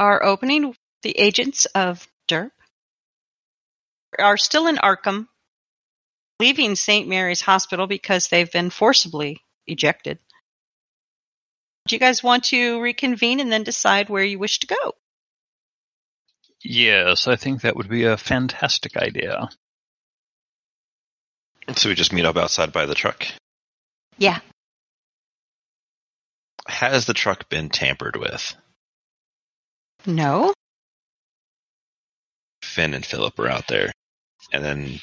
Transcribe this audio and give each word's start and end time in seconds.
We 0.00 0.06
are 0.06 0.24
opening 0.24 0.74
the 1.02 1.18
agents 1.18 1.66
of 1.66 2.08
DERP 2.26 2.52
are 4.18 4.38
still 4.38 4.66
in 4.66 4.76
Arkham, 4.76 5.28
leaving 6.38 6.74
St. 6.74 7.06
Mary's 7.06 7.42
Hospital 7.42 7.86
because 7.86 8.28
they've 8.28 8.50
been 8.50 8.70
forcibly 8.70 9.42
ejected. 9.66 10.18
Do 11.86 11.96
you 11.96 12.00
guys 12.00 12.22
want 12.22 12.44
to 12.44 12.80
reconvene 12.80 13.40
and 13.40 13.52
then 13.52 13.62
decide 13.62 14.08
where 14.08 14.24
you 14.24 14.38
wish 14.38 14.60
to 14.60 14.68
go? 14.68 14.94
Yes, 16.62 17.28
I 17.28 17.36
think 17.36 17.60
that 17.60 17.76
would 17.76 17.90
be 17.90 18.04
a 18.04 18.16
fantastic 18.16 18.96
idea. 18.96 19.50
So 21.76 21.90
we 21.90 21.94
just 21.94 22.14
meet 22.14 22.24
up 22.24 22.38
outside 22.38 22.72
by 22.72 22.86
the 22.86 22.94
truck. 22.94 23.26
Yeah. 24.16 24.38
Has 26.66 27.04
the 27.04 27.12
truck 27.12 27.50
been 27.50 27.68
tampered 27.68 28.16
with? 28.16 28.56
No. 30.06 30.52
Finn 32.62 32.94
and 32.94 33.04
Philip 33.04 33.38
are 33.38 33.48
out 33.48 33.66
there. 33.68 33.92
And 34.52 34.64
then 34.64 35.00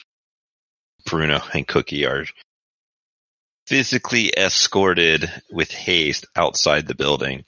Bruno 1.05 1.39
and 1.53 1.67
Cookie 1.67 2.05
are 2.05 2.25
physically 3.67 4.31
escorted 4.35 5.29
with 5.51 5.71
haste 5.71 6.25
outside 6.35 6.87
the 6.87 6.95
building 6.95 7.43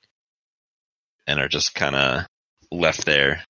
and 1.28 1.40
are 1.40 1.48
just 1.48 1.74
kind 1.74 1.96
of 1.96 2.26
left 2.72 3.06
there. 3.06 3.44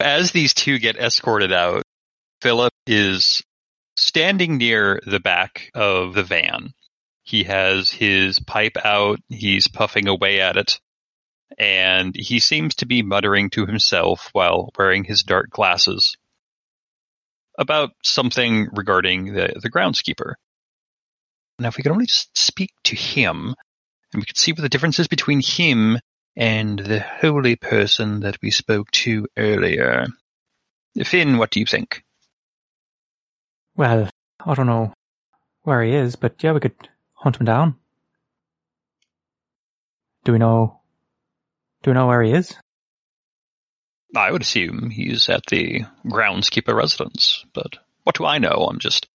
As 0.00 0.32
these 0.32 0.54
two 0.54 0.78
get 0.78 0.96
escorted 0.96 1.52
out, 1.52 1.82
Philip 2.42 2.72
is 2.86 3.42
standing 3.96 4.58
near 4.58 5.00
the 5.06 5.20
back 5.20 5.70
of 5.74 6.14
the 6.14 6.22
van. 6.22 6.72
He 7.22 7.44
has 7.44 7.90
his 7.90 8.38
pipe 8.38 8.76
out, 8.84 9.20
he's 9.28 9.68
puffing 9.68 10.06
away 10.06 10.40
at 10.40 10.56
it, 10.56 10.78
and 11.58 12.14
he 12.14 12.40
seems 12.40 12.74
to 12.76 12.86
be 12.86 13.02
muttering 13.02 13.50
to 13.50 13.66
himself 13.66 14.30
while 14.32 14.70
wearing 14.78 15.04
his 15.04 15.22
dark 15.22 15.50
glasses 15.50 16.16
about 17.58 17.90
something 18.02 18.68
regarding 18.72 19.32
the, 19.32 19.54
the 19.60 19.70
groundskeeper. 19.70 20.34
Now, 21.58 21.68
if 21.68 21.76
we 21.76 21.82
could 21.82 21.92
only 21.92 22.08
speak 22.08 22.70
to 22.84 22.96
him, 22.96 23.54
and 24.12 24.22
we 24.22 24.26
could 24.26 24.36
see 24.36 24.52
what 24.52 24.60
the 24.60 24.68
difference 24.68 24.98
is 24.98 25.08
between 25.08 25.40
him 25.40 25.98
and 26.36 26.78
the 26.78 27.00
holy 27.00 27.56
person 27.56 28.20
that 28.20 28.36
we 28.42 28.50
spoke 28.50 28.90
to 28.90 29.26
earlier. 29.36 30.06
Finn, 31.02 31.38
what 31.38 31.50
do 31.50 31.60
you 31.60 31.66
think? 31.66 32.04
Well, 33.74 34.08
I 34.44 34.54
don't 34.54 34.66
know 34.66 34.92
where 35.62 35.82
he 35.82 35.94
is, 35.94 36.16
but 36.16 36.42
yeah, 36.42 36.52
we 36.52 36.60
could 36.60 36.88
hunt 37.14 37.36
him 37.36 37.46
down. 37.46 37.76
Do 40.24 40.32
we 40.32 40.38
know? 40.38 40.80
Do 41.86 41.90
we 41.90 41.94
know 41.94 42.08
where 42.08 42.22
he 42.24 42.32
is? 42.32 42.52
I 44.16 44.32
would 44.32 44.42
assume 44.42 44.90
he's 44.90 45.28
at 45.28 45.42
the 45.48 45.84
groundskeeper 46.04 46.74
residence, 46.74 47.44
but 47.54 47.78
what 48.02 48.16
do 48.16 48.24
I 48.24 48.38
know? 48.38 48.66
I'm 48.68 48.80
just 48.80 49.06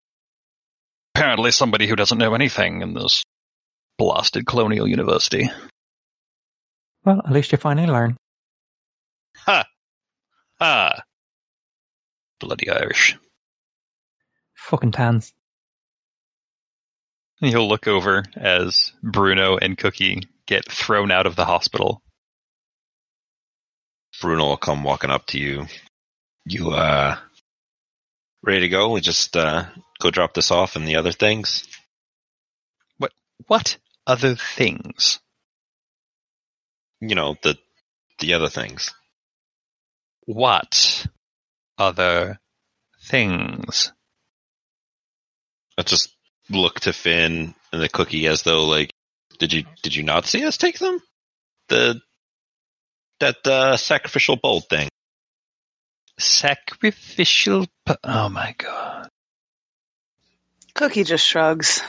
apparently 1.13 1.51
somebody 1.51 1.85
who 1.85 1.97
doesn't 1.97 2.17
know 2.17 2.33
anything 2.33 2.81
in 2.81 2.93
this 2.93 3.23
blasted 3.97 4.45
colonial 4.45 4.87
university. 4.87 5.51
Well, 7.03 7.21
at 7.25 7.33
least 7.33 7.51
you 7.51 7.57
finally 7.57 7.89
learn. 7.89 8.15
Ha! 9.39 9.65
Ha! 10.61 11.01
Bloody 12.39 12.69
Irish. 12.69 13.17
Fucking 14.55 14.93
tans. 14.93 15.33
He'll 17.41 17.67
look 17.67 17.89
over 17.89 18.23
as 18.37 18.93
Bruno 19.03 19.57
and 19.57 19.77
Cookie 19.77 20.21
get 20.45 20.71
thrown 20.71 21.11
out 21.11 21.25
of 21.25 21.35
the 21.35 21.43
hospital. 21.43 22.01
Bruno 24.21 24.47
will 24.47 24.57
come 24.57 24.83
walking 24.83 25.09
up 25.09 25.25
to 25.27 25.39
you. 25.39 25.65
You, 26.45 26.71
uh, 26.71 27.17
ready 28.43 28.61
to 28.61 28.69
go? 28.69 28.91
We 28.91 29.01
just, 29.01 29.35
uh, 29.35 29.65
go 29.99 30.11
drop 30.11 30.33
this 30.33 30.51
off 30.51 30.75
and 30.75 30.87
the 30.87 30.95
other 30.95 31.11
things? 31.11 31.67
What, 32.97 33.11
what 33.47 33.77
other 34.05 34.35
things? 34.35 35.19
You 36.99 37.15
know, 37.15 37.35
the, 37.41 37.57
the 38.19 38.35
other 38.35 38.49
things. 38.49 38.91
What 40.25 41.07
other 41.77 42.39
things? 43.09 43.91
I 45.77 45.81
just 45.81 46.15
look 46.49 46.81
to 46.81 46.93
Finn 46.93 47.55
and 47.73 47.81
the 47.81 47.89
cookie 47.89 48.27
as 48.27 48.43
though 48.43 48.65
like, 48.65 48.93
did 49.39 49.51
you, 49.51 49.63
did 49.81 49.95
you 49.95 50.03
not 50.03 50.25
see 50.25 50.45
us 50.45 50.57
take 50.57 50.77
them? 50.77 50.99
The, 51.69 51.99
that, 53.21 53.47
uh, 53.47 53.77
sacrificial 53.77 54.35
bolt 54.35 54.65
thing. 54.69 54.89
Sacrificial, 56.19 57.65
p- 57.87 57.95
oh 58.03 58.29
my 58.29 58.53
god. 58.57 59.09
Cookie 60.75 61.03
just 61.03 61.25
shrugs. 61.25 61.81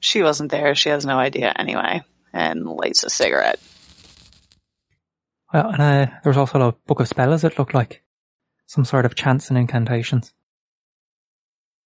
She 0.00 0.22
wasn't 0.22 0.50
there. 0.50 0.74
She 0.74 0.88
has 0.88 1.04
no 1.04 1.18
idea 1.18 1.52
anyway. 1.54 2.02
And 2.32 2.64
lights 2.64 3.04
a 3.04 3.10
cigarette. 3.10 3.60
Well, 5.52 5.70
and 5.70 5.82
uh, 5.82 6.06
there 6.22 6.30
was 6.30 6.36
also 6.36 6.60
a 6.60 6.72
book 6.72 7.00
of 7.00 7.08
spells. 7.08 7.44
It 7.44 7.58
looked 7.58 7.74
like 7.74 8.02
some 8.66 8.84
sort 8.84 9.04
of 9.04 9.14
chants 9.14 9.48
and 9.48 9.58
incantations. 9.58 10.32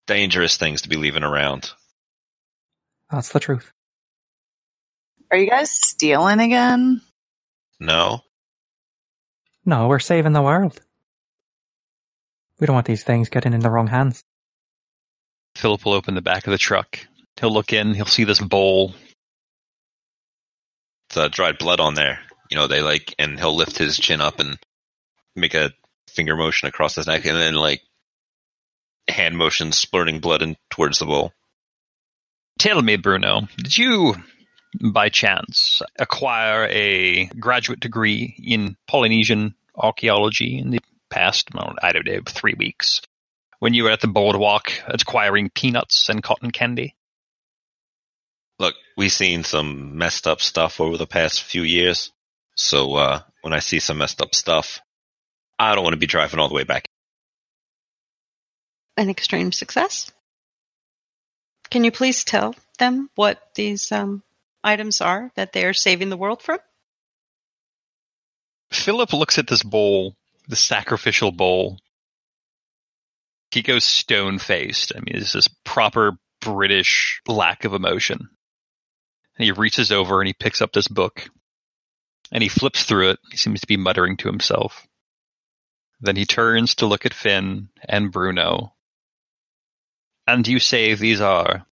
Dangerous 0.06 0.58
things 0.58 0.82
to 0.82 0.88
be 0.88 0.96
leaving 0.96 1.22
around. 1.22 1.70
That's 3.10 3.30
the 3.30 3.40
truth. 3.40 3.72
Are 5.30 5.38
you 5.38 5.48
guys 5.48 5.70
stealing 5.70 6.40
again? 6.40 7.00
No? 7.80 8.20
No, 9.64 9.88
we're 9.88 9.98
saving 9.98 10.32
the 10.32 10.42
world. 10.42 10.78
We 12.60 12.66
don't 12.66 12.74
want 12.74 12.86
these 12.86 13.04
things 13.04 13.28
getting 13.28 13.52
in 13.52 13.60
the 13.60 13.70
wrong 13.70 13.88
hands. 13.88 14.22
Philip 15.56 15.84
will 15.84 15.94
open 15.94 16.14
the 16.14 16.22
back 16.22 16.46
of 16.46 16.50
the 16.50 16.58
truck. 16.58 16.98
He'll 17.40 17.52
look 17.52 17.72
in, 17.72 17.94
he'll 17.94 18.06
see 18.06 18.24
this 18.24 18.40
bowl. 18.40 18.94
It's 21.08 21.16
uh, 21.16 21.28
dried 21.28 21.58
blood 21.58 21.80
on 21.80 21.94
there. 21.94 22.20
You 22.50 22.56
know, 22.56 22.66
they 22.66 22.80
like, 22.82 23.14
and 23.18 23.38
he'll 23.38 23.56
lift 23.56 23.78
his 23.78 23.96
chin 23.98 24.20
up 24.20 24.38
and 24.40 24.58
make 25.34 25.54
a 25.54 25.72
finger 26.08 26.36
motion 26.36 26.68
across 26.68 26.94
his 26.94 27.06
neck 27.06 27.24
and 27.24 27.36
then 27.36 27.54
like 27.54 27.82
hand 29.08 29.36
motion 29.36 29.72
splurting 29.72 30.20
blood 30.20 30.42
in 30.42 30.56
towards 30.70 30.98
the 30.98 31.06
bowl. 31.06 31.32
Tell 32.58 32.80
me, 32.80 32.96
Bruno, 32.96 33.48
did 33.56 33.76
you, 33.76 34.14
by 34.80 35.08
chance, 35.08 35.82
acquire 35.98 36.66
a 36.70 37.26
graduate 37.26 37.80
degree 37.80 38.34
in 38.42 38.76
Polynesian 38.86 39.54
archaeology 39.76 40.58
in 40.58 40.70
the 40.70 40.80
past, 41.10 41.48
well, 41.54 41.74
I 41.82 41.92
don't 41.92 42.06
know, 42.06 42.20
three 42.26 42.54
weeks, 42.56 43.00
when 43.58 43.74
you 43.74 43.84
were 43.84 43.90
at 43.90 44.00
the 44.00 44.08
boardwalk 44.08 44.72
acquiring 44.86 45.50
peanuts 45.50 46.08
and 46.08 46.22
cotton 46.22 46.50
candy? 46.50 46.94
Look, 48.58 48.74
we've 48.96 49.12
seen 49.12 49.44
some 49.44 49.96
messed 49.96 50.26
up 50.26 50.40
stuff 50.40 50.80
over 50.80 50.96
the 50.96 51.06
past 51.06 51.42
few 51.42 51.62
years. 51.62 52.12
So, 52.56 52.94
uh, 52.94 53.20
when 53.42 53.52
I 53.52 53.58
see 53.58 53.80
some 53.80 53.98
messed 53.98 54.22
up 54.22 54.34
stuff, 54.34 54.80
I 55.58 55.74
don't 55.74 55.82
want 55.82 55.94
to 55.94 55.98
be 55.98 56.06
driving 56.06 56.38
all 56.38 56.48
the 56.48 56.54
way 56.54 56.64
back. 56.64 56.84
An 58.96 59.10
extreme 59.10 59.50
success. 59.50 60.12
Can 61.70 61.82
you 61.82 61.90
please 61.90 62.22
tell 62.22 62.54
them 62.78 63.10
what 63.16 63.40
these 63.54 63.90
um, 63.90 64.22
items 64.64 65.00
are 65.00 65.30
that 65.36 65.52
they 65.52 65.64
are 65.64 65.74
saving 65.74 66.08
the 66.08 66.16
world 66.16 66.42
from? 66.42 66.58
Philip 68.72 69.12
looks 69.12 69.38
at 69.38 69.46
this 69.46 69.62
bowl, 69.62 70.16
the 70.48 70.56
sacrificial 70.56 71.30
bowl. 71.30 71.78
He 73.50 73.62
goes 73.62 73.84
stone 73.84 74.38
faced. 74.38 74.92
I 74.96 74.98
mean, 74.98 75.16
it's 75.16 75.32
this 75.32 75.48
proper 75.64 76.18
British 76.40 77.20
lack 77.28 77.64
of 77.64 77.74
emotion. 77.74 78.28
And 79.36 79.44
he 79.44 79.52
reaches 79.52 79.92
over 79.92 80.20
and 80.20 80.26
he 80.26 80.32
picks 80.32 80.60
up 80.60 80.72
this 80.72 80.88
book. 80.88 81.28
And 82.32 82.42
he 82.42 82.48
flips 82.48 82.84
through 82.84 83.10
it. 83.10 83.18
He 83.30 83.36
seems 83.36 83.60
to 83.60 83.66
be 83.66 83.76
muttering 83.76 84.16
to 84.18 84.28
himself. 84.28 84.86
Then 86.00 86.16
he 86.16 86.26
turns 86.26 86.76
to 86.76 86.86
look 86.86 87.06
at 87.06 87.14
Finn 87.14 87.68
and 87.88 88.10
Bruno. 88.10 88.74
And 90.26 90.46
you 90.48 90.58
say 90.58 90.94
these 90.94 91.20
are 91.20 91.66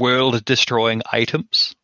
world 0.00 0.44
destroying 0.44 1.02
items? 1.12 1.76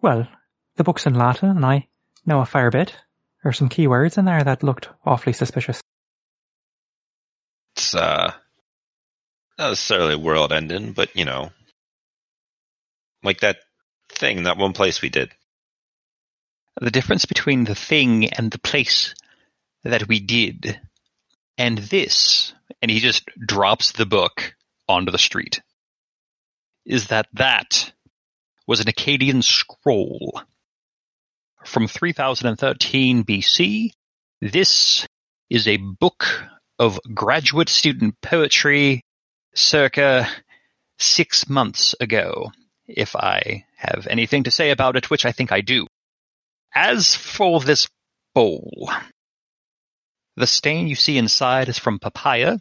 Well, 0.00 0.28
the 0.76 0.84
book's 0.84 1.06
in 1.06 1.14
Latin, 1.14 1.48
and 1.48 1.66
I 1.66 1.88
know 2.24 2.40
a 2.40 2.46
fair 2.46 2.70
bit. 2.70 2.94
There 3.42 3.50
are 3.50 3.54
some 3.54 3.68
key 3.68 3.86
words 3.86 4.18
in 4.18 4.24
there 4.24 4.44
that 4.44 4.62
looked 4.62 4.88
awfully 5.04 5.32
suspicious. 5.32 5.80
It's, 7.74 7.94
uh, 7.94 8.32
not 9.58 9.70
necessarily 9.70 10.16
world 10.16 10.52
ending, 10.52 10.92
but 10.92 11.16
you 11.16 11.24
know, 11.24 11.50
like 13.22 13.40
that 13.40 13.58
thing, 14.08 14.44
that 14.44 14.58
one 14.58 14.72
place 14.72 15.00
we 15.02 15.08
did. 15.08 15.32
The 16.80 16.90
difference 16.90 17.24
between 17.24 17.64
the 17.64 17.74
thing 17.74 18.28
and 18.28 18.50
the 18.50 18.58
place 18.58 19.14
that 19.84 20.08
we 20.08 20.20
did 20.20 20.78
and 21.56 21.78
this, 21.78 22.52
and 22.82 22.90
he 22.90 23.00
just 23.00 23.24
drops 23.38 23.92
the 23.92 24.06
book 24.06 24.54
onto 24.88 25.10
the 25.10 25.18
street, 25.18 25.62
is 26.86 27.08
that 27.08 27.26
that 27.34 27.92
was 28.66 28.80
an 28.80 28.86
Akkadian 28.86 29.42
scroll 29.42 30.40
from 31.64 31.88
3013 31.88 33.24
BC. 33.24 33.90
This 34.40 35.06
is 35.50 35.66
a 35.66 35.76
book 35.76 36.44
of 36.78 37.00
graduate 37.12 37.68
student 37.68 38.14
poetry 38.22 39.02
circa 39.54 40.28
six 40.98 41.48
months 41.48 41.94
ago, 42.00 42.52
if 42.86 43.16
I 43.16 43.64
have 43.76 44.06
anything 44.08 44.44
to 44.44 44.50
say 44.50 44.70
about 44.70 44.96
it, 44.96 45.10
which 45.10 45.26
I 45.26 45.32
think 45.32 45.52
I 45.52 45.60
do. 45.60 45.86
As 46.74 47.14
for 47.14 47.60
this 47.60 47.88
bowl, 48.34 48.90
the 50.36 50.46
stain 50.46 50.86
you 50.88 50.94
see 50.94 51.18
inside 51.18 51.68
is 51.68 51.78
from 51.78 51.98
papaya. 51.98 52.58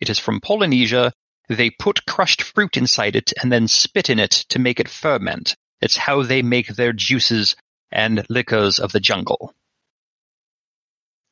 It 0.00 0.10
is 0.10 0.18
from 0.18 0.40
Polynesia. 0.40 1.12
They 1.48 1.70
put 1.70 2.06
crushed 2.06 2.42
fruit 2.42 2.76
inside 2.76 3.16
it 3.16 3.32
and 3.40 3.50
then 3.50 3.68
spit 3.68 4.10
in 4.10 4.18
it 4.18 4.30
to 4.50 4.58
make 4.58 4.80
it 4.80 4.88
ferment. 4.88 5.56
It's 5.80 5.96
how 5.96 6.22
they 6.22 6.42
make 6.42 6.68
their 6.68 6.92
juices 6.92 7.56
and 7.90 8.24
liquors 8.28 8.78
of 8.78 8.92
the 8.92 9.00
jungle. 9.00 9.54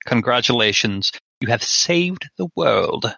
Congratulations, 0.07 1.13
you 1.41 1.49
have 1.49 1.63
saved 1.63 2.31
the 2.39 2.49
world. 2.55 3.13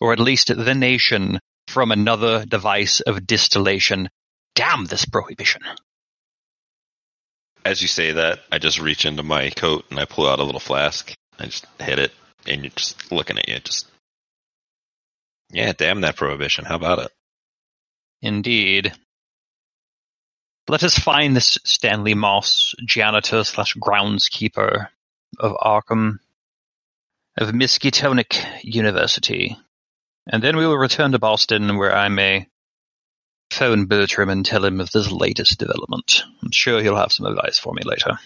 Or 0.00 0.12
at 0.12 0.20
least 0.20 0.54
the 0.54 0.74
nation 0.74 1.40
from 1.66 1.90
another 1.90 2.44
device 2.44 3.00
of 3.00 3.26
distillation. 3.26 4.08
Damn 4.54 4.84
this 4.84 5.04
prohibition. 5.04 5.62
As 7.64 7.82
you 7.82 7.88
say 7.88 8.12
that, 8.12 8.40
I 8.52 8.58
just 8.58 8.78
reach 8.78 9.04
into 9.04 9.22
my 9.22 9.50
coat 9.50 9.84
and 9.90 9.98
I 9.98 10.04
pull 10.04 10.28
out 10.28 10.38
a 10.38 10.44
little 10.44 10.60
flask. 10.60 11.12
I 11.38 11.46
just 11.46 11.66
hit 11.80 11.98
it, 11.98 12.12
and 12.46 12.62
you're 12.62 12.72
just 12.74 13.10
looking 13.12 13.38
at 13.38 13.48
you. 13.48 13.58
Just 13.60 13.86
yeah, 15.50 15.72
damn 15.72 16.02
that 16.02 16.16
prohibition. 16.16 16.64
How 16.64 16.76
about 16.76 16.98
it? 17.00 17.12
Indeed. 18.22 18.92
Let 20.68 20.82
us 20.82 20.98
find 20.98 21.34
this 21.34 21.56
Stanley 21.64 22.14
Moss, 22.14 22.74
janitor 22.84 23.44
slash 23.44 23.74
groundskeeper 23.76 24.88
of 25.38 25.52
Arkham, 25.52 26.18
of 27.38 27.50
Miskatonic 27.50 28.44
University, 28.62 29.56
and 30.30 30.42
then 30.42 30.56
we 30.56 30.66
will 30.66 30.76
return 30.76 31.12
to 31.12 31.18
Boston, 31.18 31.78
where 31.78 31.94
I 31.94 32.08
may 32.08 32.48
phone 33.50 33.86
Bertram 33.86 34.28
and 34.28 34.44
tell 34.44 34.64
him 34.64 34.80
of 34.80 34.90
this 34.90 35.10
latest 35.10 35.58
development. 35.58 36.22
I'm 36.42 36.50
sure 36.52 36.82
he'll 36.82 36.96
have 36.96 37.12
some 37.12 37.26
advice 37.26 37.58
for 37.58 37.72
me 37.72 37.82
later. 37.82 38.18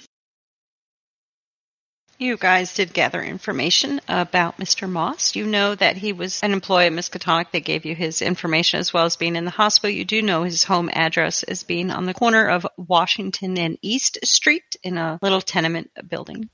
You 2.23 2.37
guys 2.37 2.73
did 2.73 2.95
gather 2.95 3.21
information 3.21 4.01
about 4.07 4.59
Mr. 4.59 4.89
Moss. 4.89 5.35
You 5.35 5.45
know 5.45 5.75
that 5.75 5.97
he 5.97 6.13
was 6.13 6.41
an 6.41 6.53
employee 6.53 6.87
at 6.87 6.93
Miskatonic. 6.93 7.51
They 7.51 7.61
gave 7.61 7.85
you 7.85 7.97
his 7.97 8.23
information 8.23 8.79
as 8.79 8.93
well 8.93 9.07
as 9.07 9.17
being 9.17 9.35
in 9.35 9.45
the 9.45 9.51
hospital. 9.51 9.91
You 9.91 10.05
do 10.05 10.23
know 10.23 10.45
his 10.45 10.63
home 10.63 10.89
address 10.93 11.43
is 11.43 11.65
being 11.65 11.91
on 11.91 12.07
the 12.07 12.15
corner 12.15 12.47
of 12.47 12.65
Washington 12.77 13.59
and 13.59 13.77
East 13.83 14.21
Street 14.23 14.77
in 14.85 14.99
a 14.99 15.19
little 15.21 15.41
tenement 15.41 15.91
building. 16.09 16.49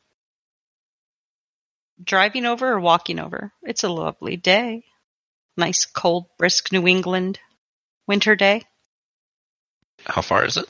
Driving 2.02 2.46
over 2.46 2.72
or 2.72 2.80
walking 2.80 3.18
over? 3.18 3.52
It's 3.62 3.84
a 3.84 3.90
lovely 3.90 4.38
day. 4.38 4.84
Nice, 5.58 5.84
cold, 5.84 6.28
brisk 6.38 6.72
New 6.72 6.86
England 6.86 7.40
winter 8.06 8.34
day. 8.36 8.62
How 10.06 10.22
far 10.22 10.46
is 10.46 10.56
it? 10.56 10.64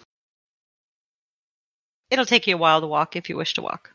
It'll 2.11 2.27
take 2.27 2.49
you 2.49 2.56
a 2.56 2.59
while 2.59 2.81
to 2.81 2.89
walk 2.89 3.15
if 3.15 3.29
you 3.29 3.37
wish 3.37 3.55
to 3.55 3.62
walk. 3.62 3.93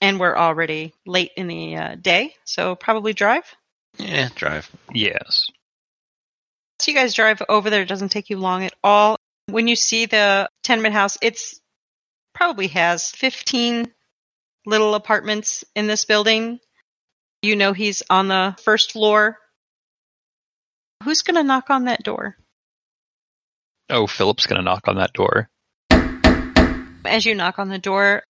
And 0.00 0.18
we're 0.18 0.36
already 0.36 0.94
late 1.06 1.32
in 1.36 1.46
the 1.46 1.76
uh, 1.76 1.94
day, 1.96 2.34
so 2.44 2.74
probably 2.74 3.12
drive. 3.12 3.44
Yeah, 3.98 4.28
drive. 4.34 4.70
Yes. 4.94 5.48
So 6.80 6.90
you 6.90 6.96
guys 6.96 7.14
drive 7.14 7.42
over 7.48 7.68
there. 7.68 7.82
It 7.82 7.88
doesn't 7.88 8.08
take 8.08 8.30
you 8.30 8.38
long 8.38 8.64
at 8.64 8.72
all. 8.82 9.16
When 9.46 9.68
you 9.68 9.76
see 9.76 10.06
the 10.06 10.48
tenement 10.62 10.94
house, 10.94 11.18
it's 11.20 11.60
probably 12.34 12.68
has 12.68 13.10
15 13.10 13.92
little 14.64 14.94
apartments 14.94 15.64
in 15.74 15.86
this 15.86 16.06
building. 16.06 16.60
You 17.42 17.56
know 17.56 17.72
he's 17.72 18.02
on 18.08 18.28
the 18.28 18.56
first 18.62 18.92
floor. 18.92 19.36
Who's 21.04 21.22
going 21.22 21.36
to 21.36 21.42
knock 21.42 21.68
on 21.68 21.86
that 21.86 22.02
door? 22.02 22.36
Oh, 23.90 24.06
Philip's 24.06 24.46
gonna 24.46 24.62
knock 24.62 24.86
on 24.86 24.96
that 24.96 25.12
door. 25.12 25.50
As 27.04 27.26
you 27.26 27.34
knock 27.34 27.58
on 27.58 27.68
the 27.68 27.78
door, 27.78 28.22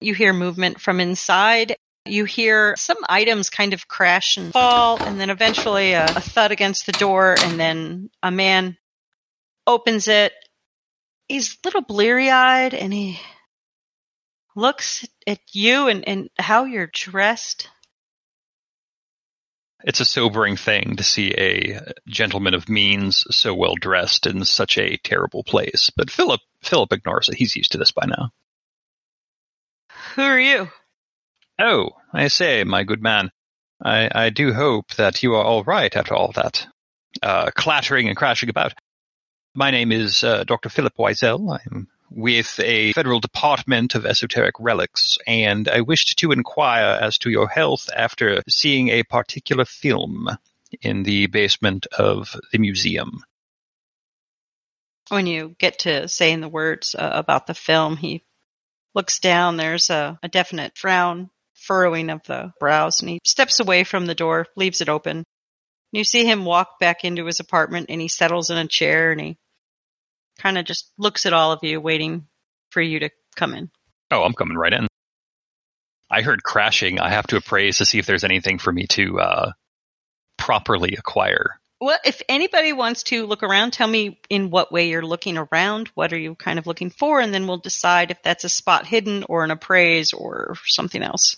you 0.00 0.14
hear 0.14 0.32
movement 0.32 0.80
from 0.80 1.00
inside. 1.00 1.76
You 2.04 2.24
hear 2.24 2.74
some 2.76 2.98
items 3.08 3.50
kind 3.50 3.74
of 3.74 3.88
crash 3.88 4.36
and 4.36 4.52
fall, 4.52 5.02
and 5.02 5.20
then 5.20 5.30
eventually 5.30 5.92
a, 5.92 6.04
a 6.04 6.20
thud 6.20 6.52
against 6.52 6.86
the 6.86 6.92
door, 6.92 7.36
and 7.38 7.60
then 7.60 8.10
a 8.22 8.30
man 8.30 8.78
opens 9.66 10.08
it. 10.08 10.32
He's 11.28 11.54
a 11.54 11.66
little 11.66 11.82
bleary 11.82 12.30
eyed, 12.30 12.72
and 12.72 12.92
he 12.92 13.20
looks 14.56 15.06
at 15.26 15.40
you 15.52 15.88
and, 15.88 16.08
and 16.08 16.30
how 16.38 16.64
you're 16.64 16.90
dressed. 16.92 17.68
It's 19.84 20.00
a 20.00 20.04
sobering 20.04 20.56
thing 20.56 20.96
to 20.96 21.04
see 21.04 21.32
a 21.34 21.92
gentleman 22.08 22.54
of 22.54 22.68
means 22.68 23.24
so 23.30 23.54
well 23.54 23.76
dressed 23.76 24.26
in 24.26 24.44
such 24.44 24.76
a 24.76 24.96
terrible 24.96 25.44
place. 25.44 25.90
But 25.94 26.10
Philip 26.10 26.40
Philip 26.62 26.92
ignores 26.92 27.28
it. 27.28 27.36
He's 27.36 27.54
used 27.54 27.72
to 27.72 27.78
this 27.78 27.92
by 27.92 28.06
now. 28.06 28.30
Who 30.18 30.24
are 30.24 30.40
you? 30.40 30.68
Oh, 31.60 31.90
I 32.12 32.26
say, 32.26 32.64
my 32.64 32.82
good 32.82 33.00
man. 33.00 33.30
I, 33.80 34.10
I 34.12 34.30
do 34.30 34.52
hope 34.52 34.92
that 34.96 35.22
you 35.22 35.36
are 35.36 35.44
all 35.44 35.62
right 35.62 35.94
after 35.94 36.12
all 36.12 36.32
that 36.32 36.66
uh, 37.22 37.52
clattering 37.54 38.08
and 38.08 38.16
crashing 38.16 38.48
about. 38.48 38.74
My 39.54 39.70
name 39.70 39.92
is 39.92 40.24
uh, 40.24 40.42
Dr. 40.42 40.70
Philip 40.70 40.96
Wiesel. 40.98 41.56
I'm 41.56 41.86
with 42.10 42.58
a 42.58 42.92
federal 42.94 43.20
department 43.20 43.94
of 43.94 44.04
esoteric 44.04 44.56
relics, 44.58 45.18
and 45.24 45.68
I 45.68 45.82
wished 45.82 46.18
to 46.18 46.32
inquire 46.32 46.98
as 47.00 47.18
to 47.18 47.30
your 47.30 47.46
health 47.46 47.88
after 47.94 48.42
seeing 48.48 48.88
a 48.88 49.04
particular 49.04 49.66
film 49.66 50.28
in 50.82 51.04
the 51.04 51.28
basement 51.28 51.86
of 51.96 52.34
the 52.50 52.58
museum. 52.58 53.22
When 55.10 55.28
you 55.28 55.54
get 55.60 55.78
to 55.80 56.08
saying 56.08 56.40
the 56.40 56.48
words 56.48 56.96
uh, 56.96 57.08
about 57.14 57.46
the 57.46 57.54
film, 57.54 57.96
he 57.96 58.24
looks 58.98 59.20
down. 59.20 59.56
There's 59.56 59.90
a, 59.90 60.18
a 60.24 60.28
definite 60.28 60.76
frown 60.76 61.30
furrowing 61.54 62.10
of 62.10 62.20
the 62.24 62.52
brows, 62.58 63.00
and 63.00 63.08
he 63.08 63.20
steps 63.24 63.60
away 63.60 63.84
from 63.84 64.06
the 64.06 64.14
door, 64.14 64.46
leaves 64.56 64.80
it 64.80 64.88
open. 64.88 65.22
You 65.92 66.02
see 66.02 66.26
him 66.26 66.44
walk 66.44 66.80
back 66.80 67.04
into 67.04 67.24
his 67.24 67.38
apartment, 67.38 67.86
and 67.90 68.00
he 68.00 68.08
settles 68.08 68.50
in 68.50 68.58
a 68.58 68.66
chair, 68.66 69.12
and 69.12 69.20
he 69.20 69.38
kind 70.40 70.58
of 70.58 70.64
just 70.64 70.90
looks 70.98 71.26
at 71.26 71.32
all 71.32 71.52
of 71.52 71.60
you, 71.62 71.80
waiting 71.80 72.26
for 72.70 72.82
you 72.82 72.98
to 72.98 73.10
come 73.36 73.54
in. 73.54 73.70
Oh, 74.10 74.24
I'm 74.24 74.34
coming 74.34 74.56
right 74.56 74.72
in. 74.72 74.88
I 76.10 76.22
heard 76.22 76.42
crashing. 76.42 76.98
I 76.98 77.10
have 77.10 77.28
to 77.28 77.36
appraise 77.36 77.78
to 77.78 77.84
see 77.84 78.00
if 78.00 78.06
there's 78.06 78.24
anything 78.24 78.58
for 78.58 78.72
me 78.72 78.88
to 78.88 79.20
uh, 79.20 79.52
properly 80.38 80.96
acquire. 80.98 81.60
Well, 81.80 81.98
if 82.04 82.22
anybody 82.28 82.72
wants 82.72 83.04
to 83.04 83.26
look 83.26 83.44
around, 83.44 83.72
tell 83.72 83.86
me 83.86 84.20
in 84.28 84.50
what 84.50 84.72
way 84.72 84.88
you're 84.88 85.06
looking 85.06 85.38
around. 85.38 85.88
What 85.94 86.12
are 86.12 86.18
you 86.18 86.34
kind 86.34 86.58
of 86.58 86.66
looking 86.66 86.90
for? 86.90 87.20
And 87.20 87.32
then 87.32 87.46
we'll 87.46 87.58
decide 87.58 88.10
if 88.10 88.20
that's 88.22 88.42
a 88.42 88.48
spot 88.48 88.84
hidden 88.86 89.24
or 89.28 89.44
an 89.44 89.52
appraise 89.52 90.12
or 90.12 90.56
something 90.66 91.02
else. 91.02 91.36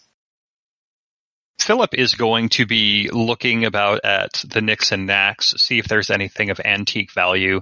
Philip 1.61 1.93
is 1.93 2.15
going 2.15 2.49
to 2.51 2.65
be 2.65 3.11
looking 3.13 3.67
about 3.67 4.03
at 4.03 4.43
the 4.49 4.63
nicks 4.63 4.93
and 4.93 5.07
knacks, 5.07 5.51
see 5.59 5.79
if 5.79 5.87
there's 5.87 6.09
anything 6.09 6.49
of 6.49 6.59
antique 6.59 7.13
value, 7.13 7.61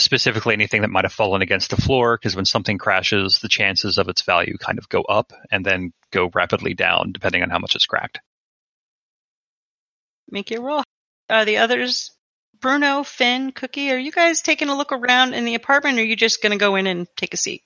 specifically 0.00 0.54
anything 0.54 0.82
that 0.82 0.90
might 0.90 1.04
have 1.04 1.12
fallen 1.12 1.42
against 1.42 1.70
the 1.70 1.80
floor, 1.80 2.18
because 2.18 2.34
when 2.34 2.44
something 2.44 2.78
crashes, 2.78 3.38
the 3.38 3.48
chances 3.48 3.98
of 3.98 4.08
its 4.08 4.22
value 4.22 4.58
kind 4.58 4.78
of 4.78 4.88
go 4.88 5.02
up 5.02 5.32
and 5.52 5.64
then 5.64 5.92
go 6.10 6.28
rapidly 6.34 6.74
down 6.74 7.12
depending 7.12 7.44
on 7.44 7.50
how 7.50 7.60
much 7.60 7.76
it's 7.76 7.86
cracked. 7.86 8.18
Make 10.28 10.50
your 10.50 10.62
roll. 10.62 10.82
Uh, 11.32 11.46
the 11.46 11.56
others, 11.56 12.10
Bruno, 12.60 13.02
Finn, 13.04 13.52
Cookie, 13.52 13.90
are 13.90 13.96
you 13.96 14.12
guys 14.12 14.42
taking 14.42 14.68
a 14.68 14.76
look 14.76 14.92
around 14.92 15.32
in 15.32 15.46
the 15.46 15.54
apartment 15.54 15.98
or 15.98 16.02
are 16.02 16.04
you 16.04 16.14
just 16.14 16.42
going 16.42 16.52
to 16.52 16.58
go 16.58 16.76
in 16.76 16.86
and 16.86 17.08
take 17.16 17.32
a 17.32 17.38
seat? 17.38 17.62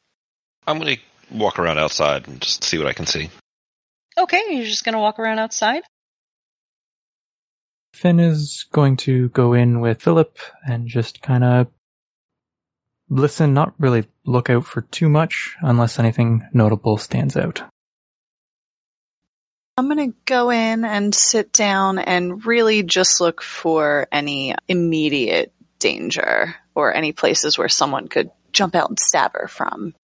I'm 0.68 0.78
gonna 0.78 0.98
walk 1.32 1.58
around 1.58 1.78
outside 1.78 2.28
and 2.28 2.40
just 2.40 2.62
see 2.62 2.78
what 2.78 2.86
I 2.86 2.92
can 2.92 3.06
see. 3.06 3.28
Okay, 4.16 4.40
you're 4.50 4.64
just 4.66 4.84
going 4.84 4.92
to 4.92 5.00
walk 5.00 5.18
around 5.18 5.40
outside? 5.40 5.82
Finn 7.92 8.20
is 8.20 8.66
going 8.70 8.96
to 8.98 9.30
go 9.30 9.52
in 9.52 9.80
with 9.80 10.00
Philip 10.00 10.38
and 10.64 10.86
just 10.86 11.20
kind 11.20 11.42
of 11.42 11.66
listen, 13.10 13.52
not 13.52 13.74
really 13.80 14.04
look 14.24 14.48
out 14.48 14.64
for 14.64 14.82
too 14.82 15.08
much 15.08 15.56
unless 15.60 15.98
anything 15.98 16.46
notable 16.52 16.98
stands 16.98 17.36
out. 17.36 17.62
I'm 19.78 19.88
going 19.90 20.10
to 20.10 20.16
go 20.24 20.50
in 20.50 20.86
and 20.86 21.14
sit 21.14 21.52
down 21.52 21.98
and 21.98 22.44
really 22.46 22.82
just 22.82 23.20
look 23.20 23.42
for 23.42 24.08
any 24.10 24.54
immediate 24.68 25.52
danger 25.78 26.54
or 26.74 26.94
any 26.94 27.12
places 27.12 27.58
where 27.58 27.68
someone 27.68 28.08
could 28.08 28.30
jump 28.52 28.74
out 28.74 28.88
and 28.88 28.98
stab 28.98 29.34
her 29.34 29.48
from. 29.48 29.94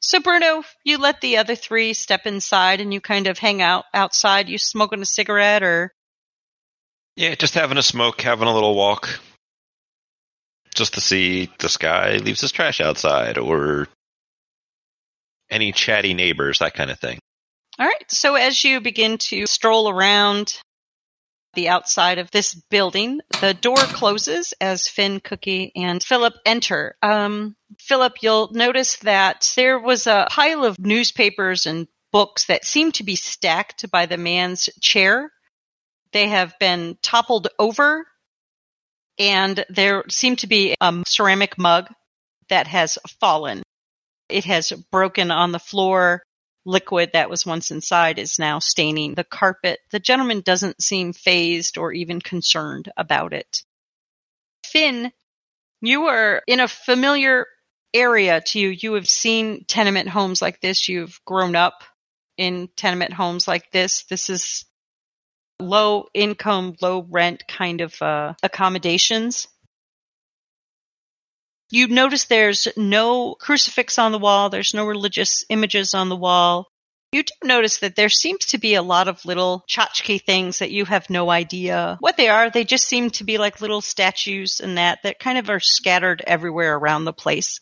So, 0.00 0.20
Bruno, 0.20 0.62
you 0.84 0.96
let 0.96 1.20
the 1.20 1.36
other 1.36 1.54
three 1.54 1.92
step 1.92 2.26
inside 2.26 2.80
and 2.80 2.94
you 2.94 3.00
kind 3.00 3.26
of 3.26 3.38
hang 3.38 3.60
out 3.60 3.84
outside. 3.92 4.48
You 4.48 4.56
smoking 4.56 5.02
a 5.02 5.06
cigarette 5.06 5.62
or. 5.62 5.92
Yeah, 7.16 7.34
just 7.34 7.54
having 7.54 7.76
a 7.76 7.82
smoke, 7.82 8.20
having 8.22 8.48
a 8.48 8.54
little 8.54 8.74
walk. 8.74 9.20
just 10.74 10.94
to 10.94 11.00
see 11.00 11.50
this 11.58 11.76
guy 11.78 12.18
leaves 12.18 12.42
his 12.42 12.52
trash 12.52 12.80
outside 12.80 13.38
or 13.38 13.88
any 15.50 15.72
chatty 15.72 16.14
neighbors, 16.14 16.58
that 16.58 16.74
kind 16.74 16.90
of 16.90 17.00
thing. 17.00 17.18
All 17.78 17.86
right. 17.86 18.10
So 18.10 18.36
as 18.36 18.64
you 18.64 18.80
begin 18.80 19.18
to 19.18 19.46
stroll 19.46 19.90
around 19.90 20.60
the 21.54 21.68
outside 21.68 22.18
of 22.18 22.30
this 22.30 22.54
building, 22.54 23.20
the 23.40 23.54
door 23.54 23.76
closes 23.76 24.54
as 24.60 24.88
Finn, 24.88 25.20
Cookie, 25.20 25.72
and 25.74 26.02
Philip 26.02 26.34
enter. 26.44 26.96
Um, 27.02 27.56
Philip, 27.78 28.14
you'll 28.22 28.50
notice 28.52 28.96
that 28.98 29.52
there 29.56 29.78
was 29.78 30.06
a 30.06 30.26
pile 30.30 30.64
of 30.64 30.78
newspapers 30.78 31.66
and 31.66 31.86
books 32.12 32.46
that 32.46 32.64
seem 32.64 32.92
to 32.92 33.04
be 33.04 33.16
stacked 33.16 33.90
by 33.90 34.06
the 34.06 34.16
man's 34.16 34.70
chair. 34.80 35.30
They 36.12 36.28
have 36.28 36.58
been 36.58 36.96
toppled 37.02 37.48
over, 37.58 38.06
and 39.18 39.64
there 39.68 40.04
seemed 40.08 40.38
to 40.40 40.46
be 40.46 40.74
a 40.80 41.02
ceramic 41.06 41.58
mug 41.58 41.88
that 42.48 42.66
has 42.68 42.98
fallen. 43.20 43.62
It 44.28 44.44
has 44.44 44.72
broken 44.90 45.30
on 45.30 45.52
the 45.52 45.58
floor. 45.58 46.22
Liquid 46.66 47.10
that 47.12 47.30
was 47.30 47.46
once 47.46 47.70
inside 47.70 48.18
is 48.18 48.38
now 48.38 48.58
staining 48.58 49.14
the 49.14 49.24
carpet. 49.24 49.78
The 49.92 50.00
gentleman 50.00 50.40
doesn't 50.40 50.82
seem 50.82 51.12
fazed 51.12 51.78
or 51.78 51.92
even 51.92 52.20
concerned 52.20 52.90
about 52.96 53.32
it. 53.32 53.62
Finn, 54.64 55.12
you 55.80 56.06
are 56.06 56.42
in 56.46 56.58
a 56.60 56.68
familiar 56.68 57.46
area 57.94 58.40
to 58.40 58.58
you. 58.58 58.68
You 58.70 58.94
have 58.94 59.08
seen 59.08 59.64
tenement 59.64 60.08
homes 60.08 60.42
like 60.42 60.60
this. 60.60 60.88
You've 60.88 61.20
grown 61.24 61.54
up 61.54 61.84
in 62.36 62.68
tenement 62.76 63.12
homes 63.12 63.46
like 63.46 63.70
this. 63.70 64.02
This 64.04 64.28
is 64.28 64.64
low 65.60 66.08
income, 66.12 66.74
low 66.82 67.06
rent 67.08 67.44
kind 67.48 67.80
of 67.80 68.00
uh, 68.02 68.34
accommodations. 68.42 69.48
You 71.70 71.88
notice 71.88 72.24
there's 72.24 72.68
no 72.76 73.34
crucifix 73.34 73.98
on 73.98 74.12
the 74.12 74.18
wall. 74.18 74.50
There's 74.50 74.74
no 74.74 74.84
religious 74.86 75.44
images 75.48 75.94
on 75.94 76.08
the 76.08 76.16
wall. 76.16 76.68
You 77.12 77.22
do 77.22 77.32
notice 77.44 77.78
that 77.78 77.96
there 77.96 78.08
seems 78.08 78.46
to 78.46 78.58
be 78.58 78.74
a 78.74 78.82
lot 78.82 79.08
of 79.08 79.24
little 79.24 79.64
tchotchke 79.68 80.22
things 80.22 80.58
that 80.58 80.70
you 80.70 80.84
have 80.84 81.08
no 81.08 81.30
idea 81.30 81.96
what 82.00 82.16
they 82.16 82.28
are. 82.28 82.50
They 82.50 82.64
just 82.64 82.86
seem 82.86 83.10
to 83.10 83.24
be 83.24 83.38
like 83.38 83.60
little 83.60 83.80
statues 83.80 84.60
and 84.60 84.76
that 84.76 84.98
that 85.02 85.18
kind 85.18 85.38
of 85.38 85.48
are 85.48 85.60
scattered 85.60 86.22
everywhere 86.26 86.76
around 86.76 87.04
the 87.04 87.12
place. 87.12 87.58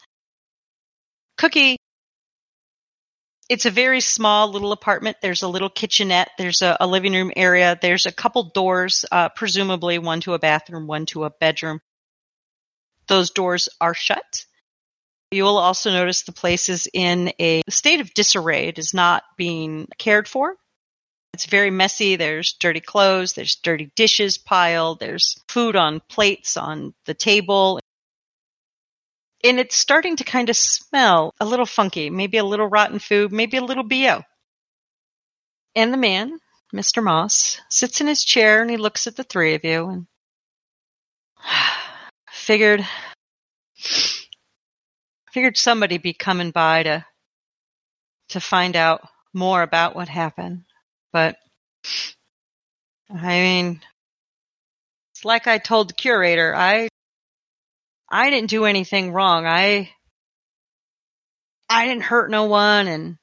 Cookie, 1.37 1.77
it's 3.49 3.67
a 3.67 3.71
very 3.71 4.01
small 4.01 4.51
little 4.51 4.73
apartment. 4.73 5.19
There's 5.21 5.43
a 5.43 5.49
little 5.49 5.69
kitchenette. 5.69 6.31
There's 6.39 6.63
a, 6.63 6.77
a 6.81 6.87
living 6.87 7.13
room 7.13 7.33
area. 7.37 7.79
There's 7.81 8.07
a 8.07 8.13
couple 8.13 8.51
doors, 8.55 9.05
uh, 9.13 9.29
presumably 9.31 9.99
one 9.99 10.21
to 10.23 10.35
a 10.35 10.39
bathroom, 10.39 10.87
one 10.87 11.07
to 11.07 11.25
a 11.25 11.31
bedroom. 11.31 11.81
Those 13.07 13.31
doors 13.31 13.69
are 13.81 13.95
shut. 13.95 14.45
You 15.31 15.45
will 15.45 15.59
also 15.59 15.91
notice 15.91 16.23
the 16.23 16.33
place 16.33 16.69
is 16.69 16.89
in 16.93 17.33
a 17.41 17.63
state 17.69 18.01
of 18.01 18.15
disarray. 18.15 18.69
It 18.69 18.79
is 18.79 18.95
not 18.95 19.25
being 19.37 19.89
cared 19.99 20.29
for. 20.29 20.57
It's 21.33 21.47
very 21.47 21.71
messy. 21.71 22.15
There's 22.15 22.53
dirty 22.53 22.81
clothes. 22.81 23.33
There's 23.33 23.57
dirty 23.57 23.91
dishes 23.97 24.39
piled. 24.39 25.01
There's 25.01 25.37
food 25.49 25.75
on 25.75 26.01
plates 26.09 26.57
on 26.57 26.95
the 27.07 27.15
table. 27.15 27.81
And 29.43 29.59
it's 29.59 29.77
starting 29.77 30.15
to 30.17 30.25
kind 30.25 30.49
of 30.49 30.57
smell 30.57 31.35
a 31.41 31.45
little 31.45 31.67
funky, 31.67 32.09
maybe 32.09 32.39
a 32.39 32.45
little 32.45 32.69
rotten 32.69 33.01
food, 33.01 33.33
maybe 33.33 33.57
a 33.57 33.65
little 33.65 33.83
BO. 33.83 34.23
And 35.75 35.93
the 35.93 35.99
man, 35.99 36.39
Mr. 36.73 37.03
Moss, 37.03 37.61
sits 37.69 38.01
in 38.01 38.07
his 38.07 38.25
chair 38.25 38.63
and 38.63 38.71
he 38.71 38.77
looks 38.77 39.09
at 39.09 39.17
the 39.17 39.25
three 39.25 39.55
of 39.55 39.65
you 39.65 39.89
and 39.89 40.07
figured 42.45 42.87
figured 45.33 45.57
somebody 45.57 45.97
be 45.97 46.13
coming 46.13 46.51
by 46.51 46.83
to 46.83 47.05
to 48.29 48.41
find 48.41 48.77
out 48.77 49.09
more 49.33 49.63
about 49.63 49.97
what 49.97 50.09
happened. 50.09 50.65
But 51.13 51.37
I 53.11 53.41
mean 53.41 53.81
it's 55.13 55.25
like 55.25 55.47
I 55.47 55.59
told 55.59 55.89
the 55.89 55.95
curator, 55.95 56.55
I 56.55 56.89
I 58.11 58.29
didn't 58.29 58.51
do 58.51 58.67
anything 58.67 59.13
wrong. 59.13 59.47
I 59.47 59.91
I 61.71 61.87
didn't 61.87 62.03
hurt 62.03 62.31
no 62.31 62.45
one 62.45 62.89
and 62.89 63.17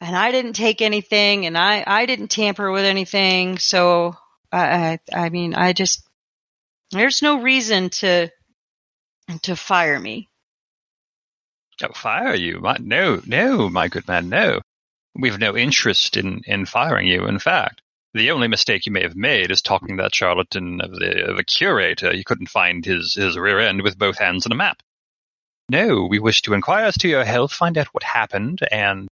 and 0.00 0.16
I 0.16 0.32
didn't 0.32 0.54
take 0.54 0.82
anything 0.82 1.46
and 1.46 1.56
I 1.56 1.84
I 1.86 2.06
didn't 2.06 2.28
tamper 2.28 2.72
with 2.72 2.84
anything. 2.84 3.58
So 3.58 4.16
I 4.50 4.98
I, 5.12 5.26
I 5.26 5.28
mean 5.28 5.54
I 5.54 5.72
just 5.72 6.02
there's 7.00 7.22
no 7.22 7.40
reason 7.40 7.90
to 7.90 8.30
to 9.42 9.56
fire 9.56 9.98
me. 9.98 10.28
Oh, 11.82 11.92
fire 11.92 12.34
you? 12.34 12.60
My, 12.60 12.76
no, 12.80 13.20
no, 13.26 13.68
my 13.68 13.88
good 13.88 14.06
man, 14.06 14.28
no. 14.28 14.60
We've 15.16 15.38
no 15.38 15.56
interest 15.56 16.16
in, 16.16 16.42
in 16.46 16.66
firing 16.66 17.06
you. 17.06 17.26
In 17.26 17.38
fact, 17.38 17.80
the 18.12 18.30
only 18.30 18.48
mistake 18.48 18.86
you 18.86 18.92
may 18.92 19.02
have 19.02 19.16
made 19.16 19.50
is 19.50 19.60
talking 19.60 19.96
that 19.96 20.14
charlatan 20.14 20.80
of 20.80 20.92
the, 20.92 21.30
of 21.30 21.36
the 21.36 21.44
curator. 21.44 22.14
You 22.14 22.22
couldn't 22.24 22.48
find 22.48 22.84
his, 22.84 23.14
his 23.14 23.36
rear 23.36 23.58
end 23.58 23.82
with 23.82 23.98
both 23.98 24.18
hands 24.18 24.46
on 24.46 24.52
a 24.52 24.56
map. 24.56 24.80
No, 25.68 26.06
we 26.08 26.18
wish 26.18 26.42
to 26.42 26.54
inquire 26.54 26.84
as 26.84 26.98
to 26.98 27.08
your 27.08 27.24
health, 27.24 27.52
find 27.52 27.78
out 27.78 27.88
what 27.92 28.02
happened, 28.02 28.60
and 28.70 29.08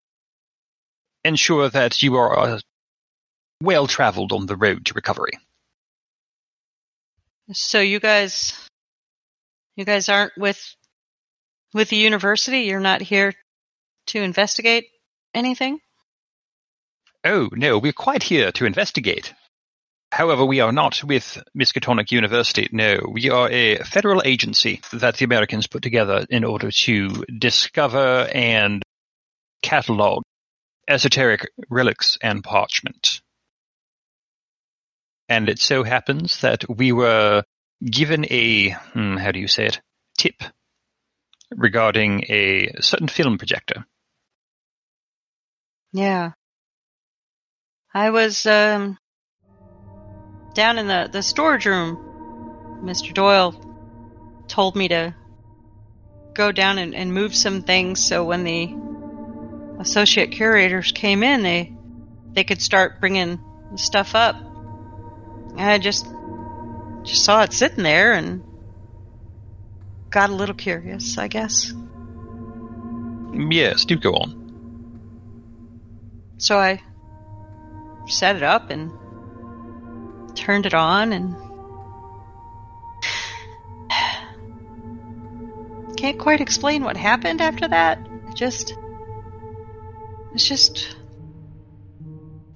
ensure 1.25 1.69
that 1.71 2.03
you 2.03 2.17
are 2.17 2.39
uh, 2.39 2.61
well 3.61 3.87
traveled 3.87 4.33
on 4.33 4.47
the 4.47 4.57
road 4.57 4.87
to 4.87 4.95
recovery. 4.95 5.33
So 7.53 7.81
you 7.81 8.01
guys 8.01 8.55
you 9.77 9.85
guys 9.85 10.09
aren't 10.09 10.33
with 10.37 10.61
with 11.75 11.89
the 11.89 11.97
university? 11.97 12.61
You're 12.61 12.81
not 12.81 13.01
here 13.01 13.33
to 14.09 14.23
investigate 14.23 14.87
anything? 15.35 15.81
Oh, 17.25 17.49
no, 17.53 17.79
we're 17.79 17.93
quite 17.93 18.23
here 18.23 18.51
to 18.53 18.67
investigate. 18.67 19.33
However, 20.11 20.45
we 20.45 20.61
are 20.61 20.73
not 20.73 21.03
with 21.05 21.43
Miskatonic 21.57 22.11
University. 22.11 22.69
No, 22.73 22.99
we 23.11 23.31
are 23.31 23.49
a 23.51 23.79
federal 23.79 24.23
agency 24.25 24.83
that 24.93 25.17
the 25.17 25.25
Americans 25.25 25.67
put 25.67 25.83
together 25.83 26.27
in 26.29 26.45
order 26.45 26.71
to 26.71 27.25
discover 27.39 28.29
and 28.35 28.83
catalog 29.63 30.23
esoteric 30.89 31.49
relics 31.71 32.19
and 32.21 32.45
parchment. 32.45 33.23
And 35.33 35.49
it 35.49 35.61
so 35.61 35.83
happens 35.83 36.43
that 36.43 36.63
we 36.69 36.93
were 36.93 37.43
given 37.83 38.27
a, 38.29 38.69
hmm, 38.93 39.17
how 39.17 39.33
do 39.33 39.41
you 39.41 39.49
say 39.49 39.65
it, 39.65 39.81
tip 40.19 40.43
regarding 41.57 42.25
a 42.29 42.75
certain 42.81 43.09
film 43.09 43.39
projector. 43.39 43.87
Yeah. 45.91 46.33
I 47.95 48.11
was 48.11 48.45
um, 48.45 48.99
down 50.53 50.77
in 50.77 50.87
the, 50.87 51.09
the 51.11 51.23
storage 51.23 51.65
room. 51.65 51.97
Mr. 52.85 53.15
Doyle 53.15 53.55
told 54.49 54.77
me 54.77 54.89
to 54.89 55.15
go 56.35 56.53
down 56.53 56.77
and, 56.77 56.95
and 56.95 57.15
move 57.15 57.35
some 57.35 57.63
things 57.63 58.07
so 58.07 58.23
when 58.23 58.45
the 58.45 58.77
associate 59.81 60.33
curators 60.33 60.93
came 60.93 61.23
in, 61.23 61.43
they 61.43 61.73
they 62.35 62.45
could 62.45 62.61
start 62.61 63.01
bringing 63.01 63.41
stuff 63.77 64.15
up. 64.15 64.52
I 65.57 65.79
just 65.79 66.07
just 67.03 67.25
saw 67.25 67.43
it 67.43 67.53
sitting 67.53 67.83
there 67.85 68.13
and 68.13 68.43
got 70.11 70.31
a 70.31 70.35
little 70.35 70.55
curious, 70.55 71.19
I 71.19 71.29
guess. 71.29 71.73
Yes, 73.35 73.85
do 73.85 73.97
go 73.97 74.13
on. 74.13 74.43
So 76.39 76.59
I 76.59 76.81
set 78.07 78.37
it 78.37 78.43
up 78.43 78.71
and 78.71 78.93
turned 80.37 80.67
it 80.67 80.75
on 80.75 81.13
and 81.13 81.37
can't 85.97 86.19
quite 86.19 86.41
explain 86.41 86.85
what 86.85 86.97
happened 86.97 87.41
after 87.41 87.69
that. 87.69 88.07
It 88.29 88.35
just 88.35 88.77
it's 90.35 90.47
just 90.49 90.97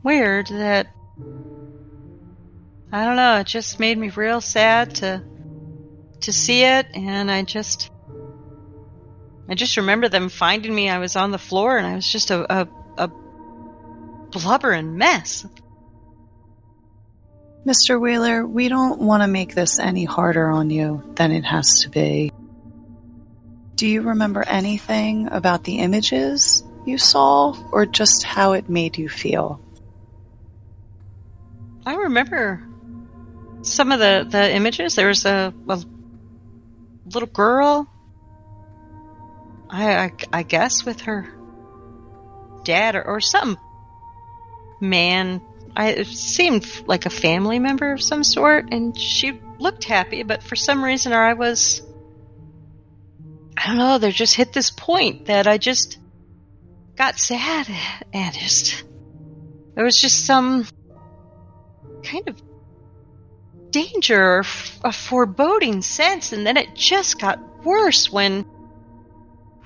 weird 0.03 0.47
that 0.49 0.88
I 2.97 3.05
don't 3.05 3.17
know, 3.17 3.41
it 3.41 3.47
just 3.47 3.79
made 3.79 3.99
me 3.99 4.09
real 4.09 4.41
sad 4.41 4.95
to 4.97 5.23
to 6.23 6.33
see 6.33 6.65
it 6.65 6.87
and 6.95 7.31
I 7.31 7.43
just 7.43 7.91
I 9.50 9.55
just 9.55 9.76
remember 9.76 10.09
them 10.09 10.31
finding 10.31 10.75
me. 10.75 10.88
I 10.88 10.97
was 10.97 11.15
on 11.15 11.31
the 11.31 11.37
floor 11.37 11.76
and 11.76 11.87
I 11.87 11.95
was 11.95 12.11
just 12.11 12.31
a 12.31 12.61
a, 12.61 12.69
a 12.97 13.09
blubbering 14.31 14.97
mess. 14.97 15.45
Mr. 17.67 18.00
Wheeler, 18.00 18.47
we 18.47 18.71
don't 18.71 18.99
want 18.99 19.23
to 19.23 19.26
make 19.26 19.55
this 19.55 19.79
any 19.79 20.07
harder 20.07 20.49
on 20.49 20.71
you 20.71 21.03
than 21.17 21.33
it 21.33 21.45
has 21.45 21.83
to 21.83 21.91
be. 21.91 22.33
Do 23.75 23.87
you 23.87 24.00
remember 24.00 24.43
anything 24.43 25.29
about 25.31 25.65
the 25.65 25.81
images 25.81 26.65
you 26.87 26.97
saw 26.97 27.55
or 27.73 27.85
just 27.85 28.23
how 28.23 28.53
it 28.53 28.71
made 28.71 28.97
you 28.97 29.11
feel? 29.11 29.61
I 31.85 31.97
remember 31.97 32.65
some 33.66 33.92
of 33.92 33.99
the, 33.99 34.26
the 34.28 34.54
images. 34.54 34.94
There 34.94 35.08
was 35.08 35.25
a, 35.25 35.52
a 35.68 35.82
little 37.12 37.28
girl. 37.28 37.88
I, 39.68 39.96
I, 39.96 40.12
I 40.32 40.42
guess 40.42 40.85
with 40.85 41.02
her 41.02 41.32
dad 42.64 42.96
or, 42.96 43.02
or 43.02 43.20
some 43.20 43.58
man. 44.80 45.40
I 45.75 45.90
it 45.90 46.06
seemed 46.06 46.66
like 46.87 47.06
a 47.06 47.11
family 47.11 47.58
member 47.58 47.92
of 47.92 48.02
some 48.02 48.25
sort, 48.25 48.73
and 48.73 48.99
she 48.99 49.40
looked 49.58 49.85
happy, 49.85 50.23
but 50.23 50.42
for 50.42 50.56
some 50.56 50.82
reason, 50.82 51.12
or 51.12 51.23
I 51.23 51.35
was. 51.35 51.82
I 53.58 53.68
don't 53.68 53.78
know, 53.78 53.99
there 53.99 54.11
just 54.11 54.35
hit 54.35 54.52
this 54.52 54.70
point 54.70 55.26
that 55.26 55.46
I 55.46 55.58
just 55.58 55.99
got 56.94 57.18
sad 57.18 57.68
and 58.12 58.35
just. 58.35 58.85
There 59.75 59.85
was 59.85 60.00
just 60.00 60.25
some 60.25 60.66
kind 62.02 62.28
of 62.28 62.40
danger 63.76 64.42
a 64.83 64.92
foreboding 64.92 65.83
sense, 65.83 66.33
and 66.33 66.47
then 66.47 66.56
it 66.56 66.75
just 66.75 67.18
got 67.18 67.64
worse 67.64 68.11
when 68.11 68.42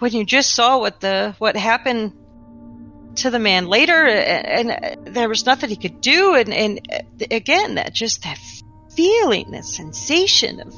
when 0.01 0.13
you 0.13 0.25
just 0.25 0.53
saw 0.53 0.81
what 0.81 1.01
the 1.01 1.35
what 1.39 1.57
happened 1.57 2.13
to 3.17 3.31
the 3.31 3.39
man 3.39 3.67
later, 3.67 4.07
and, 4.07 4.71
and 4.71 5.15
there 5.15 5.29
was 5.29 5.47
nothing 5.47 5.69
he 5.69 5.77
could 5.77 6.01
do, 6.01 6.35
and, 6.35 6.53
and 6.53 6.81
uh, 6.93 7.27
again 7.31 7.77
that 7.77 7.93
just 7.93 8.25
that 8.25 8.39
feeling, 8.97 9.53
that 9.53 9.65
sensation 9.65 10.61
of 10.61 10.75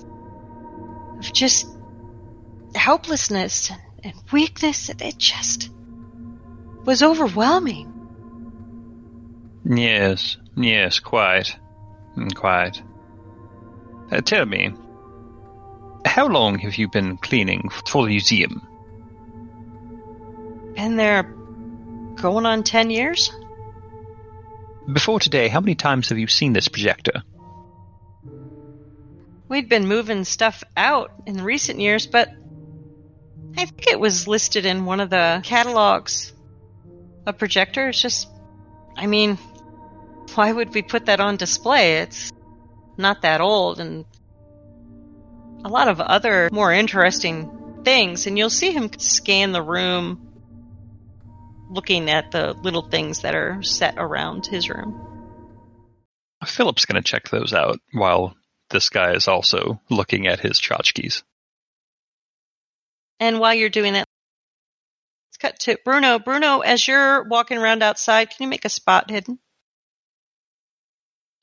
of 1.18 1.32
just 1.32 1.66
helplessness 2.74 3.70
and, 3.70 3.80
and 4.04 4.14
weakness, 4.30 4.90
it 4.90 5.16
just 5.16 5.70
was 6.84 7.02
overwhelming. 7.02 7.88
Yes, 9.64 10.36
yes, 10.56 10.98
quite. 10.98 11.56
Quite. 12.34 12.82
Uh, 14.12 14.20
tell 14.20 14.44
me, 14.44 14.70
how 16.04 16.26
long 16.26 16.58
have 16.58 16.76
you 16.76 16.86
been 16.86 17.16
cleaning 17.16 17.70
for 17.86 18.02
the 18.02 18.10
museum? 18.10 18.60
Been 20.76 20.96
there 20.96 21.22
going 21.22 22.44
on 22.44 22.62
10 22.62 22.90
years? 22.90 23.32
Before 24.92 25.18
today, 25.18 25.48
how 25.48 25.60
many 25.60 25.76
times 25.76 26.10
have 26.10 26.18
you 26.18 26.26
seen 26.26 26.52
this 26.52 26.68
projector? 26.68 27.22
We'd 29.48 29.70
been 29.70 29.88
moving 29.88 30.24
stuff 30.24 30.62
out 30.76 31.12
in 31.24 31.42
recent 31.42 31.80
years, 31.80 32.06
but 32.06 32.28
I 33.56 33.64
think 33.64 33.86
it 33.86 33.98
was 33.98 34.28
listed 34.28 34.66
in 34.66 34.84
one 34.84 35.00
of 35.00 35.08
the 35.08 35.40
catalogs. 35.42 36.34
A 37.24 37.32
projector 37.32 37.88
It's 37.88 38.02
just, 38.02 38.28
I 38.94 39.06
mean, 39.06 39.38
why 40.34 40.52
would 40.52 40.74
we 40.74 40.82
put 40.82 41.06
that 41.06 41.20
on 41.20 41.36
display? 41.36 41.98
It's 41.98 42.30
not 42.96 43.22
that 43.22 43.40
old 43.40 43.80
and 43.80 44.04
a 45.64 45.68
lot 45.68 45.88
of 45.88 46.00
other 46.00 46.48
more 46.52 46.72
interesting 46.72 47.80
things. 47.84 48.26
And 48.26 48.36
you'll 48.36 48.50
see 48.50 48.72
him 48.72 48.90
scan 48.98 49.52
the 49.52 49.62
room 49.62 50.28
looking 51.70 52.10
at 52.10 52.30
the 52.30 52.52
little 52.52 52.82
things 52.82 53.22
that 53.22 53.34
are 53.34 53.62
set 53.62 53.94
around 53.96 54.46
his 54.46 54.68
room. 54.68 55.08
Philip's 56.44 56.86
going 56.86 57.00
to 57.02 57.08
check 57.08 57.28
those 57.28 57.54
out 57.54 57.78
while 57.92 58.34
this 58.70 58.88
guy 58.88 59.12
is 59.12 59.28
also 59.28 59.80
looking 59.88 60.26
at 60.26 60.40
his 60.40 60.60
tchotchkes. 60.60 61.22
And 63.20 63.38
while 63.38 63.54
you're 63.54 63.68
doing 63.68 63.92
that, 63.92 64.06
let's 65.28 65.36
cut 65.38 65.60
to 65.60 65.78
Bruno. 65.84 66.18
Bruno, 66.18 66.60
as 66.60 66.86
you're 66.86 67.22
walking 67.24 67.58
around 67.58 67.82
outside, 67.82 68.30
can 68.30 68.38
you 68.40 68.48
make 68.48 68.64
a 68.64 68.68
spot 68.68 69.10
hidden? 69.10 69.38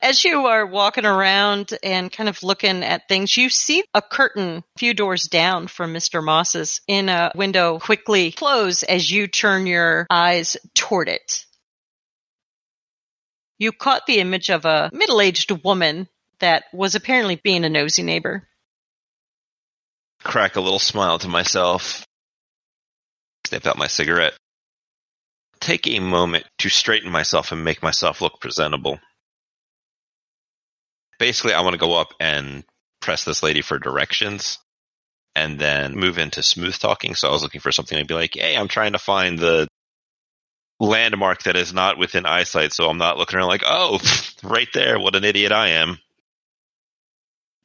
As 0.02 0.24
you 0.24 0.46
are 0.46 0.64
walking 0.64 1.04
around 1.04 1.76
and 1.82 2.10
kind 2.10 2.28
of 2.28 2.42
looking 2.42 2.82
at 2.82 3.06
things, 3.06 3.36
you 3.36 3.50
see 3.50 3.84
a 3.92 4.00
curtain 4.00 4.58
a 4.58 4.78
few 4.78 4.94
doors 4.94 5.24
down 5.24 5.66
from 5.66 5.92
Mr. 5.92 6.24
Moss's 6.24 6.80
in 6.86 7.10
a 7.10 7.32
window 7.34 7.78
quickly 7.78 8.32
close 8.32 8.82
as 8.82 9.10
you 9.10 9.26
turn 9.26 9.66
your 9.66 10.06
eyes 10.08 10.56
toward 10.74 11.08
it. 11.08 11.44
You 13.58 13.72
caught 13.72 14.06
the 14.06 14.20
image 14.20 14.48
of 14.48 14.64
a 14.64 14.90
middle 14.94 15.20
aged 15.20 15.50
woman 15.64 16.08
that 16.38 16.64
was 16.72 16.94
apparently 16.94 17.36
being 17.36 17.66
a 17.66 17.68
nosy 17.68 18.02
neighbor. 18.02 18.48
Crack 20.22 20.56
a 20.56 20.62
little 20.62 20.78
smile 20.78 21.18
to 21.18 21.28
myself. 21.28 22.06
Sniff 23.46 23.66
out 23.66 23.76
my 23.76 23.86
cigarette. 23.86 24.32
Take 25.60 25.86
a 25.86 26.00
moment 26.00 26.46
to 26.58 26.70
straighten 26.70 27.12
myself 27.12 27.52
and 27.52 27.62
make 27.62 27.82
myself 27.82 28.22
look 28.22 28.40
presentable. 28.40 28.98
Basically, 31.20 31.52
I 31.52 31.60
want 31.60 31.74
to 31.74 31.78
go 31.78 31.94
up 31.94 32.14
and 32.18 32.64
press 33.00 33.24
this 33.24 33.42
lady 33.42 33.60
for 33.62 33.78
directions 33.78 34.58
and 35.36 35.58
then 35.58 35.94
move 35.94 36.18
into 36.18 36.42
smooth 36.42 36.76
talking. 36.76 37.14
So 37.14 37.28
I 37.28 37.32
was 37.32 37.42
looking 37.42 37.60
for 37.60 37.70
something 37.70 37.98
to 37.98 38.04
be 38.04 38.14
like, 38.14 38.34
hey, 38.34 38.56
I'm 38.56 38.68
trying 38.68 38.92
to 38.92 38.98
find 38.98 39.38
the 39.38 39.68
landmark 40.80 41.42
that 41.42 41.56
is 41.56 41.72
not 41.74 41.98
within 41.98 42.26
eyesight. 42.26 42.72
So 42.72 42.88
I'm 42.88 42.98
not 42.98 43.18
looking 43.18 43.38
around 43.38 43.48
like, 43.48 43.64
oh, 43.66 44.00
right 44.42 44.68
there. 44.72 44.98
What 44.98 45.14
an 45.14 45.24
idiot 45.24 45.52
I 45.52 45.68
am. 45.68 45.98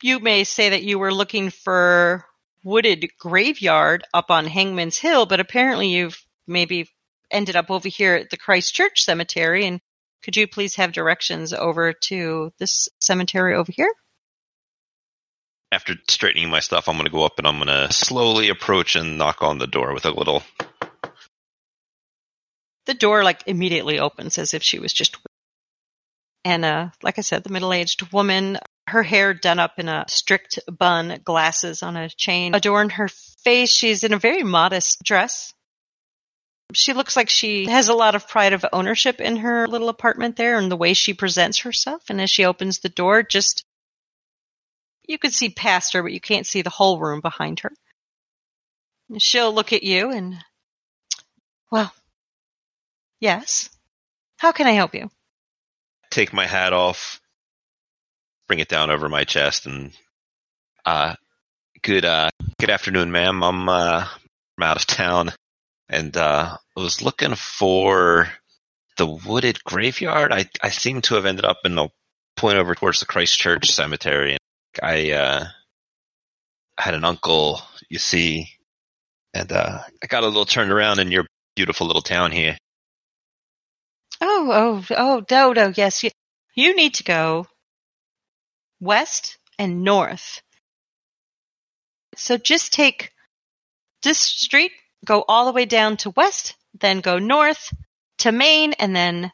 You 0.03 0.19
may 0.19 0.43
say 0.43 0.69
that 0.69 0.83
you 0.83 0.99
were 0.99 1.13
looking 1.13 1.49
for 1.49 2.25
wooded 2.63 3.07
graveyard 3.17 4.03
up 4.13 4.29
on 4.29 4.45
Hangman's 4.45 4.97
Hill, 4.97 5.25
but 5.25 5.39
apparently 5.39 5.87
you've 5.87 6.21
maybe 6.45 6.89
ended 7.31 7.55
up 7.55 7.71
over 7.71 7.87
here 7.87 8.15
at 8.15 8.29
the 8.29 8.37
Christchurch 8.37 9.03
Cemetery. 9.03 9.65
And 9.65 9.79
could 10.25 10.35
you 10.35 10.47
please 10.47 10.75
have 10.75 10.91
directions 10.91 11.53
over 11.53 11.93
to 11.93 12.51
this 12.57 12.89
cemetery 12.99 13.53
over 13.53 13.71
here? 13.71 13.93
After 15.71 15.93
straightening 16.09 16.49
my 16.49 16.61
stuff, 16.61 16.89
I'm 16.89 16.95
going 16.95 17.05
to 17.05 17.11
go 17.11 17.23
up 17.23 17.37
and 17.37 17.45
I'm 17.45 17.57
going 17.57 17.67
to 17.67 17.93
slowly 17.93 18.49
approach 18.49 18.95
and 18.95 19.19
knock 19.19 19.43
on 19.43 19.59
the 19.59 19.67
door 19.67 19.93
with 19.93 20.05
a 20.05 20.11
little. 20.11 20.41
The 22.87 22.95
door 22.95 23.23
like 23.23 23.43
immediately 23.45 23.99
opens 23.99 24.39
as 24.39 24.55
if 24.55 24.63
she 24.63 24.79
was 24.79 24.93
just. 24.93 25.15
And 26.43 26.65
uh, 26.65 26.89
like 27.03 27.19
I 27.19 27.21
said, 27.21 27.43
the 27.43 27.53
middle-aged 27.53 28.11
woman, 28.11 28.57
her 28.87 29.03
hair 29.03 29.35
done 29.35 29.59
up 29.59 29.73
in 29.77 29.89
a 29.89 30.05
strict 30.07 30.59
bun, 30.67 31.19
glasses 31.23 31.83
on 31.83 31.97
a 31.97 32.09
chain 32.09 32.55
adorn 32.55 32.89
her 32.91 33.09
face. 33.43 33.71
She's 33.71 34.03
in 34.03 34.13
a 34.13 34.19
very 34.19 34.43
modest 34.43 35.03
dress. 35.03 35.53
She 36.73 36.93
looks 36.93 37.15
like 37.15 37.29
she 37.29 37.65
has 37.67 37.89
a 37.89 37.93
lot 37.93 38.15
of 38.15 38.27
pride 38.27 38.53
of 38.53 38.65
ownership 38.73 39.21
in 39.21 39.37
her 39.37 39.67
little 39.67 39.89
apartment 39.89 40.35
there 40.35 40.57
and 40.57 40.71
the 40.71 40.75
way 40.75 40.93
she 40.93 41.13
presents 41.13 41.59
herself. 41.59 42.03
And 42.09 42.19
as 42.19 42.29
she 42.29 42.45
opens 42.45 42.79
the 42.79 42.89
door, 42.89 43.23
just 43.23 43.63
you 45.07 45.17
could 45.17 45.33
see 45.33 45.49
past 45.49 45.93
her, 45.93 46.01
but 46.01 46.11
you 46.11 46.19
can't 46.19 46.47
see 46.47 46.63
the 46.63 46.69
whole 46.69 46.99
room 46.99 47.21
behind 47.21 47.59
her. 47.61 47.71
She'll 49.19 49.53
look 49.53 49.71
at 49.71 49.83
you 49.83 50.11
and, 50.11 50.37
well, 51.71 51.93
yes. 53.19 53.69
How 54.37 54.51
can 54.51 54.67
I 54.67 54.71
help 54.71 54.95
you? 54.95 55.09
take 56.15 56.31
my 56.31 56.47
hat 56.47 56.71
off, 56.71 57.19
bring 58.47 58.59
it 58.59 58.69
down 58.69 58.89
over 58.89 59.09
my 59.09 59.25
chest, 59.25 59.65
and 59.65 59.91
uh, 60.85 61.13
good 61.81 62.05
uh, 62.05 62.29
good 62.57 62.69
afternoon, 62.69 63.11
ma'am. 63.11 63.43
I'm 63.43 63.67
uh, 63.67 64.07
I'm 64.57 64.63
out 64.63 64.77
of 64.77 64.87
town, 64.87 65.33
and 65.89 66.15
uh, 66.15 66.57
I 66.77 66.79
was 66.79 67.01
looking 67.01 67.35
for 67.35 68.29
the 68.97 69.05
wooded 69.05 69.63
graveyard. 69.63 70.31
I 70.31 70.49
I 70.61 70.69
seem 70.69 71.01
to 71.03 71.15
have 71.15 71.25
ended 71.25 71.45
up 71.45 71.59
in 71.65 71.75
the 71.75 71.89
point 72.35 72.57
over 72.57 72.75
towards 72.75 72.99
the 72.99 73.05
Christchurch 73.05 73.71
Cemetery, 73.71 74.31
and 74.31 74.39
I 74.81 75.11
uh, 75.11 75.45
had 76.77 76.93
an 76.93 77.05
uncle, 77.05 77.61
you 77.89 77.99
see, 77.99 78.49
and 79.33 79.51
uh, 79.51 79.79
I 80.03 80.07
got 80.07 80.23
a 80.23 80.27
little 80.27 80.45
turned 80.45 80.71
around 80.71 80.99
in 80.99 81.11
your 81.11 81.25
beautiful 81.55 81.87
little 81.87 82.01
town 82.01 82.31
here. 82.31 82.57
Oh, 84.21 84.49
oh, 84.51 84.95
oh, 84.95 85.21
Dodo, 85.21 85.73
yes. 85.75 86.03
You, 86.03 86.11
you 86.55 86.75
need 86.75 86.95
to 86.95 87.03
go 87.03 87.47
west 88.79 89.37
and 89.59 89.83
north. 89.83 90.41
So 92.15 92.37
just 92.37 92.71
take 92.71 93.11
this 94.03 94.19
street, 94.19 94.71
go 95.05 95.23
all 95.27 95.45
the 95.45 95.53
way 95.53 95.65
down 95.65 95.97
to 95.97 96.09
west, 96.11 96.55
then 96.79 97.01
go 97.01 97.19
north 97.19 97.73
to 98.19 98.31
Main, 98.31 98.73
and 98.73 98.95
then 98.95 99.31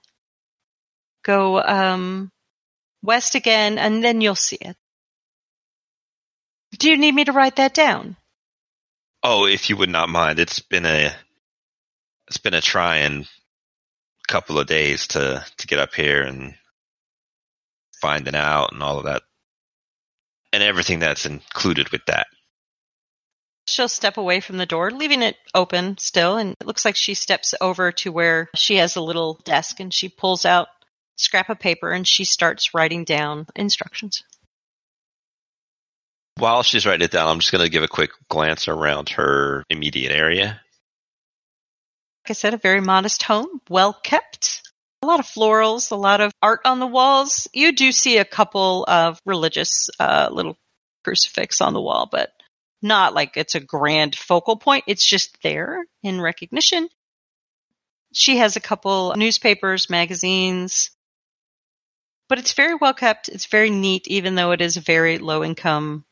go 1.24 1.62
um, 1.62 2.32
west 3.02 3.36
again, 3.36 3.78
and 3.78 4.04
then 4.04 4.22
you'll 4.22 4.36
see 4.36 4.58
it. 4.58 4.76
Do 6.78 6.90
you 6.90 6.98
need 6.98 7.14
me 7.14 7.26
to 7.26 7.32
write 7.32 7.58
that 7.58 7.74
down? 7.74 8.18
Oh, 9.24 9.46
if 9.46 9.70
you 9.70 9.78
would 9.78 9.90
not 9.90 10.10
mind, 10.10 10.40
it's 10.40 10.60
been 10.60 10.86
a 10.86 11.14
it's 12.28 12.38
been 12.38 12.54
a 12.54 12.62
trying 12.62 13.28
couple 14.28 14.58
of 14.58 14.68
days 14.68 15.08
to 15.08 15.46
to 15.58 15.68
get 15.68 15.80
up 15.80 15.94
here 15.94 16.24
and 16.24 16.56
finding 18.02 18.36
out 18.36 18.72
and 18.72 18.82
all 18.82 18.98
of 18.98 19.06
that 19.06 19.22
and 20.54 20.64
everything 20.64 21.00
that's 21.00 21.26
included 21.26 21.90
with 21.90 22.06
that. 22.08 22.28
She'll 23.68 23.88
step 23.88 24.18
away 24.18 24.40
from 24.40 24.58
the 24.58 24.66
door, 24.66 24.92
leaving 24.92 25.22
it 25.22 25.38
open 25.54 25.98
still, 25.98 26.38
and 26.38 26.56
it 26.60 26.68
looks 26.68 26.84
like 26.84 26.96
she 26.96 27.14
steps 27.14 27.54
over 27.62 27.92
to 27.94 28.12
where 28.12 28.50
she 28.56 28.78
has 28.78 28.96
a 28.96 29.02
little 29.02 29.40
desk 29.44 29.80
and 29.80 29.94
she 29.94 30.10
pulls 30.10 30.46
out 30.46 30.68
a 30.68 30.70
scrap 31.18 31.50
of 31.50 31.60
paper 31.60 31.92
and 31.92 32.08
she 32.08 32.26
starts 32.26 32.74
writing 32.74 33.04
down 33.04 33.46
instructions. 33.56 34.24
While 36.38 36.64
she's 36.64 36.86
writing 36.86 37.06
it 37.06 37.12
down, 37.12 37.28
I'm 37.28 37.40
just 37.40 37.52
going 37.52 37.64
to 37.64 37.70
give 37.70 37.84
a 37.84 37.88
quick 37.88 38.12
glance 38.30 38.68
around 38.68 39.10
her 39.10 39.64
immediate 39.70 40.12
area. 40.12 40.60
Like 42.24 42.32
I 42.32 42.34
said, 42.34 42.54
a 42.54 42.58
very 42.58 42.82
modest 42.82 43.24
home, 43.24 43.62
well 43.70 43.94
kept. 43.94 44.64
A 45.04 45.08
lot 45.08 45.20
of 45.20 45.26
florals, 45.26 45.92
a 45.92 45.96
lot 45.96 46.22
of 46.22 46.32
art 46.42 46.62
on 46.66 46.80
the 46.80 46.88
walls. 46.88 47.48
You 47.54 47.72
do 47.72 47.92
see 47.92 48.18
a 48.18 48.26
couple 48.26 48.86
of 48.88 49.20
religious 49.26 49.90
uh, 50.00 50.30
little 50.32 50.58
crucifix 51.04 51.62
on 51.62 51.74
the 51.74 51.82
wall, 51.82 52.08
but 52.12 52.32
not 52.82 53.14
like 53.14 53.38
it's 53.38 53.56
a 53.56 53.60
grand 53.60 54.16
focal 54.16 54.58
point. 54.58 54.86
It's 54.88 55.06
just 55.06 55.38
there 55.44 55.86
in 56.04 56.22
recognition. 56.22 56.90
She 58.14 58.38
has 58.38 58.56
a 58.56 58.62
couple 58.62 59.14
newspapers, 59.16 59.90
magazines, 59.90 60.92
but 62.28 62.40
it's 62.40 62.54
very 62.54 62.76
well 62.76 62.94
kept. 62.94 63.30
It's 63.30 63.46
very 63.46 63.70
neat, 63.70 64.08
even 64.08 64.36
though 64.36 64.52
it 64.52 64.62
is 64.62 64.78
very 64.78 65.18
low 65.18 65.44
income. 65.44 66.06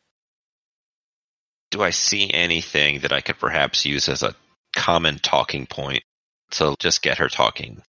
Do 1.72 1.82
I 1.82 1.92
see 1.92 2.30
anything 2.34 3.00
that 3.00 3.14
I 3.14 3.22
could 3.22 3.38
perhaps 3.38 3.86
use 3.86 4.10
as 4.10 4.24
a 4.24 4.36
common 4.76 5.20
talking 5.20 5.66
point 5.66 6.04
to 6.52 6.76
just 6.80 7.02
get 7.02 7.20
her 7.20 7.30
talking? 7.30 7.84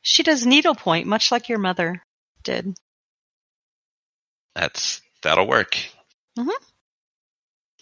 She 0.00 0.22
does 0.22 0.44
needlepoint, 0.44 1.06
much 1.06 1.30
like 1.30 1.48
your 1.48 1.58
mother 1.58 2.02
did. 2.42 2.76
That's 4.54 5.00
that'll 5.22 5.46
work. 5.46 5.76
Mhm. 6.36 6.50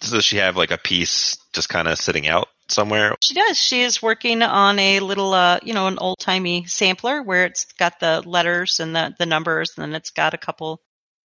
Does 0.01 0.25
she 0.25 0.39
have 0.39 0.57
like 0.57 0.71
a 0.71 0.79
piece 0.79 1.37
just 1.53 1.69
kind 1.69 1.87
of 1.87 1.99
sitting 1.99 2.27
out 2.27 2.49
somewhere? 2.69 3.17
She 3.23 3.35
does. 3.35 3.59
She 3.59 3.83
is 3.83 4.03
working 4.03 4.43
on 4.43 4.79
a 4.79 5.01
little, 5.01 5.35
uh, 5.35 5.61
you 5.63 5.75
know, 5.75 5.87
an 5.87 5.99
old 5.99 6.19
timey 6.19 6.65
sampler 6.67 7.23
where 7.23 7.45
it's 7.45 7.65
got 7.79 8.01
the 8.01 8.23
letters 8.25 8.81
and 8.81 8.97
the, 8.97 9.15
the 9.19 9.27
numbers, 9.27 9.73
and 9.77 9.85
then 9.85 9.95
it's 9.95 10.11
got 10.11 10.35
a 10.35 10.39
couple 10.39 10.81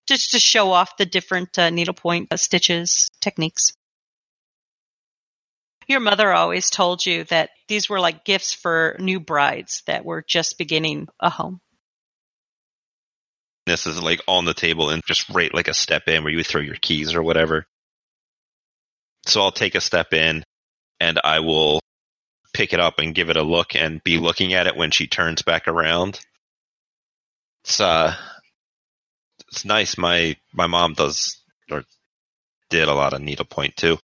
just 0.08 0.32
to 0.32 0.40
show 0.40 0.72
off 0.72 0.98
the 0.98 1.06
different 1.06 1.58
uh, 1.58 1.70
needlepoint 1.70 2.28
uh, 2.32 2.38
stitches 2.38 3.10
techniques. 3.22 3.74
Your 5.88 6.00
mother 6.00 6.32
always 6.34 6.70
told 6.70 7.06
you 7.06 7.26
that 7.26 7.52
these 7.68 7.90
were 7.90 8.00
like 8.00 8.26
gifts 8.26 8.54
for 8.54 8.96
new 9.00 9.20
brides 9.20 9.84
that 9.86 10.04
were 10.04 10.24
just 10.28 10.58
beginning 10.58 11.08
a 11.20 11.30
home. 11.30 11.62
This 13.68 13.88
is 13.88 14.02
like 14.02 14.22
on 14.28 14.46
the 14.46 14.54
table 14.54 14.90
and 14.90 15.02
just 15.06 15.30
right 15.30 15.54
like 15.54 15.68
a 15.68 15.74
step 15.74 16.08
in 16.08 16.24
where 16.24 16.32
you 16.32 16.38
would 16.38 16.48
throw 16.48 16.62
your 16.62 16.76
keys 16.76 17.16
or 17.16 17.24
whatever. 17.24 17.66
So 19.26 19.42
I'll 19.42 19.52
take 19.52 19.76
a 19.76 19.82
step 19.82 20.14
in 20.14 20.44
and 21.00 21.20
I 21.24 21.40
will 21.40 21.80
pick 22.54 22.74
it 22.74 22.80
up 22.80 23.00
and 23.00 23.16
give 23.16 23.30
it 23.30 23.38
a 23.38 23.44
look 23.44 23.76
and 23.76 24.04
be 24.04 24.18
looking 24.18 24.54
at 24.54 24.68
it 24.68 24.76
when 24.76 24.92
she 24.92 25.08
turns 25.08 25.42
back 25.42 25.68
around. 25.68 26.20
It's 27.64 27.80
uh 27.80 28.16
it's 29.50 29.66
nice. 29.66 29.98
My 29.98 30.36
my 30.54 30.68
mom 30.68 30.94
does 30.94 31.38
or 31.70 31.84
did 32.70 32.88
a 32.88 32.94
lot 32.94 33.14
of 33.14 33.22
needlepoint 33.22 33.76
too. 33.76 33.98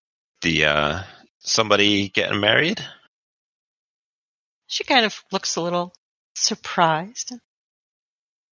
The 0.43 0.65
uh 0.65 1.03
somebody 1.41 2.09
getting 2.09 2.41
married? 2.41 2.85
She 4.67 4.85
kind 4.85 5.05
of 5.05 5.23
looks 5.33 5.57
a 5.57 5.61
little 5.61 5.93
surprised. 6.35 7.33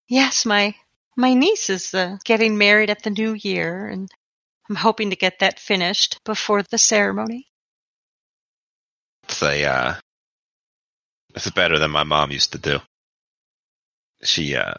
Yes, 0.08 0.44
my 0.44 0.74
my 1.16 1.34
niece 1.34 1.68
is 1.70 1.94
uh, 1.94 2.16
getting 2.24 2.58
married 2.58 2.90
at 2.90 3.02
the 3.02 3.10
new 3.10 3.32
year, 3.34 3.86
and 3.86 4.08
I'm 4.68 4.76
hoping 4.76 5.10
to 5.10 5.16
get 5.16 5.38
that 5.38 5.58
finished 5.58 6.20
before 6.24 6.62
the 6.62 6.78
ceremony. 6.78 7.46
It's 9.24 9.42
a 9.42 9.64
uh 9.64 9.94
it's 11.34 11.50
better 11.50 11.78
than 11.78 11.90
my 11.90 12.04
mom 12.04 12.30
used 12.30 12.52
to 12.52 12.58
do. 12.58 12.80
She 14.22 14.56
uh 14.56 14.74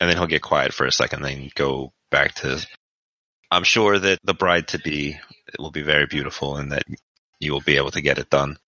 and 0.00 0.08
then 0.08 0.16
he'll 0.16 0.26
get 0.26 0.42
quiet 0.42 0.72
for 0.72 0.86
a 0.86 0.92
second, 0.92 1.22
then 1.22 1.50
go 1.54 1.92
back 2.10 2.34
to 2.36 2.66
I'm 3.50 3.64
sure 3.64 3.98
that 3.98 4.18
the 4.22 4.34
bride 4.34 4.68
to 4.68 4.78
be 4.78 5.18
will 5.58 5.70
be 5.70 5.82
very 5.82 6.06
beautiful 6.06 6.56
and 6.56 6.72
that 6.72 6.84
you 7.38 7.52
will 7.52 7.60
be 7.60 7.76
able 7.76 7.90
to 7.92 8.00
get 8.00 8.18
it 8.18 8.30
done. 8.30 8.58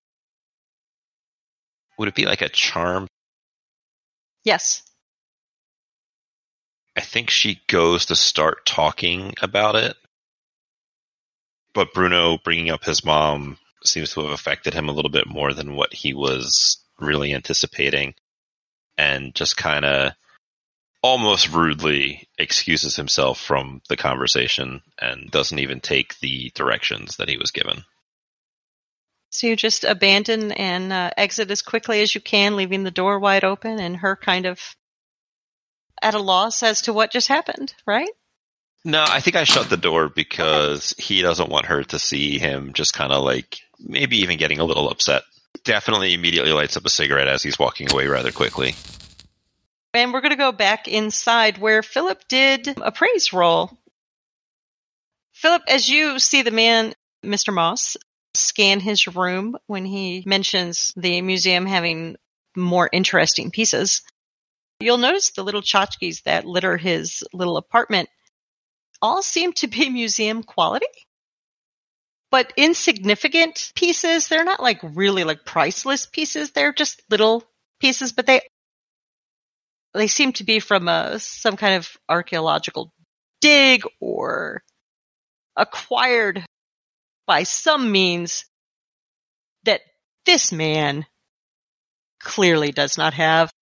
Would 1.98 2.08
it 2.08 2.14
be 2.14 2.26
like 2.26 2.42
a 2.42 2.48
charm? 2.48 3.06
Yes. 4.44 4.82
I 6.96 7.00
think 7.00 7.30
she 7.30 7.60
goes 7.68 8.06
to 8.06 8.16
start 8.16 8.66
talking 8.66 9.34
about 9.40 9.76
it. 9.76 9.96
But 11.74 11.94
Bruno 11.94 12.38
bringing 12.38 12.70
up 12.70 12.84
his 12.84 13.04
mom 13.04 13.58
seems 13.84 14.12
to 14.12 14.22
have 14.22 14.32
affected 14.32 14.74
him 14.74 14.88
a 14.88 14.92
little 14.92 15.10
bit 15.10 15.26
more 15.26 15.52
than 15.54 15.74
what 15.74 15.92
he 15.92 16.12
was 16.12 16.78
really 16.98 17.32
anticipating. 17.32 18.14
And 18.98 19.34
just 19.34 19.56
kind 19.56 19.84
of 19.84 20.12
almost 21.02 21.50
rudely 21.50 22.28
excuses 22.38 22.94
himself 22.94 23.40
from 23.40 23.80
the 23.88 23.96
conversation 23.96 24.82
and 25.00 25.30
doesn't 25.30 25.58
even 25.58 25.80
take 25.80 26.18
the 26.20 26.52
directions 26.54 27.16
that 27.16 27.28
he 27.28 27.36
was 27.36 27.50
given. 27.50 27.84
So 29.30 29.46
you 29.46 29.56
just 29.56 29.84
abandon 29.84 30.52
and 30.52 30.92
uh, 30.92 31.10
exit 31.16 31.50
as 31.50 31.62
quickly 31.62 32.02
as 32.02 32.14
you 32.14 32.20
can, 32.20 32.54
leaving 32.54 32.84
the 32.84 32.90
door 32.90 33.18
wide 33.18 33.44
open, 33.44 33.80
and 33.80 33.96
her 33.96 34.14
kind 34.14 34.44
of 34.44 34.60
at 36.02 36.14
a 36.14 36.18
loss 36.18 36.62
as 36.62 36.82
to 36.82 36.92
what 36.92 37.12
just 37.12 37.28
happened, 37.28 37.74
right? 37.86 38.10
No, 38.84 39.04
I 39.06 39.20
think 39.20 39.36
I 39.36 39.44
shut 39.44 39.70
the 39.70 39.76
door 39.76 40.08
because 40.08 40.94
he 40.98 41.22
doesn't 41.22 41.48
want 41.48 41.66
her 41.66 41.84
to 41.84 41.98
see 41.98 42.38
him 42.38 42.72
just 42.72 42.94
kind 42.94 43.12
of 43.12 43.22
like 43.22 43.60
maybe 43.78 44.18
even 44.18 44.38
getting 44.38 44.58
a 44.58 44.64
little 44.64 44.90
upset. 44.90 45.22
Definitely 45.64 46.14
immediately 46.14 46.52
lights 46.52 46.76
up 46.76 46.84
a 46.84 46.90
cigarette 46.90 47.28
as 47.28 47.42
he's 47.42 47.58
walking 47.58 47.92
away 47.92 48.08
rather 48.08 48.32
quickly. 48.32 48.74
And 49.94 50.12
we're 50.12 50.20
going 50.20 50.32
to 50.32 50.36
go 50.36 50.52
back 50.52 50.88
inside 50.88 51.58
where 51.58 51.82
Philip 51.82 52.26
did 52.26 52.66
appraise 52.80 53.32
roll. 53.32 53.78
Philip, 55.32 55.62
as 55.68 55.88
you 55.88 56.18
see 56.18 56.42
the 56.42 56.50
man, 56.50 56.94
Mr. 57.24 57.52
Moss, 57.52 57.96
scan 58.34 58.80
his 58.80 59.06
room 59.06 59.56
when 59.66 59.84
he 59.84 60.22
mentions 60.26 60.92
the 60.96 61.20
museum 61.20 61.66
having 61.66 62.16
more 62.56 62.88
interesting 62.92 63.50
pieces, 63.50 64.02
you'll 64.82 64.98
notice 64.98 65.30
the 65.30 65.44
little 65.44 65.62
tchotchkes 65.62 66.22
that 66.24 66.44
litter 66.44 66.76
his 66.76 67.24
little 67.32 67.56
apartment 67.56 68.08
all 69.00 69.22
seem 69.22 69.52
to 69.54 69.66
be 69.66 69.88
museum 69.90 70.42
quality. 70.42 70.86
But 72.30 72.52
insignificant 72.56 73.72
pieces, 73.74 74.28
they're 74.28 74.44
not 74.44 74.62
like 74.62 74.80
really 74.82 75.24
like 75.24 75.44
priceless 75.44 76.06
pieces. 76.06 76.52
They're 76.52 76.72
just 76.72 77.02
little 77.10 77.44
pieces, 77.78 78.12
but 78.12 78.26
they 78.26 78.40
they 79.92 80.06
seem 80.06 80.32
to 80.32 80.44
be 80.44 80.58
from 80.58 80.88
a, 80.88 81.18
some 81.18 81.56
kind 81.56 81.74
of 81.74 81.96
archaeological 82.08 82.94
dig 83.42 83.82
or 84.00 84.62
acquired 85.54 86.42
by 87.26 87.42
some 87.42 87.92
means 87.92 88.46
that 89.64 89.82
this 90.24 90.50
man 90.50 91.04
clearly 92.20 92.72
does 92.72 92.96
not 92.96 93.12
have 93.14 93.52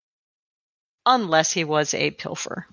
unless 1.06 1.52
he 1.52 1.64
was 1.64 1.94
a 1.94 2.10
pilfer. 2.10 2.66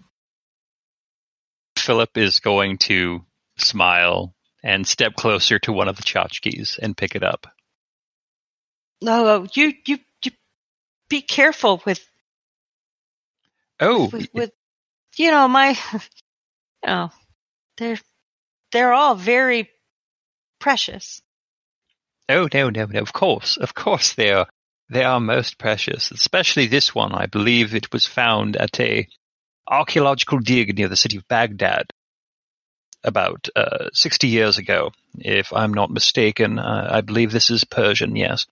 Philip 1.77 2.17
is 2.17 2.39
going 2.39 2.77
to 2.79 3.23
smile 3.57 4.35
and 4.63 4.87
step 4.87 5.15
closer 5.15 5.59
to 5.59 5.71
one 5.71 5.87
of 5.87 5.95
the 5.95 6.03
tchotchkes 6.03 6.77
and 6.77 6.97
pick 6.97 7.15
it 7.15 7.23
up. 7.23 7.47
No, 9.01 9.47
you 9.53 9.73
you 9.85 9.99
you 10.23 10.31
be 11.09 11.21
careful 11.21 11.81
with 11.85 12.05
Oh, 13.79 14.09
with, 14.09 14.29
with 14.33 14.51
you 15.17 15.29
know 15.31 15.47
my 15.47 15.69
you 15.93 15.99
know 16.87 17.11
they're 17.77 17.99
they're 18.71 18.93
all 18.93 19.15
very 19.15 19.69
precious. 20.59 21.21
oh 22.27 22.47
no, 22.53 22.69
no, 22.69 22.85
no! 22.85 22.99
Of 22.99 23.13
course, 23.13 23.57
of 23.57 23.73
course, 23.75 24.13
they 24.13 24.31
are. 24.31 24.47
They 24.89 25.03
are 25.03 25.19
most 25.19 25.57
precious, 25.57 26.11
especially 26.11 26.67
this 26.67 26.95
one. 26.95 27.13
I 27.13 27.25
believe 27.25 27.75
it 27.75 27.91
was 27.91 28.05
found 28.05 28.55
at 28.55 28.79
a 28.79 29.07
archaeological 29.67 30.39
dig 30.39 30.77
near 30.77 30.87
the 30.87 30.95
city 30.95 31.17
of 31.17 31.27
Baghdad 31.27 31.91
about 33.03 33.49
uh, 33.55 33.89
60 33.93 34.27
years 34.27 34.57
ago, 34.57 34.91
if 35.17 35.51
I'm 35.51 35.73
not 35.73 35.91
mistaken. 35.91 36.57
Uh, 36.57 36.87
I 36.91 37.01
believe 37.01 37.31
this 37.31 37.49
is 37.49 37.63
Persian, 37.63 38.15
yes. 38.15 38.45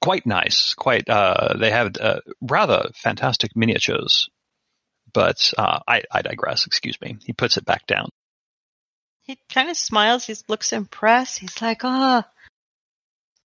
Quite 0.00 0.26
nice. 0.26 0.74
Quite. 0.74 1.08
Uh, 1.08 1.56
they 1.58 1.70
have 1.70 1.96
uh, 2.00 2.20
rather 2.40 2.90
fantastic 2.94 3.54
miniatures, 3.54 4.28
but 5.12 5.52
uh, 5.56 5.78
I, 5.86 6.02
I 6.10 6.22
digress. 6.22 6.66
Excuse 6.66 7.00
me. 7.00 7.18
He 7.24 7.32
puts 7.32 7.56
it 7.56 7.64
back 7.64 7.86
down. 7.86 8.08
He 9.20 9.38
kind 9.48 9.70
of 9.70 9.76
smiles. 9.76 10.26
He 10.26 10.34
looks 10.48 10.72
impressed. 10.72 11.38
He's 11.38 11.62
like, 11.62 11.82
"Oh, 11.84 12.24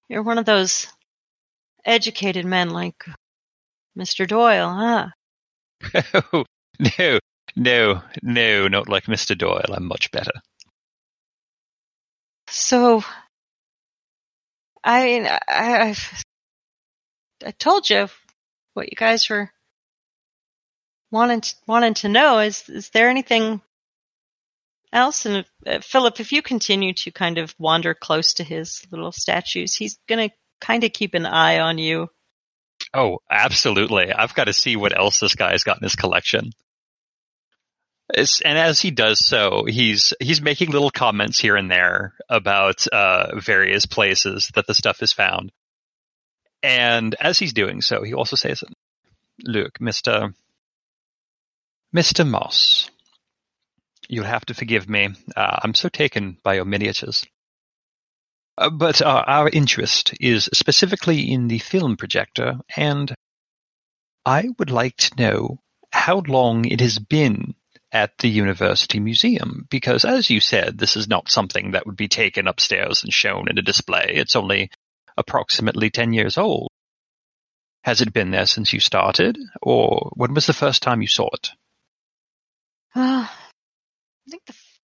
you're 0.09 0.23
one 0.23 0.39
of 0.39 0.45
those 0.45 0.87
educated 1.87 2.45
men 2.45 2.69
like 2.69 3.03
Mr. 3.97 4.27
Doyle, 4.27 4.69
huh?" 4.69 5.07
Oh, 6.33 6.45
no, 6.99 7.19
no, 7.55 8.03
no, 8.21 8.67
not 8.67 8.89
like 8.89 9.05
Mr. 9.05 9.37
Doyle. 9.37 9.73
I'm 9.73 9.85
much 9.85 10.11
better. 10.11 10.33
So, 12.49 13.03
I 14.83 15.03
mean, 15.03 15.25
I, 15.25 15.39
I've, 15.47 16.23
I 17.45 17.51
told 17.51 17.89
you 17.89 18.07
what 18.73 18.91
you 18.91 18.95
guys 18.95 19.29
were 19.29 19.49
wanting 21.11 21.41
to, 21.41 21.55
wanting 21.67 21.95
to 21.95 22.09
know. 22.09 22.39
Is 22.39 22.69
is 22.69 22.89
there 22.89 23.09
anything 23.09 23.61
Allison, 24.91 25.43
uh, 25.65 25.79
Philip, 25.79 26.19
if 26.19 26.31
you 26.31 26.41
continue 26.41 26.93
to 26.93 27.11
kind 27.11 27.37
of 27.37 27.53
wander 27.59 27.93
close 27.93 28.33
to 28.35 28.43
his 28.43 28.85
little 28.89 29.11
statues, 29.11 29.75
he's 29.75 29.99
going 30.07 30.29
to 30.29 30.35
kind 30.59 30.83
of 30.83 30.93
keep 30.93 31.13
an 31.13 31.25
eye 31.25 31.59
on 31.59 31.77
you. 31.77 32.09
Oh, 32.93 33.19
absolutely. 33.29 34.11
I've 34.11 34.35
got 34.35 34.45
to 34.45 34.53
see 34.53 34.75
what 34.75 34.97
else 34.97 35.19
this 35.19 35.35
guy's 35.35 35.63
got 35.63 35.77
in 35.77 35.83
his 35.83 35.95
collection. 35.95 36.51
It's, 38.13 38.39
and 38.39 38.57
as 38.57 38.79
he 38.79 38.91
does 38.91 39.23
so, 39.25 39.65
he's 39.67 40.13
he's 40.21 40.41
making 40.41 40.71
little 40.71 40.91
comments 40.91 41.39
here 41.39 41.57
and 41.57 41.69
there 41.69 42.13
about 42.29 42.87
uh, 42.87 43.37
various 43.37 43.85
places 43.85 44.49
that 44.55 44.65
the 44.65 44.73
stuff 44.73 45.03
is 45.03 45.11
found. 45.11 45.51
And 46.63 47.15
as 47.19 47.37
he's 47.37 47.51
doing 47.51 47.81
so, 47.81 48.03
he 48.03 48.13
also 48.13 48.37
says, 48.37 48.63
"Look, 49.43 49.81
Mister 49.81 50.33
Mister 51.91 52.23
Moss, 52.23 52.89
you'll 54.07 54.23
have 54.23 54.45
to 54.45 54.53
forgive 54.53 54.87
me. 54.87 55.09
Uh, 55.35 55.59
I'm 55.61 55.73
so 55.73 55.89
taken 55.89 56.37
by 56.43 56.55
your 56.55 56.65
miniatures." 56.65 57.25
Uh, 58.57 58.69
but 58.69 59.01
uh, 59.01 59.23
our 59.27 59.49
interest 59.49 60.13
is 60.19 60.49
specifically 60.53 61.31
in 61.31 61.47
the 61.47 61.59
film 61.59 61.95
projector, 61.95 62.55
and 62.75 63.13
I 64.25 64.49
would 64.57 64.71
like 64.71 64.97
to 64.97 65.15
know 65.15 65.59
how 65.91 66.23
long 66.27 66.65
it 66.65 66.81
has 66.81 66.97
been 66.97 67.55
at 67.91 68.17
the 68.17 68.27
University 68.27 68.99
Museum, 68.99 69.65
because 69.69 70.03
as 70.03 70.29
you 70.29 70.39
said, 70.39 70.77
this 70.77 70.97
is 70.97 71.07
not 71.07 71.29
something 71.29 71.71
that 71.71 71.85
would 71.85 71.95
be 71.95 72.07
taken 72.07 72.47
upstairs 72.47 73.03
and 73.03 73.13
shown 73.13 73.47
in 73.49 73.57
a 73.57 73.61
display. 73.61 74.11
It's 74.15 74.35
only 74.35 74.71
approximately 75.15 75.89
10 75.89 76.13
years 76.13 76.37
old. 76.37 76.69
Has 77.83 78.01
it 78.01 78.11
been 78.11 78.31
there 78.31 78.45
since 78.45 78.73
you 78.73 78.79
started, 78.79 79.37
or 79.61 80.11
when 80.15 80.33
was 80.33 80.45
the 80.45 80.53
first 80.53 80.83
time 80.83 81.01
you 81.01 81.07
saw 81.07 81.29
it? 81.33 81.51
Uh, 82.93 83.27
I 83.27 84.29
think 84.29 84.45
the 84.45 84.53
f- 84.53 84.79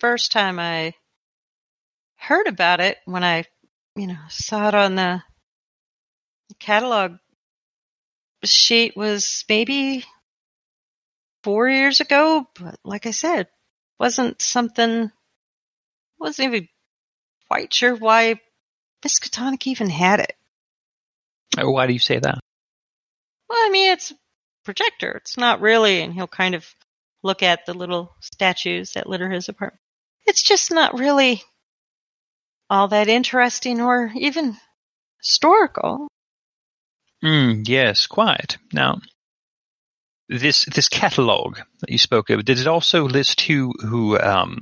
first 0.00 0.32
time 0.32 0.58
I 0.58 0.94
heard 2.24 2.46
about 2.46 2.80
it 2.80 2.98
when 3.04 3.22
I, 3.22 3.44
you 3.96 4.06
know, 4.06 4.16
saw 4.28 4.68
it 4.68 4.74
on 4.74 4.94
the 4.94 5.22
catalog 6.58 7.18
sheet 8.44 8.96
was 8.96 9.44
maybe 9.48 10.04
four 11.42 11.68
years 11.68 12.00
ago, 12.00 12.46
but 12.58 12.78
like 12.84 13.06
I 13.06 13.10
said, 13.10 13.48
wasn't 13.98 14.40
something, 14.40 15.10
wasn't 16.18 16.48
even 16.48 16.68
quite 17.48 17.72
sure 17.72 17.94
why 17.94 18.40
Miskatonic 19.04 19.66
even 19.66 19.90
had 19.90 20.20
it. 20.20 20.34
Oh, 21.58 21.70
why 21.70 21.86
do 21.86 21.92
you 21.92 21.98
say 21.98 22.18
that? 22.18 22.38
Well, 23.48 23.58
I 23.58 23.68
mean, 23.70 23.92
it's 23.92 24.10
a 24.10 24.14
projector. 24.64 25.12
It's 25.12 25.36
not 25.36 25.60
really, 25.60 26.00
and 26.00 26.12
he'll 26.12 26.26
kind 26.26 26.54
of 26.54 26.66
look 27.22 27.42
at 27.42 27.66
the 27.66 27.74
little 27.74 28.14
statues 28.20 28.94
that 28.94 29.08
litter 29.08 29.30
his 29.30 29.48
apartment. 29.48 29.80
It's 30.26 30.42
just 30.42 30.72
not 30.72 30.98
really 30.98 31.42
all 32.74 32.88
that 32.88 33.08
interesting 33.08 33.80
or 33.80 34.10
even 34.16 34.56
historical. 35.22 36.08
Mm, 37.22 37.66
yes, 37.66 38.06
quite. 38.06 38.58
Now, 38.72 39.00
this 40.28 40.64
this 40.64 40.88
catalog 40.88 41.58
that 41.80 41.90
you 41.90 41.98
spoke 41.98 42.30
of, 42.30 42.44
did 42.44 42.58
it 42.58 42.66
also 42.66 43.04
list 43.04 43.40
who 43.42 43.72
who 43.80 44.18
um, 44.18 44.60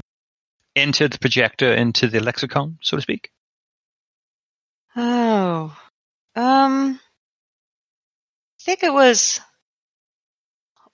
entered 0.76 1.12
the 1.12 1.18
projector 1.18 1.72
into 1.72 2.06
the 2.06 2.20
lexicon, 2.20 2.78
so 2.82 2.96
to 2.96 3.02
speak? 3.02 3.30
Oh, 4.94 5.74
um, 6.36 7.00
I 8.60 8.62
think 8.62 8.82
it 8.82 8.92
was 8.92 9.40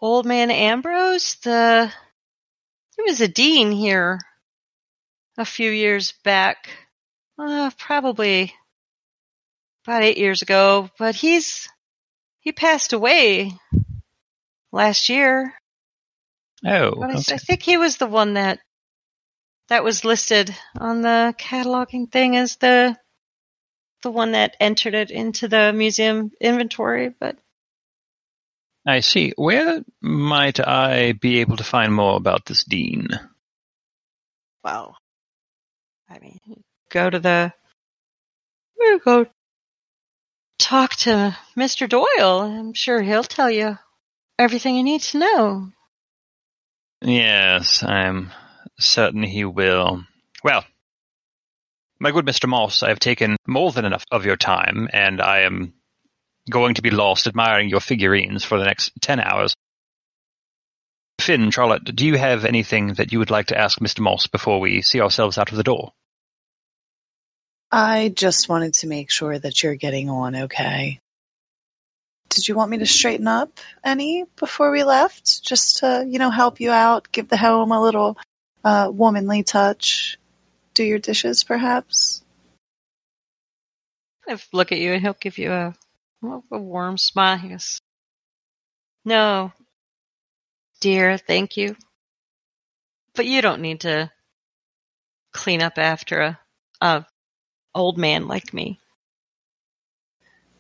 Old 0.01 0.25
Man 0.25 0.53
Ambrose. 0.53 1.35
The 1.43 1.93
he 2.97 3.03
was 3.03 3.21
a 3.21 3.29
dean 3.29 3.73
here 3.73 4.21
a 5.37 5.45
few 5.45 5.71
years 5.71 6.13
back, 6.25 6.71
uh, 7.39 7.71
probably 7.79 8.53
about 9.87 10.03
eight 10.03 10.19
years 10.19 10.43
ago. 10.43 10.91
But 10.99 11.15
he's 11.15 11.69
he 12.41 12.53
passed 12.53 12.93
away 12.93 13.53
last 14.73 15.09
year. 15.09 15.55
Oh, 16.67 16.95
But 16.99 17.31
I. 17.31 17.35
I 17.35 17.39
think 17.39 17.63
he 17.63 17.77
was 17.77 17.97
the 17.97 18.07
one 18.07 18.35
that 18.35 18.59
that 19.69 19.85
was 19.85 20.05
listed 20.05 20.55
on 20.79 21.03
the 21.03 21.35
cataloging 21.39 22.11
thing 22.11 22.37
as 22.37 22.57
the 22.57 22.97
the 24.03 24.11
one 24.11 24.33
that 24.33 24.57
entered 24.61 24.95
it 24.95 25.11
into 25.11 25.49
the 25.49 25.73
museum 25.73 26.31
inventory. 26.41 27.11
But 27.19 27.37
I 28.87 29.01
see. 29.01 29.33
Where 29.37 29.83
might 30.01 30.61
I 30.61 31.13
be 31.13 31.41
able 31.41 31.57
to 31.59 31.65
find 31.65 31.93
more 31.93 32.17
about 32.17 32.47
this 32.47 32.65
dean? 32.65 33.09
well, 34.65 34.97
I 36.11 36.19
mean, 36.19 36.58
go 36.91 37.11
to 37.11 37.19
the 37.19 37.53
you 38.79 39.01
go 39.05 39.27
talk 40.59 40.95
to 40.97 41.37
Mr. 41.57 41.89
Doyle. 41.89 42.41
I'm 42.41 42.75
sure 42.75 43.03
he'll 43.03 43.25
tell 43.25 43.51
you 43.51 43.79
everything 44.39 44.77
you 44.77 44.83
need 44.83 45.03
to 45.03 45.19
know. 45.19 45.73
Yes, 47.01 47.83
I'm 47.83 48.33
certain 48.79 49.23
he 49.23 49.45
will. 49.45 50.05
Well, 50.43 50.65
my 52.01 52.11
good 52.11 52.27
Mr. 52.27 52.49
Moss, 52.49 52.83
I 52.83 52.89
have 52.89 53.01
taken 53.01 53.37
more 53.47 53.73
than 53.73 53.85
enough 53.85 54.05
of 54.11 54.25
your 54.25 54.37
time, 54.37 54.89
and 54.93 55.21
I 55.21 55.41
am 55.41 55.75
going 56.51 56.75
to 56.75 56.83
be 56.83 56.91
lost 56.91 57.27
admiring 57.27 57.69
your 57.69 57.81
figurines 57.81 58.45
for 58.45 58.59
the 58.59 58.65
next 58.65 58.93
ten 59.01 59.21
hours. 59.21 59.55
Finn, 61.21 61.51
Charlotte, 61.51 61.85
do 61.85 62.07
you 62.07 62.17
have 62.17 62.45
anything 62.45 62.95
that 62.95 63.13
you 63.13 63.19
would 63.19 63.31
like 63.31 63.47
to 63.47 63.59
ask 63.59 63.81
Mr. 63.81 64.01
Moss 64.01 64.29
before 64.29 64.61
we 64.61 64.83
see 64.83 65.01
ourselves 65.01 65.37
out 65.37 65.51
of 65.51 65.57
the 65.57 65.65
door? 65.65 65.93
I 67.71 68.09
just 68.09 68.49
wanted 68.49 68.75
to 68.75 68.87
make 68.87 69.11
sure 69.11 69.39
that 69.39 69.63
you're 69.63 69.75
getting 69.75 70.09
on 70.09 70.35
okay. 70.37 71.01
Did 72.31 72.49
you 72.49 72.55
want 72.55 72.71
me 72.71 72.79
to 72.79 72.87
straighten 72.87 73.27
up 73.27 73.59
any 73.85 74.25
before 74.37 74.71
we 74.71 74.85
left? 74.85 75.43
Just 75.43 75.79
to, 75.79 76.07
you 76.09 76.19
know, 76.19 76.31
help 76.31 76.61
you 76.61 76.71
out, 76.71 77.11
give 77.11 77.29
the 77.29 77.37
home 77.37 77.73
a 77.73 77.83
little 77.83 78.17
uh, 78.65 78.91
womanly 78.93 79.43
touch, 79.43 80.19
do 80.75 80.85
your 80.85 80.99
dishes 80.99 81.45
perhaps? 81.45 82.23
Of 84.29 84.47
look 84.53 84.73
at 84.73 84.79
you 84.79 84.93
and 84.93 85.03
he'll 85.03 85.17
give 85.19 85.39
you 85.39 85.51
a 85.51 85.75
a 86.23 86.59
warm 86.59 86.99
smile. 86.99 87.39
He 87.39 87.49
goes, 87.49 87.81
"No, 89.05 89.53
dear, 90.81 91.17
thank 91.17 91.57
you, 91.57 91.77
but 93.15 93.27
you 93.27 93.41
don't 93.41 93.63
need 93.63 93.81
to 93.81 94.11
clean 95.33 95.63
up 95.63 95.79
after 95.79 96.21
a, 96.21 96.39
a 96.81 97.07
old 97.79 97.99
man 97.99 98.29
like 98.29 98.53
me." 98.53 98.79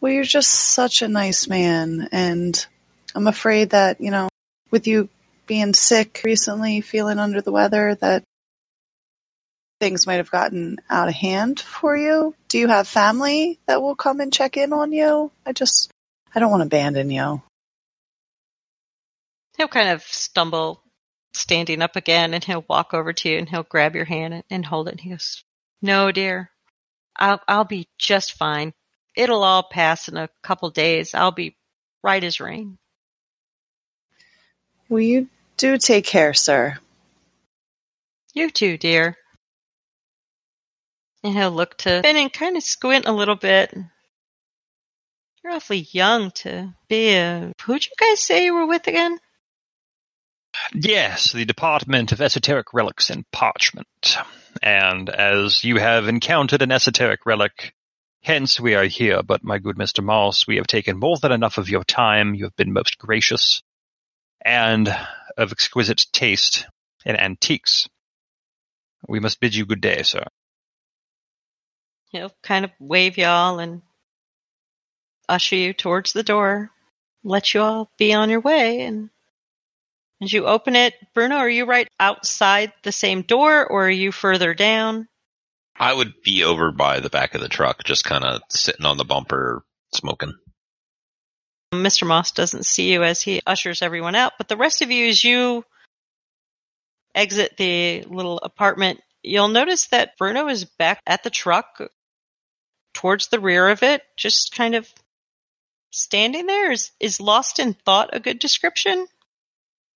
Well, 0.00 0.12
you're 0.12 0.24
just 0.24 0.50
such 0.50 1.02
a 1.02 1.08
nice 1.08 1.48
man, 1.48 2.08
and 2.12 2.66
I'm 3.14 3.26
afraid 3.26 3.70
that, 3.70 4.00
you 4.00 4.10
know, 4.10 4.28
with 4.70 4.86
you 4.86 5.08
being 5.46 5.74
sick 5.74 6.20
recently, 6.24 6.82
feeling 6.82 7.18
under 7.18 7.40
the 7.40 7.50
weather, 7.50 7.96
that 7.96 8.22
things 9.80 10.06
might 10.06 10.16
have 10.16 10.30
gotten 10.30 10.78
out 10.88 11.08
of 11.08 11.14
hand 11.14 11.58
for 11.58 11.96
you. 11.96 12.34
Do 12.48 12.58
you 12.58 12.68
have 12.68 12.86
family 12.86 13.58
that 13.66 13.82
will 13.82 13.96
come 13.96 14.20
and 14.20 14.32
check 14.32 14.56
in 14.56 14.72
on 14.72 14.92
you? 14.92 15.32
I 15.44 15.52
just, 15.52 15.90
I 16.34 16.40
don't 16.40 16.50
want 16.50 16.62
to 16.62 16.66
abandon 16.66 17.10
you. 17.10 17.42
He'll 19.56 19.68
kind 19.68 19.88
of 19.88 20.02
stumble, 20.02 20.80
standing 21.32 21.82
up 21.82 21.96
again, 21.96 22.34
and 22.34 22.44
he'll 22.44 22.64
walk 22.68 22.94
over 22.94 23.12
to 23.12 23.28
you 23.28 23.38
and 23.38 23.48
he'll 23.48 23.64
grab 23.64 23.96
your 23.96 24.04
hand 24.04 24.34
and, 24.34 24.44
and 24.50 24.66
hold 24.66 24.86
it. 24.86 24.92
And 24.92 25.00
he 25.00 25.10
goes, 25.10 25.42
"No, 25.82 26.12
dear, 26.12 26.50
I'll 27.18 27.40
I'll 27.48 27.64
be 27.64 27.88
just 27.98 28.34
fine. 28.34 28.72
It'll 29.16 29.42
all 29.42 29.62
pass 29.62 30.08
in 30.08 30.16
a 30.16 30.28
couple 30.42 30.70
days. 30.70 31.14
I'll 31.14 31.32
be 31.32 31.56
right 32.02 32.22
as 32.22 32.40
rain." 32.40 32.78
Well, 34.88 35.00
you 35.00 35.28
do 35.56 35.76
take 35.76 36.06
care, 36.06 36.32
sir. 36.32 36.78
You 38.32 38.50
too, 38.50 38.78
dear. 38.78 39.16
And 41.24 41.36
he'll 41.36 41.50
look 41.50 41.76
to 41.78 42.00
Finn 42.02 42.16
and 42.16 42.32
kind 42.32 42.56
of 42.56 42.62
squint 42.62 43.06
a 43.06 43.12
little 43.12 43.34
bit. 43.34 43.74
You're 45.42 45.52
awfully 45.52 45.88
young 45.90 46.30
to 46.42 46.74
be 46.88 47.14
a. 47.14 47.52
Who'd 47.64 47.84
you 47.84 47.92
guys 47.98 48.20
say 48.20 48.44
you 48.44 48.54
were 48.54 48.66
with 48.66 48.86
again? 48.86 49.18
Yes, 50.74 51.32
the 51.32 51.44
Department 51.44 52.12
of 52.12 52.20
Esoteric 52.20 52.72
Relics 52.72 53.10
and 53.10 53.30
Parchment. 53.30 54.16
And 54.62 55.08
as 55.08 55.64
you 55.64 55.76
have 55.76 56.08
encountered 56.08 56.62
an 56.62 56.72
esoteric 56.72 57.26
relic, 57.26 57.74
hence 58.22 58.60
we 58.60 58.74
are 58.74 58.84
here. 58.84 59.22
But 59.22 59.44
my 59.44 59.58
good 59.58 59.76
Mr. 59.76 60.02
Moss, 60.02 60.46
we 60.46 60.56
have 60.56 60.66
taken 60.66 60.98
more 60.98 61.16
than 61.20 61.32
enough 61.32 61.58
of 61.58 61.68
your 61.68 61.84
time. 61.84 62.34
You 62.34 62.44
have 62.44 62.56
been 62.56 62.72
most 62.72 62.98
gracious 62.98 63.62
and 64.44 64.88
of 65.36 65.52
exquisite 65.52 66.06
taste 66.12 66.66
in 67.04 67.16
antiques. 67.16 67.88
We 69.08 69.20
must 69.20 69.40
bid 69.40 69.54
you 69.54 69.64
good 69.64 69.80
day, 69.80 70.02
sir. 70.02 70.24
He'll 72.10 72.32
kind 72.42 72.64
of 72.64 72.72
wave 72.80 73.18
y'all 73.18 73.58
and 73.58 73.82
usher 75.28 75.56
you 75.56 75.72
towards 75.72 76.12
the 76.12 76.22
door, 76.22 76.70
let 77.22 77.52
you 77.52 77.60
all 77.60 77.90
be 77.98 78.14
on 78.14 78.30
your 78.30 78.40
way, 78.40 78.82
and 78.82 79.10
As 80.20 80.32
you 80.32 80.46
open 80.46 80.74
it, 80.74 80.94
Bruno, 81.14 81.36
are 81.36 81.48
you 81.48 81.64
right 81.64 81.88
outside 82.00 82.72
the 82.82 82.92
same 82.92 83.22
door 83.22 83.64
or 83.64 83.86
are 83.86 83.90
you 83.90 84.10
further 84.10 84.52
down? 84.52 85.08
I 85.78 85.94
would 85.94 86.22
be 86.24 86.42
over 86.42 86.72
by 86.72 86.98
the 86.98 87.10
back 87.10 87.34
of 87.34 87.40
the 87.40 87.48
truck, 87.48 87.84
just 87.84 88.04
kind 88.04 88.24
of 88.24 88.42
sitting 88.50 88.84
on 88.84 88.96
the 88.96 89.04
bumper, 89.04 89.62
smoking. 89.94 90.34
Mr. 91.72 92.06
Moss 92.06 92.32
doesn't 92.32 92.66
see 92.66 92.92
you 92.92 93.04
as 93.04 93.22
he 93.22 93.42
ushers 93.46 93.82
everyone 93.82 94.16
out, 94.16 94.32
but 94.38 94.48
the 94.48 94.56
rest 94.56 94.82
of 94.82 94.90
you, 94.90 95.08
as 95.08 95.22
you 95.22 95.64
exit 97.14 97.56
the 97.56 98.02
little 98.02 98.38
apartment, 98.38 99.00
you'll 99.22 99.48
notice 99.48 99.86
that 99.88 100.16
Bruno 100.18 100.48
is 100.48 100.64
back 100.64 101.00
at 101.06 101.22
the 101.22 101.30
truck 101.30 101.80
towards 102.94 103.28
the 103.28 103.38
rear 103.38 103.68
of 103.68 103.84
it, 103.84 104.02
just 104.16 104.52
kind 104.52 104.74
of 104.74 104.92
standing 105.92 106.46
there. 106.46 106.72
Is, 106.72 106.90
is 106.98 107.20
lost 107.20 107.60
in 107.60 107.74
thought 107.74 108.10
a 108.12 108.20
good 108.20 108.40
description? 108.40 109.06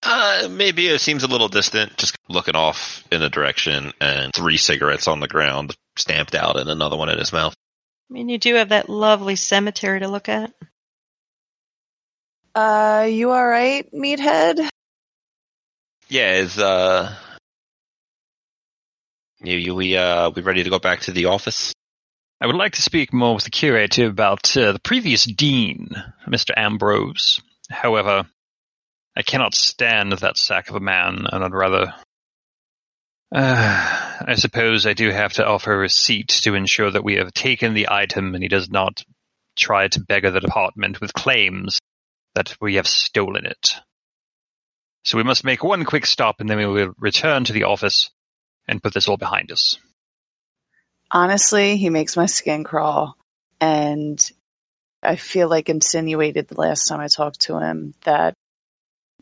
Uh, 0.02 0.48
maybe 0.50 0.88
it 0.88 1.00
seems 1.00 1.22
a 1.22 1.28
little 1.28 1.48
distant, 1.48 1.96
just 1.96 2.16
looking 2.28 2.56
off 2.56 3.04
in 3.12 3.22
a 3.22 3.28
direction 3.28 3.92
and 4.00 4.32
three 4.34 4.56
cigarettes 4.56 5.06
on 5.06 5.20
the 5.20 5.28
ground 5.28 5.76
stamped 5.96 6.34
out 6.34 6.58
and 6.58 6.68
another 6.68 6.96
one 6.96 7.08
in 7.08 7.18
his 7.18 7.32
mouth. 7.32 7.54
I 8.10 8.12
mean, 8.12 8.28
you 8.28 8.38
do 8.38 8.56
have 8.56 8.70
that 8.70 8.88
lovely 8.88 9.36
cemetery 9.36 10.00
to 10.00 10.08
look 10.08 10.28
at. 10.28 10.52
Uh, 12.54 13.06
you 13.08 13.30
alright, 13.30 13.92
meathead? 13.94 14.68
Yeah, 16.08 16.34
is, 16.34 16.58
uh, 16.58 17.14
you, 19.42 19.56
you, 19.56 19.74
we, 19.74 19.96
uh, 19.96 20.30
we 20.30 20.42
ready 20.42 20.64
to 20.64 20.70
go 20.70 20.78
back 20.78 21.00
to 21.02 21.12
the 21.12 21.26
office? 21.26 21.72
I 22.40 22.46
would 22.46 22.56
like 22.56 22.72
to 22.72 22.82
speak 22.82 23.12
more 23.12 23.36
with 23.36 23.44
the 23.44 23.50
curator 23.50 24.08
about 24.08 24.56
uh, 24.56 24.72
the 24.72 24.80
previous 24.80 25.24
dean, 25.24 25.90
Mr. 26.26 26.50
Ambrose. 26.56 27.40
However, 27.70 28.26
I 29.16 29.22
cannot 29.22 29.54
stand 29.54 30.12
that 30.12 30.36
sack 30.36 30.70
of 30.70 30.76
a 30.76 30.80
man, 30.80 31.26
and 31.30 31.44
I'd 31.44 31.52
rather. 31.52 31.94
Uh, 33.34 34.18
I 34.26 34.34
suppose 34.34 34.86
I 34.86 34.92
do 34.92 35.10
have 35.10 35.34
to 35.34 35.46
offer 35.46 35.72
a 35.72 35.78
receipt 35.78 36.28
to 36.42 36.54
ensure 36.54 36.90
that 36.90 37.04
we 37.04 37.14
have 37.16 37.32
taken 37.32 37.74
the 37.74 37.88
item 37.90 38.34
and 38.34 38.42
he 38.42 38.48
does 38.48 38.70
not 38.70 39.02
try 39.56 39.88
to 39.88 40.00
beggar 40.00 40.30
the 40.30 40.40
department 40.40 41.00
with 41.00 41.14
claims 41.14 41.78
that 42.34 42.54
we 42.60 42.74
have 42.74 42.86
stolen 42.86 43.46
it. 43.46 43.76
So 45.04 45.18
we 45.18 45.24
must 45.24 45.44
make 45.44 45.64
one 45.64 45.84
quick 45.84 46.06
stop 46.06 46.40
and 46.40 46.48
then 46.48 46.58
we 46.58 46.66
will 46.66 46.92
return 46.98 47.44
to 47.44 47.52
the 47.52 47.64
office 47.64 48.10
and 48.68 48.82
put 48.82 48.94
this 48.94 49.08
all 49.08 49.16
behind 49.16 49.50
us. 49.50 49.78
Honestly, 51.10 51.76
he 51.76 51.90
makes 51.90 52.16
my 52.16 52.26
skin 52.26 52.64
crawl. 52.64 53.16
And 53.60 54.18
I 55.02 55.16
feel 55.16 55.48
like 55.48 55.68
insinuated 55.68 56.48
the 56.48 56.60
last 56.60 56.86
time 56.86 57.00
I 57.00 57.08
talked 57.08 57.42
to 57.42 57.58
him 57.58 57.94
that, 58.04 58.34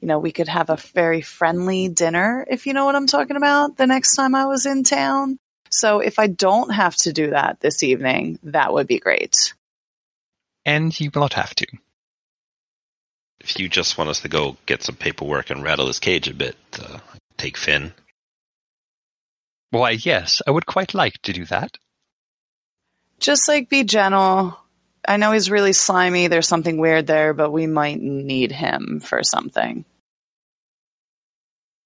you 0.01 0.09
know, 0.09 0.19
we 0.19 0.33
could 0.33 0.49
have 0.49 0.71
a 0.71 0.77
very 0.77 1.21
friendly 1.21 1.89
dinner, 1.89 2.45
if 2.49 2.67
you 2.67 2.73
know 2.73 2.87
what 2.87 2.97
I'm 2.97 3.07
talking 3.07 3.37
about, 3.37 3.77
the 3.77 3.87
next 3.87 4.17
time 4.17 4.35
I 4.35 4.47
was 4.47 4.67
in 4.67 4.83
town. 4.83 5.39
So 5.71 6.01
if 6.01 6.19
I 6.19 6.27
don't 6.27 6.71
have 6.71 6.97
to 6.97 7.13
do 7.13 7.31
that 7.31 7.61
this 7.61 7.83
evening, 7.83 8.39
that 8.45 8.73
would 8.73 8.87
be 8.87 8.99
great. 8.99 9.55
And 10.65 10.99
you 10.99 11.11
will 11.15 11.23
not 11.23 11.35
have 11.35 11.55
to. 11.57 11.67
If 13.41 13.59
you 13.59 13.69
just 13.69 13.97
want 13.97 14.11
us 14.11 14.21
to 14.21 14.29
go 14.29 14.57
get 14.67 14.83
some 14.83 14.97
paperwork 14.97 15.51
and 15.51 15.63
rattle 15.63 15.87
his 15.87 15.99
cage 15.99 16.29
a 16.29 16.35
bit, 16.35 16.57
uh, 16.79 16.99
take 17.39 17.57
Finn. 17.57 17.93
Why, 19.71 19.91
yes, 19.91 20.43
I 20.47 20.51
would 20.51 20.67
quite 20.67 20.95
like 20.95 21.21
to 21.23 21.33
do 21.33 21.45
that. 21.47 21.77
Just 23.21 23.49
like 23.49 23.69
be 23.69 23.85
gentle. 23.85 24.59
I 25.07 25.17
know 25.17 25.33
he's 25.33 25.51
really 25.51 25.73
slimy. 25.73 26.27
There's 26.27 26.49
something 26.49 26.79
weird 26.79 27.07
there, 27.07 27.33
but 27.33 27.51
we 27.51 27.67
might 27.67 28.01
need 28.01 28.51
him 28.51 29.01
for 29.01 29.23
something. 29.23 29.85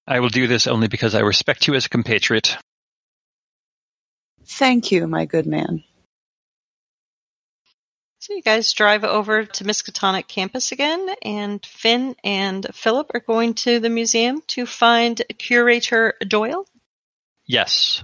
I 0.06 0.20
will 0.20 0.28
do 0.28 0.46
this 0.46 0.66
only 0.66 0.88
because 0.88 1.14
I 1.14 1.20
respect 1.20 1.66
you 1.66 1.74
as 1.74 1.86
a 1.86 1.88
compatriot. 1.88 2.56
Thank 4.46 4.92
you, 4.92 5.06
my 5.06 5.24
good 5.24 5.46
man. 5.46 5.82
So 8.18 8.34
you 8.34 8.42
guys 8.42 8.72
drive 8.72 9.04
over 9.04 9.44
to 9.44 9.64
Miskatonic 9.64 10.28
campus 10.28 10.72
again, 10.72 11.08
and 11.22 11.64
Finn 11.64 12.16
and 12.24 12.66
Philip 12.74 13.10
are 13.12 13.20
going 13.20 13.54
to 13.54 13.80
the 13.80 13.90
museum 13.90 14.42
to 14.48 14.64
find 14.64 15.20
curator 15.38 16.14
Doyle. 16.26 16.66
Yes. 17.46 18.02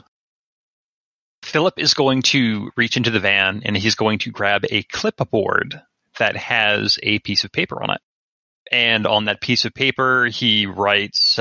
Philip 1.42 1.78
is 1.78 1.94
going 1.94 2.22
to 2.22 2.70
reach 2.76 2.98
into 2.98 3.10
the 3.10 3.20
van 3.20 3.62
and 3.64 3.76
he's 3.76 3.94
going 3.94 4.18
to 4.20 4.30
grab 4.30 4.64
a 4.70 4.82
clipboard 4.82 5.80
that 6.18 6.36
has 6.36 6.98
a 7.02 7.18
piece 7.20 7.44
of 7.44 7.52
paper 7.52 7.82
on 7.82 7.90
it. 7.90 8.00
And 8.70 9.06
on 9.06 9.24
that 9.24 9.40
piece 9.40 9.64
of 9.64 9.72
paper, 9.72 10.26
he 10.26 10.66
writes 10.66 11.40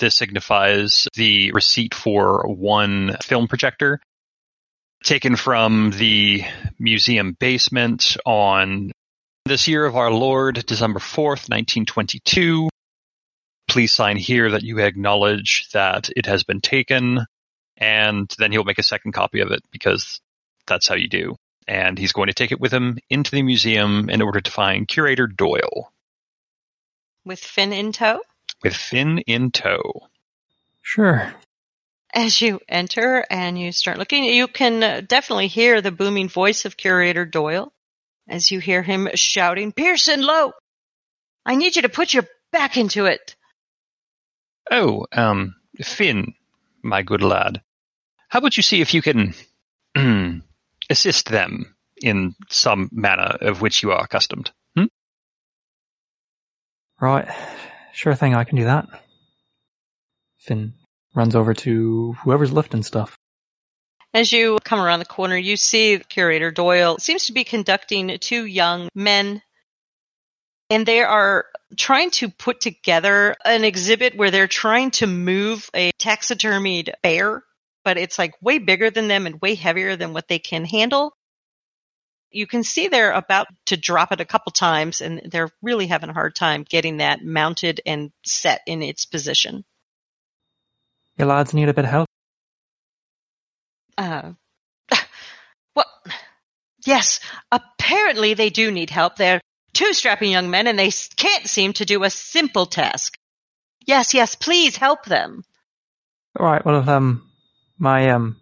this 0.00 0.16
signifies 0.16 1.06
the 1.14 1.52
receipt 1.52 1.94
for 1.94 2.48
one 2.48 3.16
film 3.22 3.46
projector 3.46 4.00
taken 5.04 5.36
from 5.36 5.90
the 5.92 6.42
museum 6.78 7.36
basement 7.38 8.16
on 8.26 8.92
this 9.44 9.68
year 9.68 9.84
of 9.86 9.96
our 9.96 10.10
Lord, 10.10 10.64
December 10.66 10.98
4th, 10.98 11.48
1922. 11.48 12.68
Please 13.68 13.92
sign 13.92 14.16
here 14.16 14.50
that 14.50 14.62
you 14.62 14.80
acknowledge 14.80 15.68
that 15.72 16.10
it 16.14 16.26
has 16.26 16.44
been 16.44 16.60
taken. 16.60 17.24
And 17.76 18.30
then 18.38 18.52
he'll 18.52 18.64
make 18.64 18.78
a 18.78 18.82
second 18.82 19.12
copy 19.12 19.40
of 19.40 19.52
it 19.52 19.60
because 19.70 20.20
that's 20.66 20.88
how 20.88 20.96
you 20.96 21.08
do. 21.08 21.36
And 21.66 21.98
he's 21.98 22.12
going 22.12 22.26
to 22.26 22.34
take 22.34 22.52
it 22.52 22.60
with 22.60 22.72
him 22.72 22.98
into 23.08 23.30
the 23.30 23.42
museum 23.42 24.10
in 24.10 24.20
order 24.20 24.40
to 24.40 24.50
find 24.50 24.88
curator 24.88 25.26
Doyle 25.26 25.92
With 27.24 27.40
Finn 27.40 27.72
in 27.72 27.92
tow. 27.92 28.20
With 28.62 28.74
Finn 28.74 29.18
in 29.26 29.50
tow. 29.50 30.08
Sure. 30.82 31.34
As 32.12 32.40
you 32.40 32.60
enter 32.68 33.24
and 33.30 33.58
you 33.58 33.72
start 33.72 33.98
looking, 33.98 34.24
you 34.24 34.48
can 34.48 34.82
uh, 34.82 35.00
definitely 35.06 35.46
hear 35.46 35.80
the 35.80 35.92
booming 35.92 36.28
voice 36.28 36.64
of 36.64 36.76
curator 36.76 37.24
Doyle 37.24 37.72
as 38.30 38.50
you 38.50 38.60
hear 38.60 38.82
him 38.82 39.08
shouting, 39.14 39.72
Pearson 39.72 40.22
Low, 40.22 40.52
I 41.44 41.56
need 41.56 41.76
you 41.76 41.82
to 41.82 41.88
put 41.88 42.14
your 42.14 42.24
back 42.52 42.76
into 42.76 43.06
it. 43.06 43.34
Oh, 44.70 45.06
um, 45.12 45.56
Finn, 45.82 46.34
my 46.82 47.02
good 47.02 47.22
lad. 47.22 47.60
How 48.28 48.38
about 48.38 48.56
you 48.56 48.62
see 48.62 48.80
if 48.80 48.94
you 48.94 49.02
can 49.02 49.34
assist 50.90 51.28
them 51.28 51.74
in 52.00 52.34
some 52.48 52.88
manner 52.92 53.36
of 53.40 53.60
which 53.60 53.82
you 53.82 53.90
are 53.90 54.04
accustomed? 54.04 54.52
Hmm? 54.76 54.84
Right. 57.00 57.28
Sure 57.92 58.14
thing, 58.14 58.34
I 58.34 58.44
can 58.44 58.56
do 58.56 58.64
that. 58.64 58.86
Finn 60.38 60.74
runs 61.14 61.34
over 61.34 61.54
to 61.54 62.12
whoever's 62.22 62.52
lifting 62.52 62.82
stuff. 62.82 63.16
As 64.12 64.32
you 64.32 64.58
come 64.64 64.80
around 64.80 64.98
the 64.98 65.04
corner, 65.04 65.36
you 65.36 65.56
see 65.56 65.98
curator 66.08 66.50
Doyle 66.50 66.98
seems 66.98 67.26
to 67.26 67.32
be 67.32 67.44
conducting 67.44 68.18
two 68.18 68.44
young 68.44 68.88
men 68.94 69.42
and 70.70 70.86
they 70.86 71.02
are 71.02 71.46
trying 71.76 72.10
to 72.10 72.28
put 72.30 72.60
together 72.60 73.34
an 73.44 73.64
exhibit 73.64 74.16
where 74.16 74.30
they're 74.30 74.46
trying 74.46 74.92
to 74.92 75.06
move 75.06 75.68
a 75.74 75.90
taxidermied 75.98 76.92
bear, 77.02 77.42
but 77.84 77.98
it's 77.98 78.18
like 78.18 78.40
way 78.40 78.58
bigger 78.58 78.90
than 78.90 79.08
them 79.08 79.26
and 79.26 79.40
way 79.40 79.54
heavier 79.54 79.96
than 79.96 80.12
what 80.12 80.28
they 80.28 80.38
can 80.38 80.64
handle. 80.64 81.12
You 82.30 82.46
can 82.46 82.62
see 82.62 82.88
they're 82.88 83.12
about 83.12 83.48
to 83.66 83.76
drop 83.76 84.12
it 84.12 84.20
a 84.20 84.24
couple 84.24 84.52
times 84.52 85.00
and 85.00 85.22
they're 85.24 85.50
really 85.62 85.88
having 85.88 86.10
a 86.10 86.14
hard 86.14 86.34
time 86.34 86.64
getting 86.68 86.98
that 86.98 87.24
mounted 87.24 87.80
and 87.84 88.12
set 88.24 88.62
in 88.66 88.82
its 88.82 89.04
position. 89.04 89.64
Your 91.18 91.26
lads 91.26 91.52
need 91.52 91.68
a 91.68 91.74
bit 91.74 91.84
of 91.84 91.90
help. 91.90 92.08
Uh, 93.98 94.32
well, 95.74 95.86
yes, 96.86 97.20
apparently 97.50 98.34
they 98.34 98.50
do 98.50 98.70
need 98.70 98.90
help. 98.90 99.16
They're 99.16 99.40
two 99.72 99.92
strapping 99.92 100.30
young 100.30 100.50
men 100.50 100.66
and 100.66 100.78
they 100.78 100.90
can't 101.16 101.46
seem 101.46 101.72
to 101.74 101.84
do 101.84 102.04
a 102.04 102.10
simple 102.10 102.66
task. 102.66 103.18
Yes, 103.86 104.14
yes, 104.14 104.34
please 104.36 104.76
help 104.76 105.04
them. 105.04 105.42
Alright, 106.38 106.64
well, 106.64 106.88
um, 106.88 107.28
my, 107.76 108.10
um, 108.10 108.36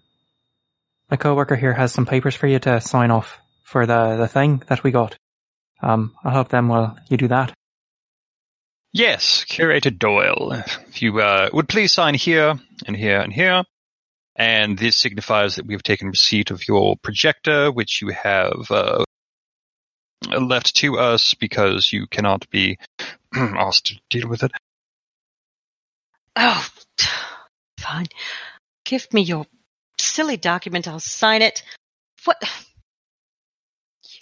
my 1.10 1.16
coworker 1.16 1.56
here 1.56 1.72
has 1.72 1.92
some 1.92 2.06
papers 2.06 2.34
for 2.34 2.46
you 2.46 2.58
to 2.60 2.80
sign 2.80 3.10
off 3.10 3.38
for 3.68 3.84
the, 3.84 4.16
the 4.16 4.28
thing 4.28 4.62
that 4.68 4.82
we 4.82 4.90
got. 4.90 5.18
Um, 5.82 6.14
I'll 6.24 6.32
help 6.32 6.48
them 6.48 6.68
while 6.68 6.98
you 7.08 7.16
do 7.18 7.28
that. 7.28 7.52
Yes, 8.92 9.44
Curator 9.44 9.90
Doyle. 9.90 10.52
If 10.88 11.02
you 11.02 11.20
uh, 11.20 11.50
would 11.52 11.68
please 11.68 11.92
sign 11.92 12.14
here 12.14 12.58
and 12.86 12.96
here 12.96 13.20
and 13.20 13.32
here. 13.32 13.64
And 14.34 14.78
this 14.78 14.96
signifies 14.96 15.56
that 15.56 15.66
we 15.66 15.74
have 15.74 15.82
taken 15.82 16.08
receipt 16.08 16.50
of 16.50 16.66
your 16.66 16.96
projector, 16.96 17.70
which 17.70 18.00
you 18.00 18.08
have 18.08 18.70
uh, 18.70 19.04
left 20.40 20.76
to 20.76 20.98
us 20.98 21.34
because 21.34 21.92
you 21.92 22.06
cannot 22.06 22.48
be 22.48 22.78
asked 23.34 23.86
to 23.86 24.00
deal 24.08 24.28
with 24.28 24.44
it. 24.44 24.52
Oh, 26.36 26.66
fine. 27.78 28.06
Give 28.84 29.12
me 29.12 29.22
your 29.22 29.44
silly 29.98 30.38
document. 30.38 30.88
I'll 30.88 31.00
sign 31.00 31.42
it. 31.42 31.62
What? 32.24 32.42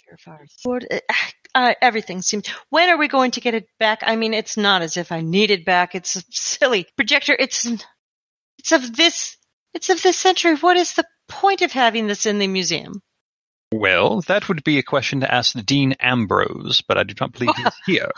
Year 0.07 0.17
of 0.25 0.31
our 0.33 0.45
Lord. 0.65 0.87
uh, 0.91 0.99
Uh, 1.55 1.73
everything 1.81 2.21
seems. 2.21 2.47
When 2.69 2.89
are 2.89 2.97
we 2.97 3.07
going 3.07 3.31
to 3.31 3.41
get 3.41 3.55
it 3.55 3.65
back? 3.79 3.99
I 4.03 4.15
mean, 4.15 4.33
it's 4.33 4.57
not 4.57 4.81
as 4.83 4.95
if 4.95 5.11
I 5.11 5.21
need 5.21 5.49
it 5.49 5.65
back. 5.65 5.95
It's 5.95 6.15
a 6.15 6.23
silly 6.29 6.85
projector. 6.95 7.35
It's 7.37 7.65
it's 8.59 8.71
of 8.71 8.95
this. 8.95 9.37
It's 9.73 9.89
of 9.89 10.01
this 10.03 10.17
century. 10.19 10.55
What 10.55 10.77
is 10.77 10.93
the 10.93 11.05
point 11.27 11.61
of 11.63 11.71
having 11.71 12.07
this 12.07 12.25
in 12.25 12.37
the 12.39 12.47
museum? 12.47 13.01
Well, 13.73 14.21
that 14.27 14.47
would 14.47 14.63
be 14.63 14.77
a 14.77 14.83
question 14.83 15.21
to 15.21 15.33
ask 15.33 15.53
Dean 15.65 15.93
Ambrose, 15.99 16.81
but 16.87 16.97
I 16.97 17.03
do 17.03 17.15
not 17.19 17.33
believe 17.33 17.55
he's 17.55 17.73
here. 17.85 18.11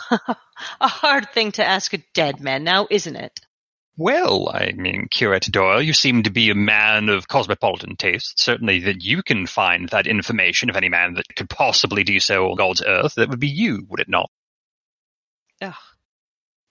a 0.81 0.87
hard 0.87 1.31
thing 1.31 1.51
to 1.53 1.65
ask 1.65 1.93
a 1.93 2.03
dead 2.13 2.39
man, 2.39 2.63
now, 2.63 2.87
isn't 2.91 3.15
it? 3.15 3.39
Well, 3.99 4.49
I 4.49 4.71
mean, 4.77 5.09
Curator 5.11 5.51
Doyle, 5.51 5.81
you 5.81 5.91
seem 5.91 6.23
to 6.23 6.29
be 6.29 6.49
a 6.49 6.55
man 6.55 7.09
of 7.09 7.27
cosmopolitan 7.27 7.97
taste. 7.97 8.39
Certainly 8.39 8.79
that 8.85 9.03
you 9.03 9.21
can 9.21 9.45
find 9.45 9.89
that 9.89 10.07
information 10.07 10.69
of 10.69 10.77
any 10.77 10.87
man 10.87 11.15
that 11.15 11.35
could 11.35 11.49
possibly 11.49 12.05
do 12.05 12.21
so 12.21 12.49
on 12.49 12.55
God's 12.55 12.81
earth. 12.81 13.15
That 13.15 13.27
would 13.27 13.41
be 13.41 13.49
you, 13.49 13.85
would 13.89 13.99
it 13.99 14.07
not? 14.07 14.31
Ugh. 15.61 15.73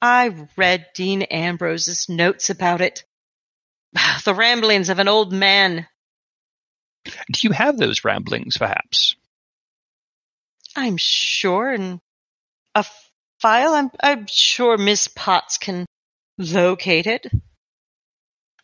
I 0.01 0.47
read 0.57 0.87
Dean 0.95 1.21
Ambrose's 1.21 2.09
notes 2.09 2.49
about 2.49 2.81
it. 2.81 3.05
The 4.25 4.35
ramblings 4.35 4.89
of 4.89 4.99
an 4.99 5.09
old 5.09 5.31
man. 5.31 5.87
Do 7.05 7.41
you 7.43 7.53
have 7.53 7.77
those 7.77 8.05
ramblings, 8.05 8.57
perhaps? 8.57 9.15
I'm 10.75 10.97
sure 10.97 11.75
in 11.75 12.01
a 12.75 12.87
file. 13.39 13.75
I'm, 13.75 13.91
I'm 14.03 14.25
sure 14.31 14.79
Miss 14.79 15.09
Potts 15.09 15.59
can 15.59 15.85
locate 16.39 17.07
it. 17.07 17.27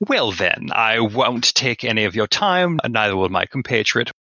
Well, 0.01 0.33
then, 0.33 0.71
I 0.73 1.01
won't 1.01 1.55
take 1.55 1.85
any 1.85 2.05
of 2.05 2.15
your 2.15 2.27
time, 2.27 2.79
neither 2.89 3.17
will 3.17 3.29
my 3.29 3.47
compatriot. 3.47 4.11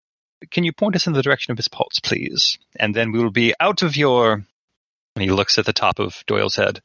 Can 0.51 0.65
you 0.65 0.73
point 0.73 0.97
us 0.97 1.07
in 1.07 1.13
the 1.13 1.23
direction 1.23 1.53
of 1.53 1.59
Miss 1.59 1.69
Potts, 1.69 2.01
please? 2.01 2.59
And 2.79 2.95
then 2.95 3.13
we 3.13 3.19
will 3.19 3.31
be 3.31 3.55
out 3.59 3.83
of 3.83 3.97
your. 3.97 4.45
And 5.17 5.23
he 5.23 5.31
looks 5.31 5.59
at 5.59 5.67
the 5.67 5.73
top 5.73 5.99
of 5.99 6.23
Doyle's 6.27 6.57
head. 6.57 6.81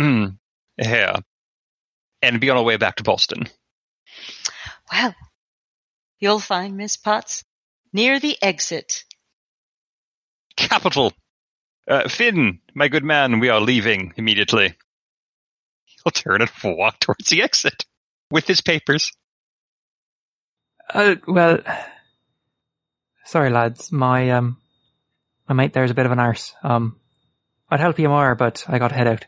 Hmm, 0.00 0.26
hair. 0.78 1.14
And 2.22 2.40
be 2.40 2.50
on 2.50 2.56
our 2.56 2.64
way 2.64 2.76
back 2.76 2.96
to 2.96 3.04
Boston. 3.04 3.48
Well, 4.92 5.14
you'll 6.18 6.40
find 6.40 6.76
Miss 6.76 6.96
Potts 6.96 7.44
near 7.92 8.18
the 8.18 8.36
exit. 8.42 9.04
Capital. 10.56 11.12
Uh, 11.86 12.08
Finn, 12.08 12.60
my 12.74 12.88
good 12.88 13.04
man, 13.04 13.38
we 13.38 13.48
are 13.48 13.60
leaving 13.60 14.12
immediately. 14.16 14.74
He'll 16.08 16.38
turn 16.38 16.40
and 16.40 16.76
walk 16.78 17.00
towards 17.00 17.28
the 17.28 17.42
exit 17.42 17.84
with 18.30 18.46
his 18.46 18.62
papers. 18.62 19.12
Uh, 20.88 21.16
well, 21.26 21.58
sorry 23.26 23.50
lads, 23.50 23.92
my 23.92 24.30
um, 24.30 24.56
my 25.46 25.54
mate 25.54 25.74
there's 25.74 25.90
a 25.90 25.94
bit 25.94 26.06
of 26.06 26.12
an 26.12 26.18
arse. 26.18 26.54
Um, 26.62 26.98
I'd 27.68 27.80
help 27.80 27.98
you 27.98 28.08
more, 28.08 28.34
but 28.34 28.64
I 28.68 28.78
got 28.78 28.88
to 28.88 28.94
head 28.94 29.06
out. 29.06 29.26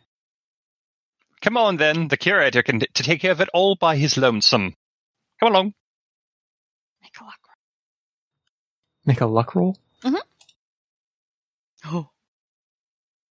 Come 1.42 1.58
on, 1.58 1.76
then. 1.76 2.08
The 2.08 2.16
curator 2.16 2.62
can 2.62 2.80
t- 2.80 2.86
to 2.94 3.02
take 3.02 3.20
care 3.20 3.32
of 3.32 3.42
it 3.42 3.50
all 3.52 3.76
by 3.78 3.96
his 3.96 4.16
lonesome. 4.16 4.74
Come 5.38 5.52
along. 5.52 5.74
Make 7.02 7.20
a 7.20 7.24
luck 7.24 7.40
roll. 7.46 7.56
Make 9.04 9.20
a 9.20 9.26
luck 9.26 9.54
roll. 9.54 9.76
Mhm 10.02 10.20
oh. 11.86 12.08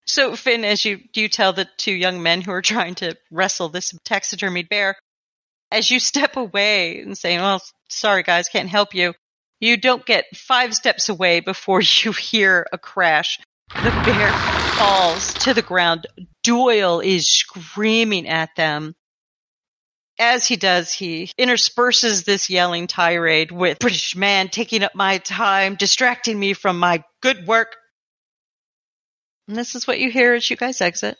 So 0.09 0.35
Finn, 0.35 0.65
as 0.65 0.83
you 0.85 1.01
you 1.13 1.29
tell 1.29 1.53
the 1.53 1.67
two 1.77 1.93
young 1.93 2.23
men 2.23 2.41
who 2.41 2.51
are 2.51 2.63
trying 2.63 2.95
to 2.95 3.15
wrestle 3.29 3.69
this 3.69 3.93
taxidermied 4.05 4.67
bear, 4.67 4.95
as 5.71 5.91
you 5.91 5.99
step 5.99 6.35
away 6.35 6.99
and 6.99 7.15
say, 7.15 7.37
"Well, 7.37 7.61
sorry 7.89 8.23
guys, 8.23 8.49
can't 8.49 8.69
help 8.69 8.95
you," 8.95 9.13
you 9.59 9.77
don't 9.77 10.05
get 10.05 10.35
five 10.35 10.73
steps 10.73 11.09
away 11.09 11.41
before 11.41 11.81
you 12.03 12.11
hear 12.11 12.65
a 12.73 12.79
crash. 12.79 13.39
The 13.83 13.91
bear 13.91 14.35
falls 14.77 15.35
to 15.35 15.53
the 15.53 15.61
ground. 15.61 16.07
Doyle 16.43 17.01
is 17.01 17.29
screaming 17.31 18.27
at 18.27 18.55
them. 18.55 18.95
As 20.17 20.47
he 20.47 20.55
does, 20.55 20.91
he 20.91 21.31
intersperses 21.37 22.23
this 22.23 22.49
yelling 22.49 22.87
tirade 22.87 23.51
with 23.51 23.77
British 23.79 24.15
man 24.15 24.49
taking 24.49 24.83
up 24.83 24.95
my 24.95 25.19
time, 25.19 25.75
distracting 25.75 26.37
me 26.37 26.53
from 26.53 26.79
my 26.79 27.03
good 27.21 27.45
work. 27.45 27.77
And 29.49 29.57
this 29.57 29.73
is 29.73 29.87
what 29.87 29.99
you 29.99 30.11
hear 30.11 30.35
as 30.35 30.47
you 30.47 30.55
guys 30.55 30.79
exit. 30.79 31.17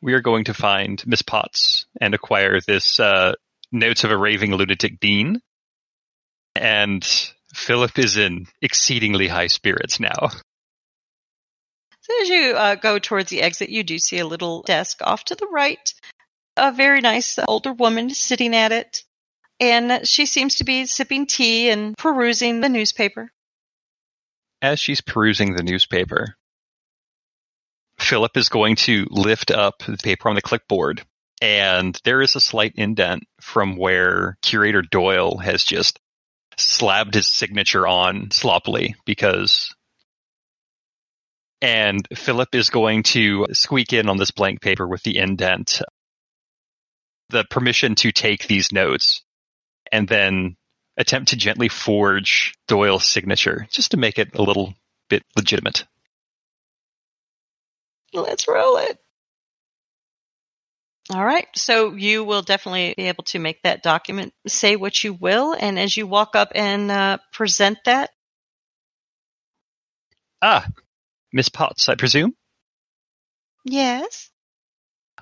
We 0.00 0.12
are 0.12 0.20
going 0.20 0.44
to 0.44 0.54
find 0.54 1.04
Miss 1.04 1.20
Potts 1.20 1.84
and 2.00 2.14
acquire 2.14 2.60
this 2.60 3.00
uh, 3.00 3.32
Notes 3.72 4.04
of 4.04 4.12
a 4.12 4.16
Raving 4.16 4.54
Lunatic 4.54 5.00
Dean. 5.00 5.40
And 6.54 7.04
Philip 7.52 7.98
is 7.98 8.16
in 8.16 8.46
exceedingly 8.62 9.26
high 9.26 9.48
spirits 9.48 9.98
now. 9.98 10.28
So 12.02 12.22
as 12.22 12.28
you 12.28 12.54
uh, 12.56 12.76
go 12.76 13.00
towards 13.00 13.30
the 13.30 13.42
exit, 13.42 13.68
you 13.68 13.82
do 13.82 13.98
see 13.98 14.20
a 14.20 14.26
little 14.26 14.62
desk 14.62 14.98
off 15.00 15.24
to 15.24 15.34
the 15.34 15.48
right. 15.48 15.92
A 16.56 16.70
very 16.70 17.00
nice 17.00 17.36
older 17.48 17.72
woman 17.72 18.10
sitting 18.10 18.54
at 18.54 18.70
it. 18.70 19.02
And 19.58 20.06
she 20.06 20.24
seems 20.24 20.54
to 20.56 20.64
be 20.64 20.86
sipping 20.86 21.26
tea 21.26 21.68
and 21.68 21.96
perusing 21.98 22.60
the 22.60 22.68
newspaper. 22.68 23.32
As 24.62 24.78
she's 24.78 25.00
perusing 25.00 25.56
the 25.56 25.64
newspaper, 25.64 26.36
Philip 27.98 28.36
is 28.36 28.48
going 28.48 28.76
to 28.76 29.06
lift 29.10 29.50
up 29.50 29.82
the 29.86 29.96
paper 29.96 30.28
on 30.28 30.34
the 30.34 30.42
clipboard, 30.42 31.02
and 31.40 31.98
there 32.04 32.22
is 32.22 32.36
a 32.36 32.40
slight 32.40 32.74
indent 32.76 33.24
from 33.40 33.76
where 33.76 34.36
Curator 34.42 34.82
Doyle 34.82 35.38
has 35.38 35.64
just 35.64 35.98
slabbed 36.56 37.14
his 37.14 37.28
signature 37.28 37.86
on 37.86 38.30
sloppily 38.30 38.94
because. 39.04 39.74
And 41.62 42.06
Philip 42.14 42.54
is 42.54 42.68
going 42.68 43.02
to 43.04 43.46
squeak 43.52 43.94
in 43.94 44.10
on 44.10 44.18
this 44.18 44.30
blank 44.30 44.60
paper 44.60 44.86
with 44.86 45.02
the 45.02 45.16
indent 45.16 45.80
the 47.28 47.44
permission 47.44 47.94
to 47.96 48.12
take 48.12 48.46
these 48.46 48.72
notes 48.72 49.22
and 49.90 50.08
then 50.08 50.56
attempt 50.96 51.30
to 51.30 51.36
gently 51.36 51.68
forge 51.68 52.54
Doyle's 52.68 53.08
signature 53.08 53.66
just 53.70 53.90
to 53.92 53.96
make 53.96 54.18
it 54.18 54.34
a 54.34 54.42
little 54.42 54.74
bit 55.08 55.22
legitimate. 55.36 55.84
Let's 58.16 58.48
roll 58.48 58.78
it. 58.78 58.98
All 61.10 61.24
right. 61.24 61.46
So 61.54 61.94
you 61.94 62.24
will 62.24 62.42
definitely 62.42 62.94
be 62.96 63.04
able 63.04 63.24
to 63.24 63.38
make 63.38 63.62
that 63.62 63.82
document 63.82 64.32
say 64.46 64.74
what 64.76 65.04
you 65.04 65.14
will. 65.14 65.54
And 65.58 65.78
as 65.78 65.96
you 65.96 66.06
walk 66.06 66.34
up 66.34 66.50
and 66.54 66.90
uh, 66.90 67.18
present 67.32 67.78
that, 67.84 68.10
Ah, 70.42 70.66
Miss 71.32 71.48
Potts, 71.48 71.88
I 71.88 71.94
presume? 71.94 72.34
yes. 73.64 74.30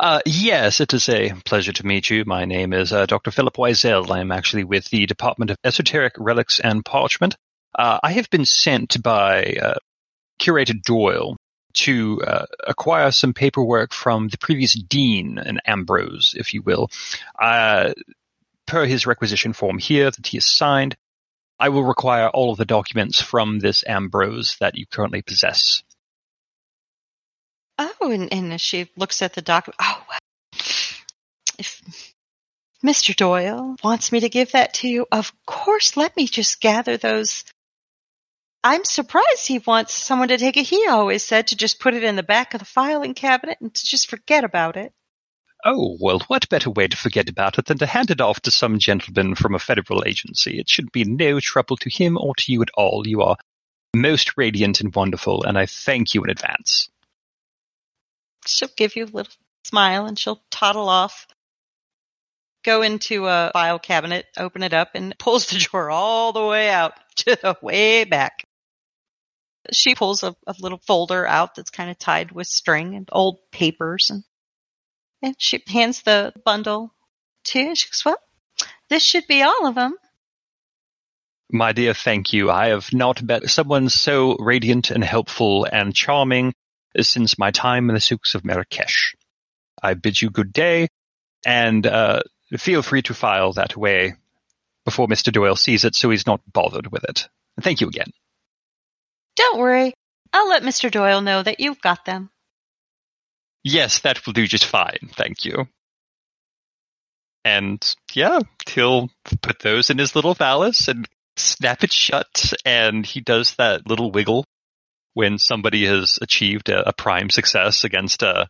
Uh, 0.01 0.21
yes, 0.27 0.81
it 0.81 0.93
is 0.93 1.09
a 1.09 1.33
pleasure 1.45 1.73
to 1.73 1.87
meet 1.87 2.11
you. 2.11 2.25
My 2.27 2.45
name 2.47 2.73
is 2.73 2.93
uh, 2.93 3.07
Dr. 3.07 3.31
Philip 3.31 3.55
Wiesel. 3.55 4.11
I 4.11 4.21
am 4.21 4.33
actually 4.33 4.65
with 4.65 4.87
the 4.87 5.07
Department 5.07 5.51
of 5.53 5.57
Esoteric 5.63 6.15
Relics 6.19 6.59
and 6.59 6.85
Parchment. 6.85 7.37
Uh, 7.79 8.01
I 8.03 8.13
have 8.13 8.29
been 8.31 8.45
sent 8.45 9.01
by 9.03 9.57
uh, 9.63 9.75
Curator 10.41 10.75
Doyle 10.85 11.37
to 11.75 12.23
uh, 12.23 12.47
acquire 12.67 13.11
some 13.11 13.35
paperwork 13.35 13.93
from 13.93 14.29
the 14.29 14.39
previous 14.39 14.75
dean, 14.75 15.39
an 15.39 15.61
Ambrose, 15.67 16.35
if 16.37 16.55
you 16.55 16.63
will. 16.63 16.91
Uh, 17.39 17.93
per 18.67 18.87
his 18.87 19.07
requisition 19.07 19.53
form 19.53 19.79
here 19.79 20.11
that 20.11 20.27
he 20.27 20.37
has 20.37 20.47
signed, 20.47 20.97
I 21.59 21.69
will 21.69 21.85
require 21.85 22.29
all 22.29 22.51
of 22.51 22.59
the 22.59 22.65
documents 22.65 23.21
from 23.21 23.59
this 23.59 23.85
Ambrose 23.87 24.57
that 24.61 24.77
you 24.77 24.87
currently 24.87 25.23
possess. 25.23 25.83
Oh, 27.79 28.11
and, 28.11 28.33
and 28.33 28.61
she 28.61 28.89
looks 28.97 29.23
at 29.23 29.35
the 29.35 29.43
document, 29.43 29.77
oh, 29.81 30.03
if 31.59 31.83
Mr. 32.85 33.15
Doyle 33.15 33.77
wants 33.83 34.13
me 34.13 34.21
to 34.21 34.29
give 34.29 34.53
that 34.53 34.75
to 34.75 34.89
you, 34.89 35.07
of 35.11 35.33
course, 35.47 35.97
let 35.97 36.17
me 36.17 36.27
just 36.27 36.61
gather 36.61 36.97
those. 36.97 37.45
I'm 38.67 38.83
surprised 38.85 39.47
he 39.47 39.59
wants 39.59 39.93
someone 39.93 40.29
to 40.29 40.39
take 40.39 40.57
it. 40.57 40.67
He 40.67 40.87
always 40.89 41.23
said 41.23 41.49
to 41.49 41.57
just 41.57 41.79
put 41.79 41.93
it 41.93 42.03
in 42.03 42.17
the 42.17 42.23
back 42.23 42.55
of 42.55 42.61
the 42.61 42.65
filing 42.65 43.13
cabinet 43.13 43.59
and 43.61 43.75
to 43.75 43.85
just 43.85 44.09
forget 44.09 44.43
about 44.43 44.79
it. 44.79 44.95
Oh, 45.67 45.99
well, 46.01 46.21
what 46.29 46.49
better 46.49 46.71
way 46.71 46.89
to 46.89 46.97
forget 46.97 47.29
about 47.29 47.59
it 47.59 47.67
than 47.67 47.77
to 47.79 47.87
hand 47.87 48.11
it 48.11 48.23
off 48.23 48.41
to 48.41 48.51
some 48.51 48.79
gentleman 48.79 49.35
from 49.35 49.55
a 49.55 49.59
federal 49.59 50.03
agency? 50.07 50.59
It 50.59 50.71
should 50.71 50.91
be 50.93 51.05
no 51.05 51.41
trouble 51.41 51.77
to 51.77 51.91
him 51.91 52.17
or 52.19 52.35
to 52.37 52.53
you 52.53 52.63
at 52.63 52.71
all. 52.73 53.07
You 53.07 53.21
are 53.21 53.37
most 53.95 54.39
radiant 54.39 54.81
and 54.81 54.95
wonderful, 54.95 55.45
and 55.45 55.59
I 55.59 55.67
thank 55.67 56.15
you 56.15 56.25
in 56.25 56.31
advance. 56.31 56.89
She'll 58.47 58.71
give 58.79 58.97
you 58.97 59.05
a 59.05 59.13
little 59.13 59.33
smile 59.65 60.07
and 60.07 60.19
she'll 60.19 60.43
toddle 60.51 60.89
off, 60.89 61.27
go 62.63 62.81
into 62.81 63.27
a 63.27 63.51
file 63.53 63.79
cabinet, 63.79 64.25
open 64.39 64.63
it 64.63 64.73
up, 64.73 64.93
and 64.95 65.15
pulls 65.19 65.49
the 65.49 65.59
drawer 65.59 65.91
all 65.91 66.33
the 66.33 66.47
way 66.47 66.71
out 66.71 66.95
to 67.17 67.37
the 67.37 67.59
way 67.61 68.05
back. 68.05 68.47
She 69.73 69.95
pulls 69.95 70.23
a, 70.23 70.35
a 70.47 70.55
little 70.59 70.81
folder 70.87 71.27
out 71.27 71.55
that's 71.55 71.71
kind 71.71 71.91
of 71.91 71.99
tied 71.99 72.33
with 72.33 72.47
string 72.47 72.95
and 72.95 73.09
old 73.13 73.39
papers, 73.51 74.11
and, 74.11 74.25
and 75.23 75.35
she 75.39 75.63
hands 75.67 76.03
the 76.03 76.33
bundle 76.45 76.95
to 77.45 77.61
you. 77.61 77.75
She 77.75 77.89
goes, 77.89 78.03
"Well, 78.05 78.19
this 78.89 79.03
should 79.03 79.27
be 79.27 79.43
all 79.43 79.67
of 79.67 79.75
them." 79.75 79.97
My 81.51 81.73
dear, 81.73 81.95
thank 81.95 82.33
you. 82.33 82.51
I 82.51 82.69
have 82.69 82.93
not 82.93 83.23
met 83.23 83.49
someone 83.51 83.89
so 83.89 84.37
radiant 84.39 84.91
and 84.91 85.05
helpful 85.05 85.67
and 85.71 85.95
charming 85.95 86.55
since 87.01 87.39
my 87.39 87.51
time 87.51 87.89
in 87.89 87.95
the 87.95 88.01
souks 88.01 88.35
of 88.35 88.45
Marrakesh. 88.45 89.15
I 89.83 89.95
bid 89.95 90.21
you 90.21 90.31
good 90.31 90.53
day, 90.53 90.89
and 91.45 91.87
uh, 91.87 92.23
feel 92.57 92.83
free 92.83 93.03
to 93.03 93.15
file 93.15 93.53
that 93.55 93.75
away 93.75 94.15
before 94.85 95.09
Mr. 95.09 95.33
Doyle 95.33 95.57
sees 95.57 95.85
it 95.85 95.95
so 95.95 96.11
he's 96.11 96.27
not 96.27 96.41
bothered 96.51 96.91
with 96.91 97.05
it. 97.05 97.29
Thank 97.61 97.81
you 97.81 97.89
again. 97.89 98.13
Don't 99.37 99.59
worry. 99.59 99.95
I'll 100.33 100.49
let 100.49 100.63
Mr. 100.63 100.91
Doyle 100.91 101.21
know 101.21 101.43
that 101.43 101.61
you've 101.61 101.81
got 101.81 102.05
them. 102.05 102.31
Yes, 103.63 104.01
that 104.01 104.25
will 104.27 104.33
do 104.33 104.47
just 104.47 104.65
fine. 104.67 105.11
Thank 105.13 105.45
you. 105.45 105.67
And 107.45 107.83
yeah, 108.13 108.41
he'll 108.69 109.11
put 109.43 109.61
those 109.61 109.91
in 109.91 109.99
his 109.99 110.15
little 110.15 110.35
phallus 110.35 110.89
and 110.89 111.09
snap 111.37 111.85
it 111.85 111.93
shut. 111.93 112.53
And 112.65 113.05
he 113.05 113.21
does 113.21 113.55
that 113.57 113.87
little 113.89 114.11
wiggle 114.11 114.45
when 115.15 115.39
somebody 115.39 115.87
has 115.87 116.19
achieved 116.21 116.69
a, 116.69 116.89
a 116.89 116.93
prime 116.93 117.31
success 117.31 117.85
against 117.85 118.23
uh, 118.23 118.47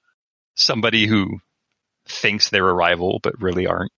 somebody 0.57 1.07
who 1.07 1.39
thinks 2.07 2.51
they're 2.51 2.68
a 2.68 2.74
rival 2.74 3.20
but 3.22 3.41
really 3.41 3.66
aren't. 3.66 3.93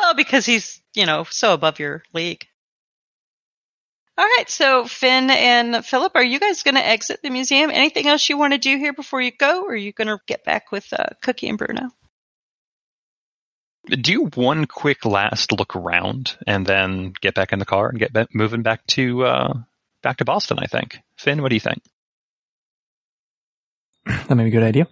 Well, 0.00 0.14
because 0.14 0.44
he's, 0.44 0.80
you 0.94 1.06
know, 1.06 1.24
so 1.24 1.54
above 1.54 1.78
your 1.78 2.02
league. 2.12 2.46
All 4.18 4.24
right, 4.24 4.48
so 4.48 4.86
Finn 4.86 5.28
and 5.30 5.84
Philip, 5.84 6.12
are 6.14 6.24
you 6.24 6.40
guys 6.40 6.62
going 6.62 6.76
to 6.76 6.86
exit 6.86 7.20
the 7.22 7.28
museum? 7.28 7.70
Anything 7.70 8.06
else 8.06 8.26
you 8.28 8.38
want 8.38 8.54
to 8.54 8.58
do 8.58 8.78
here 8.78 8.94
before 8.94 9.20
you 9.20 9.30
go, 9.30 9.64
or 9.64 9.72
are 9.72 9.76
you 9.76 9.92
going 9.92 10.08
to 10.08 10.18
get 10.26 10.42
back 10.42 10.72
with 10.72 10.90
uh, 10.92 11.04
Cookie 11.20 11.48
and 11.48 11.58
Bruno? 11.58 11.90
Do 13.88 14.24
one 14.34 14.64
quick 14.64 15.04
last 15.04 15.52
look 15.52 15.76
around 15.76 16.36
and 16.46 16.66
then 16.66 17.12
get 17.20 17.34
back 17.34 17.52
in 17.52 17.58
the 17.58 17.66
car 17.66 17.90
and 17.90 17.98
get 17.98 18.12
ba- 18.12 18.26
moving 18.32 18.62
back 18.62 18.86
to 18.88 19.24
uh, 19.24 19.54
back 20.02 20.16
to 20.16 20.24
Boston. 20.24 20.58
I 20.60 20.66
think. 20.66 20.98
Finn, 21.18 21.42
what 21.42 21.50
do 21.50 21.54
you 21.56 21.60
think? 21.60 21.82
That 24.06 24.34
may 24.34 24.44
be 24.44 24.48
a 24.48 24.52
good 24.52 24.62
idea. 24.62 24.88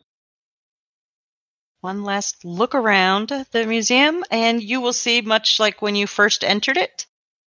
One 1.80 2.04
last 2.04 2.44
look 2.44 2.74
around 2.74 3.32
the 3.50 3.66
museum, 3.66 4.22
and 4.30 4.62
you 4.62 4.80
will 4.80 4.92
see, 4.92 5.22
much 5.22 5.58
like 5.58 5.82
when 5.82 5.96
you 5.96 6.06
first 6.06 6.44
entered 6.44 6.76
it, 6.76 7.06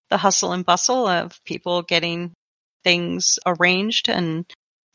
the 0.09 0.17
hustle 0.17 0.53
and 0.53 0.65
bustle 0.65 1.07
of 1.07 1.43
people 1.43 1.81
getting 1.81 2.33
things 2.83 3.39
arranged 3.45 4.09
and 4.09 4.45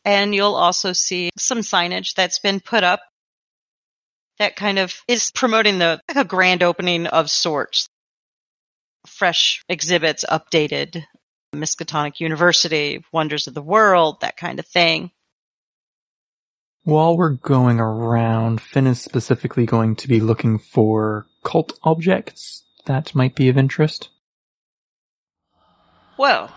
and 0.05 0.35
you'll 0.35 0.55
also 0.55 0.91
see 0.93 1.29
some 1.37 1.59
signage 1.59 2.13
that's 2.15 2.39
been 2.39 2.59
put 2.59 2.83
up 2.83 3.01
that 4.39 4.55
kind 4.55 4.79
of 4.79 4.93
is 5.07 5.31
promoting 5.33 5.79
the 5.79 6.01
like 6.07 6.25
a 6.25 6.27
grand 6.27 6.63
opening 6.63 7.07
of 7.07 7.29
sorts. 7.29 7.87
Fresh 9.07 9.63
exhibits, 9.69 10.25
updated 10.29 11.03
Miskatonic 11.53 12.19
University, 12.19 13.03
Wonders 13.11 13.47
of 13.47 13.53
the 13.53 13.61
World, 13.61 14.21
that 14.21 14.37
kind 14.37 14.59
of 14.59 14.67
thing. 14.67 15.11
While 16.83 17.15
we're 17.15 17.29
going 17.29 17.79
around, 17.79 18.59
Finn 18.59 18.87
is 18.87 19.01
specifically 19.01 19.65
going 19.65 19.95
to 19.97 20.07
be 20.07 20.19
looking 20.19 20.59
for 20.59 21.27
cult 21.43 21.77
objects 21.83 22.63
that 22.85 23.15
might 23.15 23.35
be 23.35 23.47
of 23.49 23.57
interest. 23.57 24.09
Well, 26.17 26.51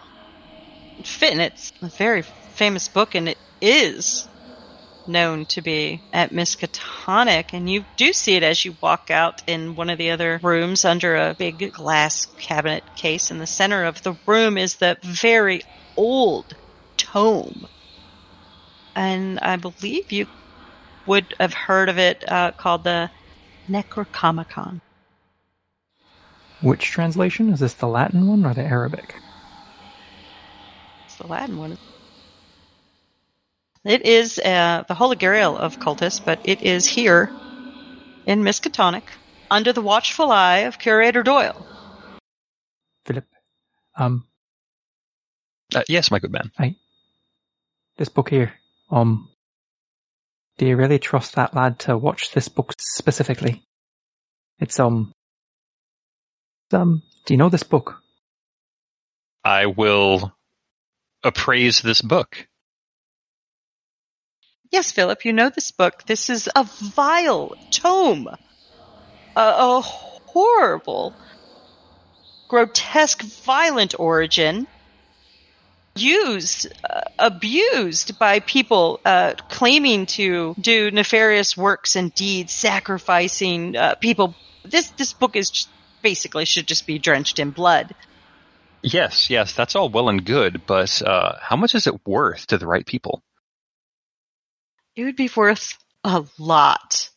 Finn, 1.05 1.41
it's 1.41 1.73
a 1.81 1.89
very 1.89 2.23
famous 2.23 2.89
book, 2.89 3.15
and 3.15 3.29
it 3.29 3.39
is 3.61 4.29
known 5.07 5.47
to 5.47 5.63
be 5.63 6.03
at 6.13 6.31
Miskatonic, 6.31 7.53
and 7.53 7.71
you 7.71 7.85
do 7.97 8.13
see 8.13 8.35
it 8.35 8.43
as 8.43 8.65
you 8.65 8.77
walk 8.81 9.11
out 9.11 9.43
in 9.47 9.77
one 9.77 9.89
of 9.89 9.99
the 9.99 10.11
other 10.11 10.41
rooms 10.43 10.85
under 10.85 11.17
a 11.17 11.35
big 11.35 11.73
glass 11.73 12.27
cabinet 12.39 12.85
case. 12.97 13.31
In 13.31 13.39
the 13.39 13.47
center 13.47 13.85
of 13.85 14.03
the 14.03 14.17
room 14.27 14.59
is 14.59 14.77
the 14.77 14.99
very 15.03 15.63
old 15.97 16.55
tome. 16.97 17.67
And 18.95 19.39
I 19.41 19.57
believe 19.57 20.13
you 20.13 20.27
would 21.07 21.35
have 21.39 21.55
heard 21.55 21.89
of 21.89 21.99
it 21.99 22.25
uh, 22.31 22.53
called 22.53 22.85
the 22.85 23.11
Necronomicon. 23.69 24.81
Which 26.61 26.91
translation? 26.91 27.53
Is 27.53 27.61
this 27.61 27.75
the 27.75 27.87
Latin 27.87 28.27
one 28.27 28.45
or 28.45 28.55
the 28.55 28.65
Arabic? 28.65 29.15
It's 31.17 31.23
the 31.25 31.33
Latin 31.33 31.57
one. 31.57 31.79
It 33.85 34.05
is 34.05 34.39
uh, 34.39 34.85
the 34.87 34.93
Holy 34.93 35.17
Grail 35.17 35.57
of 35.57 35.79
cultists, 35.79 36.23
but 36.23 36.41
it 36.45 36.61
is 36.61 36.85
here 36.87 37.31
in 38.27 38.43
Miskatonic 38.43 39.05
under 39.51 39.73
the 39.73 39.81
watchful 39.81 40.31
eye 40.31 40.69
of 40.69 40.79
Curator 40.79 41.23
Doyle. 41.23 41.67
Philip, 43.07 43.25
um, 43.97 44.27
Uh, 45.75 45.85
yes, 45.89 46.11
my 46.11 46.19
good 46.19 46.33
man. 46.33 46.77
this 47.97 48.11
book 48.11 48.29
here, 48.29 48.53
um, 48.91 49.31
do 50.59 50.67
you 50.67 50.77
really 50.77 50.99
trust 50.99 51.37
that 51.37 51.55
lad 51.55 51.79
to 51.79 51.97
watch 51.97 52.33
this 52.33 52.49
book 52.49 52.75
specifically? 52.79 53.63
It's, 54.59 54.79
um, 54.79 55.13
um, 56.73 57.03
do 57.25 57.33
you 57.33 57.39
know 57.39 57.49
this 57.49 57.63
book? 57.63 58.03
I 59.43 59.65
will 59.65 60.36
appraise 61.27 61.83
this 61.83 62.01
book. 62.01 62.49
Yes, 64.71 64.93
Philip, 64.93 65.25
you 65.25 65.33
know 65.33 65.51
this 65.51 65.71
book. 65.71 66.05
This 66.07 66.31
is 66.31 66.49
a 66.55 66.65
vile 66.65 67.55
tome. 67.71 68.29
A, 68.29 68.37
a 69.37 69.81
horrible, 69.81 71.15
grotesque, 72.49 73.23
violent 73.23 73.99
origin. 73.99 74.67
Used, 75.95 76.71
uh, 76.85 77.01
abused 77.19 78.19
by 78.19 78.41
people 78.41 79.01
uh, 79.05 79.33
claiming 79.49 80.05
to 80.07 80.55
do 80.61 80.91
nefarious 80.91 81.57
works 81.57 81.97
and 81.97 82.13
deeds, 82.13 82.53
sacrificing 82.53 83.77
uh, 83.77 83.95
people. 83.95 84.35
This 84.63 84.89
this 84.91 85.15
book 85.15 85.37
is 85.37 85.49
just, 85.49 85.71
basically 86.03 86.45
should 86.45 86.67
just 86.67 86.87
be 86.87 86.99
drenched 86.99 87.39
in 87.39 87.51
blood. 87.51 87.95
Yes, 88.89 89.31
yes, 89.31 89.53
that's 89.53 89.75
all 89.75 89.89
well 89.89 90.09
and 90.09 90.25
good, 90.25 90.65
but 90.65 91.03
uh, 91.03 91.39
how 91.41 91.57
much 91.57 91.75
is 91.75 91.89
it 91.89 92.07
worth 92.07 92.47
to 92.47 92.57
the 92.57 92.69
right 92.69 92.87
people? 92.87 93.21
It 94.95 95.03
would 95.03 95.17
be 95.17 95.29
worth 95.35 95.77
a 96.05 96.25
lot 96.39 97.11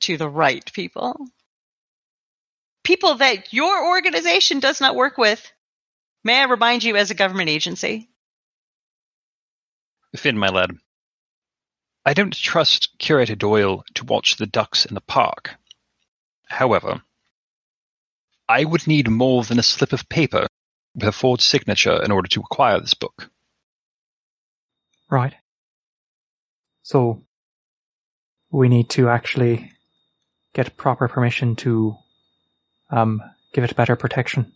to 0.00 0.16
the 0.16 0.26
right 0.26 0.64
people. 0.72 1.28
People 2.82 3.16
that 3.16 3.52
your 3.52 3.88
organization 3.88 4.58
does 4.58 4.80
not 4.80 4.96
work 4.96 5.18
with. 5.18 5.52
May 6.24 6.40
I 6.40 6.44
remind 6.44 6.82
you 6.82 6.96
as 6.96 7.10
a 7.10 7.14
government 7.14 7.50
agency? 7.50 8.08
Finn, 10.16 10.38
my 10.38 10.48
lad, 10.48 10.70
I 12.06 12.14
don't 12.14 12.34
trust 12.34 12.88
Curator 12.98 13.34
Doyle 13.34 13.84
to 13.96 14.06
watch 14.06 14.36
the 14.36 14.46
ducks 14.46 14.86
in 14.86 14.94
the 14.94 15.02
park. 15.02 15.56
However, 16.46 17.02
I 18.48 18.64
would 18.64 18.86
need 18.86 19.10
more 19.10 19.44
than 19.44 19.58
a 19.58 19.62
slip 19.62 19.92
of 19.92 20.08
paper 20.08 20.46
with 20.94 21.08
a 21.08 21.12
forged 21.12 21.42
signature 21.42 22.02
in 22.02 22.10
order 22.10 22.28
to 22.28 22.40
acquire 22.40 22.80
this 22.80 22.94
book. 22.94 23.30
Right. 25.10 25.34
So, 26.82 27.22
we 28.50 28.68
need 28.68 28.90
to 28.90 29.08
actually 29.08 29.72
get 30.54 30.76
proper 30.76 31.08
permission 31.08 31.56
to, 31.56 31.96
um, 32.90 33.22
give 33.52 33.64
it 33.64 33.76
better 33.76 33.96
protection. 33.96 34.52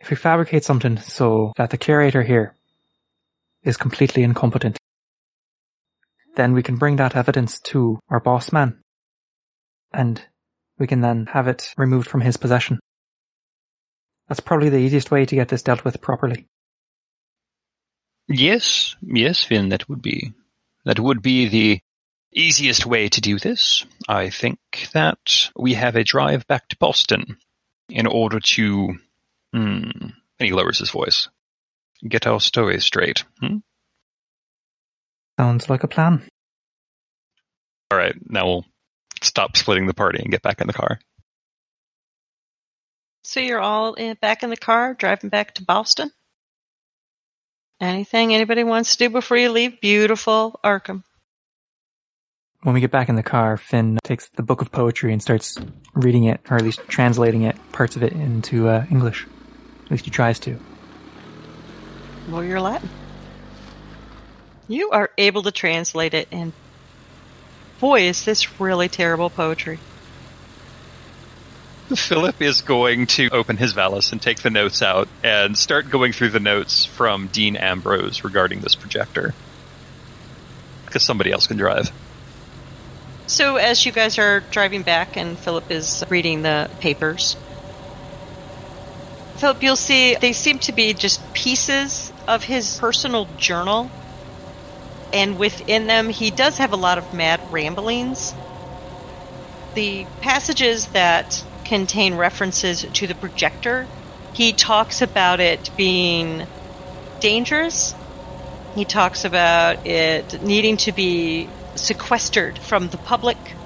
If 0.00 0.10
we 0.10 0.16
fabricate 0.16 0.64
something 0.64 0.98
so 0.98 1.52
that 1.56 1.70
the 1.70 1.78
curator 1.78 2.22
here 2.22 2.54
is 3.62 3.76
completely 3.76 4.22
incompetent, 4.22 4.76
then 6.36 6.52
we 6.52 6.62
can 6.62 6.76
bring 6.76 6.96
that 6.96 7.16
evidence 7.16 7.60
to 7.60 7.98
our 8.08 8.20
boss 8.20 8.52
man. 8.52 8.82
And 9.92 10.20
we 10.78 10.86
can 10.86 11.00
then 11.00 11.26
have 11.32 11.48
it 11.48 11.72
removed 11.76 12.08
from 12.08 12.20
his 12.20 12.36
possession. 12.36 12.80
That's 14.28 14.40
probably 14.40 14.70
the 14.70 14.78
easiest 14.78 15.10
way 15.10 15.26
to 15.26 15.34
get 15.34 15.48
this 15.48 15.62
dealt 15.62 15.84
with 15.84 16.00
properly. 16.00 16.46
Yes, 18.26 18.96
yes, 19.02 19.44
Finn, 19.44 19.68
that 19.68 19.88
would 19.88 20.00
be 20.00 20.32
that 20.84 20.98
would 20.98 21.20
be 21.20 21.48
the 21.48 21.80
easiest 22.32 22.86
way 22.86 23.08
to 23.08 23.20
do 23.20 23.38
this. 23.38 23.84
I 24.08 24.30
think 24.30 24.58
that 24.92 25.50
we 25.56 25.74
have 25.74 25.96
a 25.96 26.04
drive 26.04 26.46
back 26.46 26.68
to 26.68 26.76
Boston 26.78 27.38
in 27.88 28.06
order 28.06 28.40
to 28.40 28.94
hmm, 29.52 29.90
and 29.92 30.12
he 30.38 30.52
lowers 30.52 30.78
his 30.78 30.90
voice. 30.90 31.28
Get 32.06 32.26
our 32.26 32.40
story 32.40 32.80
straight. 32.80 33.24
Hmm? 33.40 33.58
Sounds 35.38 35.68
like 35.68 35.84
a 35.84 35.88
plan. 35.88 36.22
All 37.90 37.98
right, 37.98 38.14
now 38.28 38.46
we'll 38.46 38.64
stop 39.22 39.56
splitting 39.56 39.86
the 39.86 39.94
party 39.94 40.20
and 40.20 40.30
get 40.30 40.42
back 40.42 40.60
in 40.60 40.66
the 40.66 40.72
car. 40.72 40.98
So 43.26 43.40
you're 43.40 43.60
all 43.60 43.94
in, 43.94 44.18
back 44.20 44.42
in 44.42 44.50
the 44.50 44.56
car, 44.56 44.92
driving 44.92 45.30
back 45.30 45.54
to 45.54 45.64
Boston? 45.64 46.10
Anything 47.80 48.34
anybody 48.34 48.64
wants 48.64 48.92
to 48.92 48.98
do 48.98 49.10
before 49.10 49.38
you 49.38 49.50
leave 49.50 49.80
beautiful 49.80 50.60
Arkham? 50.62 51.04
When 52.62 52.74
we 52.74 52.82
get 52.82 52.90
back 52.90 53.08
in 53.08 53.16
the 53.16 53.22
car, 53.22 53.56
Finn 53.56 53.98
takes 54.04 54.28
the 54.28 54.42
book 54.42 54.60
of 54.60 54.70
poetry 54.70 55.12
and 55.12 55.22
starts 55.22 55.56
reading 55.94 56.24
it, 56.24 56.40
or 56.50 56.58
at 56.58 56.62
least 56.62 56.80
translating 56.86 57.42
it, 57.42 57.56
parts 57.72 57.96
of 57.96 58.02
it 58.02 58.12
into 58.12 58.68
uh, 58.68 58.84
English. 58.90 59.26
At 59.86 59.90
least 59.90 60.04
he 60.04 60.10
tries 60.10 60.38
to. 60.40 60.60
Well, 62.28 62.44
you're 62.44 62.60
Latin. 62.60 62.90
You 64.68 64.90
are 64.90 65.10
able 65.16 65.42
to 65.44 65.50
translate 65.50 66.12
it, 66.12 66.28
and 66.30 66.52
boy, 67.80 68.02
is 68.02 68.26
this 68.26 68.60
really 68.60 68.90
terrible 68.90 69.30
poetry. 69.30 69.78
Philip 71.88 72.40
is 72.40 72.62
going 72.62 73.06
to 73.06 73.28
open 73.30 73.56
his 73.56 73.72
valise 73.72 74.12
and 74.12 74.20
take 74.20 74.40
the 74.40 74.50
notes 74.50 74.80
out 74.80 75.08
and 75.22 75.56
start 75.56 75.90
going 75.90 76.12
through 76.12 76.30
the 76.30 76.40
notes 76.40 76.86
from 76.86 77.26
Dean 77.28 77.56
Ambrose 77.56 78.24
regarding 78.24 78.60
this 78.60 78.74
projector. 78.74 79.34
Because 80.86 81.02
somebody 81.02 81.30
else 81.30 81.46
can 81.46 81.58
drive. 81.58 81.92
So, 83.26 83.56
as 83.56 83.84
you 83.84 83.92
guys 83.92 84.18
are 84.18 84.40
driving 84.50 84.82
back 84.82 85.16
and 85.16 85.38
Philip 85.38 85.70
is 85.70 86.04
reading 86.08 86.42
the 86.42 86.70
papers, 86.80 87.36
Philip, 89.36 89.62
you'll 89.62 89.76
see 89.76 90.14
they 90.14 90.32
seem 90.32 90.58
to 90.60 90.72
be 90.72 90.94
just 90.94 91.20
pieces 91.34 92.12
of 92.26 92.44
his 92.44 92.78
personal 92.78 93.28
journal. 93.36 93.90
And 95.12 95.38
within 95.38 95.86
them, 95.86 96.08
he 96.08 96.30
does 96.30 96.58
have 96.58 96.72
a 96.72 96.76
lot 96.76 96.98
of 96.98 97.12
mad 97.12 97.40
ramblings. 97.52 98.32
The 99.74 100.06
passages 100.20 100.86
that 100.88 101.44
contain 101.64 102.14
references 102.14 102.84
to 102.92 103.06
the 103.06 103.14
projector, 103.14 103.88
he 104.32 104.52
talks 104.52 105.02
about 105.02 105.40
it 105.40 105.70
being 105.76 106.46
dangerous. 107.20 107.94
He 108.74 108.84
talks 108.84 109.24
about 109.24 109.86
it 109.86 110.42
needing 110.42 110.76
to 110.78 110.92
be 110.92 111.48
sequestered 111.76 112.58
from 112.58 112.88
the 112.88 112.98
public. 112.98 113.56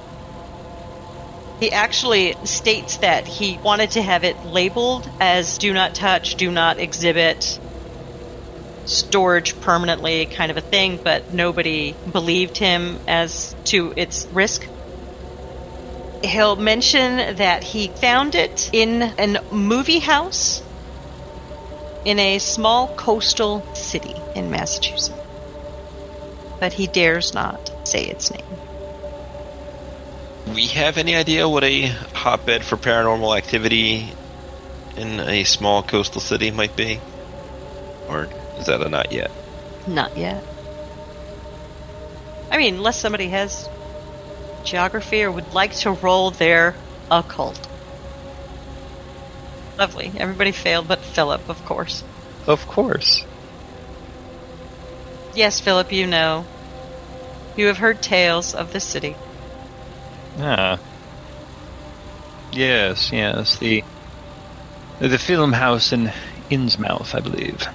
He 1.61 1.73
actually 1.73 2.37
states 2.45 2.99
that 2.99 3.27
he 3.27 3.59
wanted 3.65 3.93
to 3.93 4.03
have 4.03 4.25
it 4.25 4.45
labeled 4.45 5.11
as 5.19 5.59
do 5.59 5.73
not 5.73 5.95
touch, 5.95 6.37
do 6.37 6.51
not 6.51 6.79
exhibit, 6.79 7.59
storage 8.85 9.59
permanently 9.61 10.27
kind 10.27 10.51
of 10.51 10.57
a 10.57 10.63
thing, 10.63 11.01
but 11.03 11.31
nobody 11.31 11.97
believed 12.11 12.59
him 12.59 13.01
as 13.09 13.55
to 13.65 13.93
its 13.97 14.27
risk. 14.31 14.69
He'll 16.23 16.57
mention 16.57 17.37
that 17.37 17.63
he 17.63 17.89
found 17.89 18.35
it 18.35 18.71
in 18.73 19.03
a 19.03 19.41
movie 19.53 20.01
house 20.01 20.63
in 22.05 22.19
a 22.19 22.39
small 22.39 22.89
coastal 22.97 23.63
city 23.75 24.15
in 24.35 24.51
Massachusetts. 24.51 25.11
But 26.61 26.73
he 26.73 26.87
dares 26.87 27.35
not 27.35 27.71
say 27.85 28.05
its 28.05 28.31
name. 28.31 28.59
We 30.55 30.67
have 30.69 30.97
any 30.97 31.15
idea 31.15 31.49
what 31.49 31.65
a 31.65 31.87
hotbed 32.15 32.65
for 32.65 32.77
paranormal 32.77 33.37
activity 33.37 34.13
in 34.97 35.21
a 35.21 35.45
small 35.45 35.83
coastal 35.83 36.21
city 36.21 36.51
might 36.51 36.75
be? 36.77 36.99
Or 38.09 38.29
is 38.59 38.67
that 38.67 38.81
a 38.81 38.89
not 38.89 39.13
yet? 39.13 39.31
Not 39.87 40.17
yet. 40.17 40.43
I 42.51 42.57
mean, 42.57 42.77
unless 42.77 42.97
somebody 42.97 43.29
has 43.29 43.69
geography 44.69 45.23
or 45.23 45.31
would 45.31 45.53
like 45.55 45.75
to 45.77 45.93
roll 45.93 46.31
their 46.31 46.75
occult. 47.11 47.69
Lovely. 49.79 50.13
Everybody 50.19 50.53
failed 50.53 50.89
but 50.89 50.99
Philip, 51.01 51.49
of 51.49 51.65
course. 51.65 52.05
Of 52.47 52.67
course. 52.67 53.25
Yes, 55.35 55.61
Philip, 55.61 55.93
you 55.93 56.07
know. 56.07 56.45
You 57.57 57.67
have 57.67 57.79
heard 57.79 58.03
tales 58.03 58.55
of 58.55 58.73
the 58.73 58.81
city. 58.81 59.17
Ah. 60.39 60.79
Yes, 62.53 63.13
yes. 63.13 63.59
The 63.59 63.85
the 65.01 65.19
film 65.19 65.53
house 65.53 65.93
in 65.93 66.13
Innsmouth, 66.51 67.15
I 67.15 67.21
believe. 67.21 67.67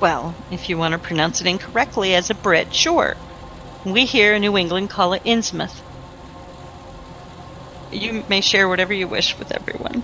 Well, 0.00 0.34
if 0.50 0.68
you 0.68 0.76
want 0.76 0.92
to 0.92 0.98
pronounce 0.98 1.40
it 1.40 1.46
incorrectly 1.46 2.14
as 2.14 2.30
a 2.30 2.34
Brit, 2.34 2.74
sure. 2.74 3.16
We 3.84 4.06
here 4.06 4.34
in 4.34 4.40
New 4.40 4.56
England 4.56 4.88
call 4.88 5.12
it 5.12 5.24
Innsmouth. 5.24 5.80
You 7.92 8.24
may 8.28 8.40
share 8.40 8.68
whatever 8.68 8.94
you 8.94 9.06
wish 9.06 9.38
with 9.38 9.52
everyone. 9.52 10.02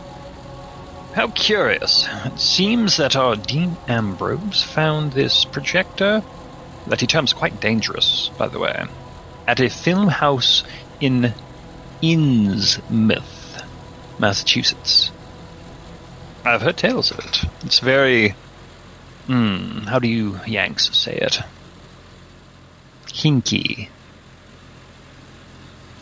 How 1.15 1.29
curious. 1.29 2.07
It 2.25 2.39
seems 2.39 2.99
that 2.99 3.17
our 3.17 3.37
Dean 3.37 3.77
Ambrose 3.89 4.63
found 4.63 5.13
this 5.13 5.45
projector, 5.45 6.23
that 6.87 7.01
he 7.01 7.07
terms 7.07 7.33
quite 7.33 7.61
dangerous, 7.61 8.31
by 8.39 8.49
the 8.49 8.59
way, 8.59 8.85
at 9.47 9.61
a 9.61 9.71
film 9.71 10.09
house 10.09 10.63
in 11.01 11.33
Innsmouth, 12.03 13.65
Massachusetts. 14.19 15.11
I've 16.45 16.63
heard 16.63 16.77
tales 16.77 17.11
of 17.11 17.19
it. 17.19 17.45
It's 17.65 17.81
very. 17.81 18.35
Hmm, 19.27 19.81
how 19.81 19.99
do 19.99 20.09
you 20.09 20.39
Yanks 20.47 20.97
say 20.97 21.15
it? 21.17 21.41
Hinky. 23.21 23.89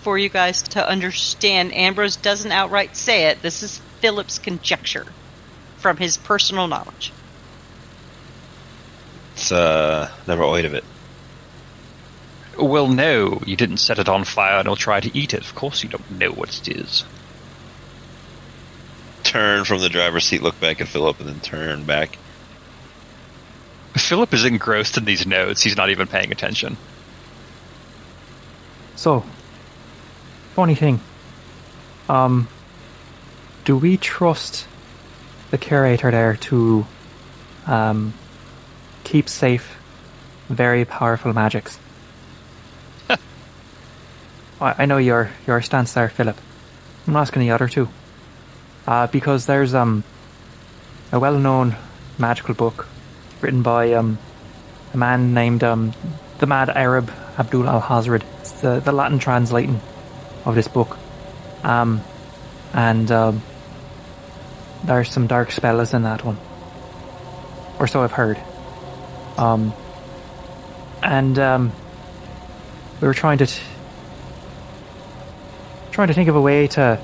For 0.02 0.16
you 0.16 0.28
guys 0.28 0.62
to 0.62 0.88
understand, 0.88 1.74
Ambrose 1.74 2.16
doesn't 2.16 2.52
outright 2.52 2.96
say 2.96 3.26
it. 3.26 3.42
This 3.42 3.62
is 3.62 3.80
Philip's 4.00 4.38
conjecture 4.38 5.06
from 5.78 5.96
his 5.96 6.16
personal 6.16 6.68
knowledge. 6.68 7.12
It's 9.34 9.50
uh 9.50 10.10
never 10.26 10.44
heard 10.44 10.64
of 10.64 10.74
it. 10.74 10.84
Well, 12.56 12.88
no, 12.88 13.40
you 13.46 13.56
didn't 13.56 13.76
set 13.78 13.98
it 13.98 14.08
on 14.08 14.24
fire 14.24 14.58
and 14.58 14.68
will 14.68 14.76
try 14.76 15.00
to 15.00 15.16
eat 15.16 15.34
it. 15.34 15.42
Of 15.42 15.54
course, 15.54 15.82
you 15.82 15.88
don't 15.88 16.18
know 16.18 16.30
what 16.30 16.56
it 16.58 16.76
is. 16.76 17.04
Turn 19.22 19.64
from 19.64 19.80
the 19.80 19.88
driver's 19.88 20.24
seat, 20.24 20.42
look 20.42 20.58
back 20.60 20.80
at 20.80 20.88
Philip, 20.88 21.20
and 21.20 21.28
then 21.28 21.40
turn 21.40 21.84
back. 21.84 22.18
Philip 23.96 24.32
is 24.32 24.44
engrossed 24.44 24.96
in 24.96 25.04
these 25.04 25.26
notes. 25.26 25.62
He's 25.62 25.76
not 25.76 25.90
even 25.90 26.06
paying 26.06 26.32
attention. 26.32 26.76
So, 28.99 29.22
funny 30.57 30.74
thing. 30.74 30.99
Um, 32.09 32.49
do 33.64 33.76
we 33.76 33.96
trust 33.96 34.66
the 35.53 35.57
curator 35.57 36.11
there 36.11 36.34
to 36.51 36.84
um, 37.68 38.12
keep 39.05 39.28
safe 39.28 39.78
very 40.49 40.84
powerful 40.84 41.32
magics? 41.32 41.78
I, 43.09 43.18
I 44.61 44.86
know 44.86 44.96
your 44.96 45.30
your 45.46 45.62
stance 45.62 45.92
there, 45.92 46.09
Philip. 46.09 46.36
I'm 47.07 47.14
asking 47.14 47.42
the 47.42 47.53
other 47.53 47.68
two. 47.68 47.88
Uh, 48.84 49.07
because 49.07 49.46
there's 49.46 49.74
um 49.74 50.03
a 51.12 51.20
well-known 51.20 51.76
magical 52.18 52.55
book 52.55 52.88
written 53.40 53.62
by 53.62 53.92
um 53.92 54.18
a 54.92 54.96
man 54.96 55.34
named 55.34 55.62
um 55.62 55.92
the 56.40 56.46
Mad 56.49 56.68
Arab 56.68 57.12
Abdul 57.38 57.62
Alhazred. 57.62 58.24
The, 58.61 58.80
the 58.80 58.92
Latin 58.92 59.18
translating 59.18 59.80
of 60.44 60.54
this 60.54 60.68
book. 60.68 60.98
Um, 61.62 62.02
and 62.72 63.11
um, 63.11 63.42
there's 64.84 65.11
some 65.11 65.26
dark 65.26 65.50
spells 65.52 65.94
in 65.94 66.02
that 66.02 66.24
one, 66.24 66.38
or 67.78 67.86
so 67.86 68.02
I've 68.02 68.12
heard. 68.12 68.40
Um, 69.36 69.72
and 71.02 71.38
um, 71.38 71.72
we 73.00 73.09
were 73.09 73.14
trying 73.14 73.38
to 73.38 73.46
t- 73.46 73.62
trying 75.92 76.09
to 76.09 76.14
think 76.14 76.28
of 76.28 76.36
a 76.36 76.40
way 76.40 76.66
to 76.68 77.00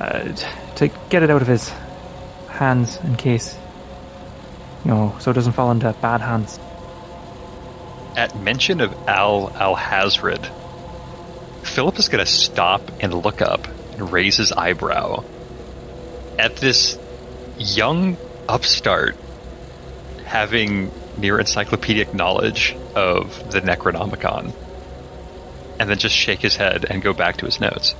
uh, 0.00 0.32
t- 0.32 0.46
to 0.76 0.88
get 1.08 1.22
it 1.22 1.30
out 1.30 1.42
of 1.42 1.48
his 1.48 1.68
hands 2.48 2.96
in 3.04 3.16
case 3.16 3.56
you 4.84 4.90
know, 4.90 5.16
so 5.20 5.30
it 5.30 5.34
doesn't 5.34 5.52
fall 5.52 5.70
into 5.70 5.94
bad 6.00 6.20
hands. 6.20 6.58
At 8.16 8.36
mention 8.36 8.80
of 8.80 8.92
Al 9.08 9.50
Alhazred, 9.50 10.50
Philip 11.62 11.98
is 11.98 12.08
going 12.08 12.24
to 12.24 12.30
stop 12.30 12.82
and 13.00 13.14
look 13.14 13.40
up 13.40 13.66
and 13.92 14.12
raise 14.12 14.36
his 14.36 14.52
eyebrow 14.52 15.24
at 16.38 16.56
this 16.56 16.98
young 17.58 18.16
upstart 18.48 19.16
having 20.24 20.90
near 21.18 21.38
encyclopedic 21.38 22.14
knowledge 22.14 22.74
of 22.94 23.50
the 23.52 23.60
Necronomicon, 23.60 24.52
and 25.78 25.90
then 25.90 25.98
just 25.98 26.14
shake 26.14 26.40
his 26.40 26.56
head 26.56 26.86
and 26.88 27.02
go 27.02 27.12
back 27.12 27.36
to 27.38 27.46
his 27.46 27.60
notes. 27.60 27.94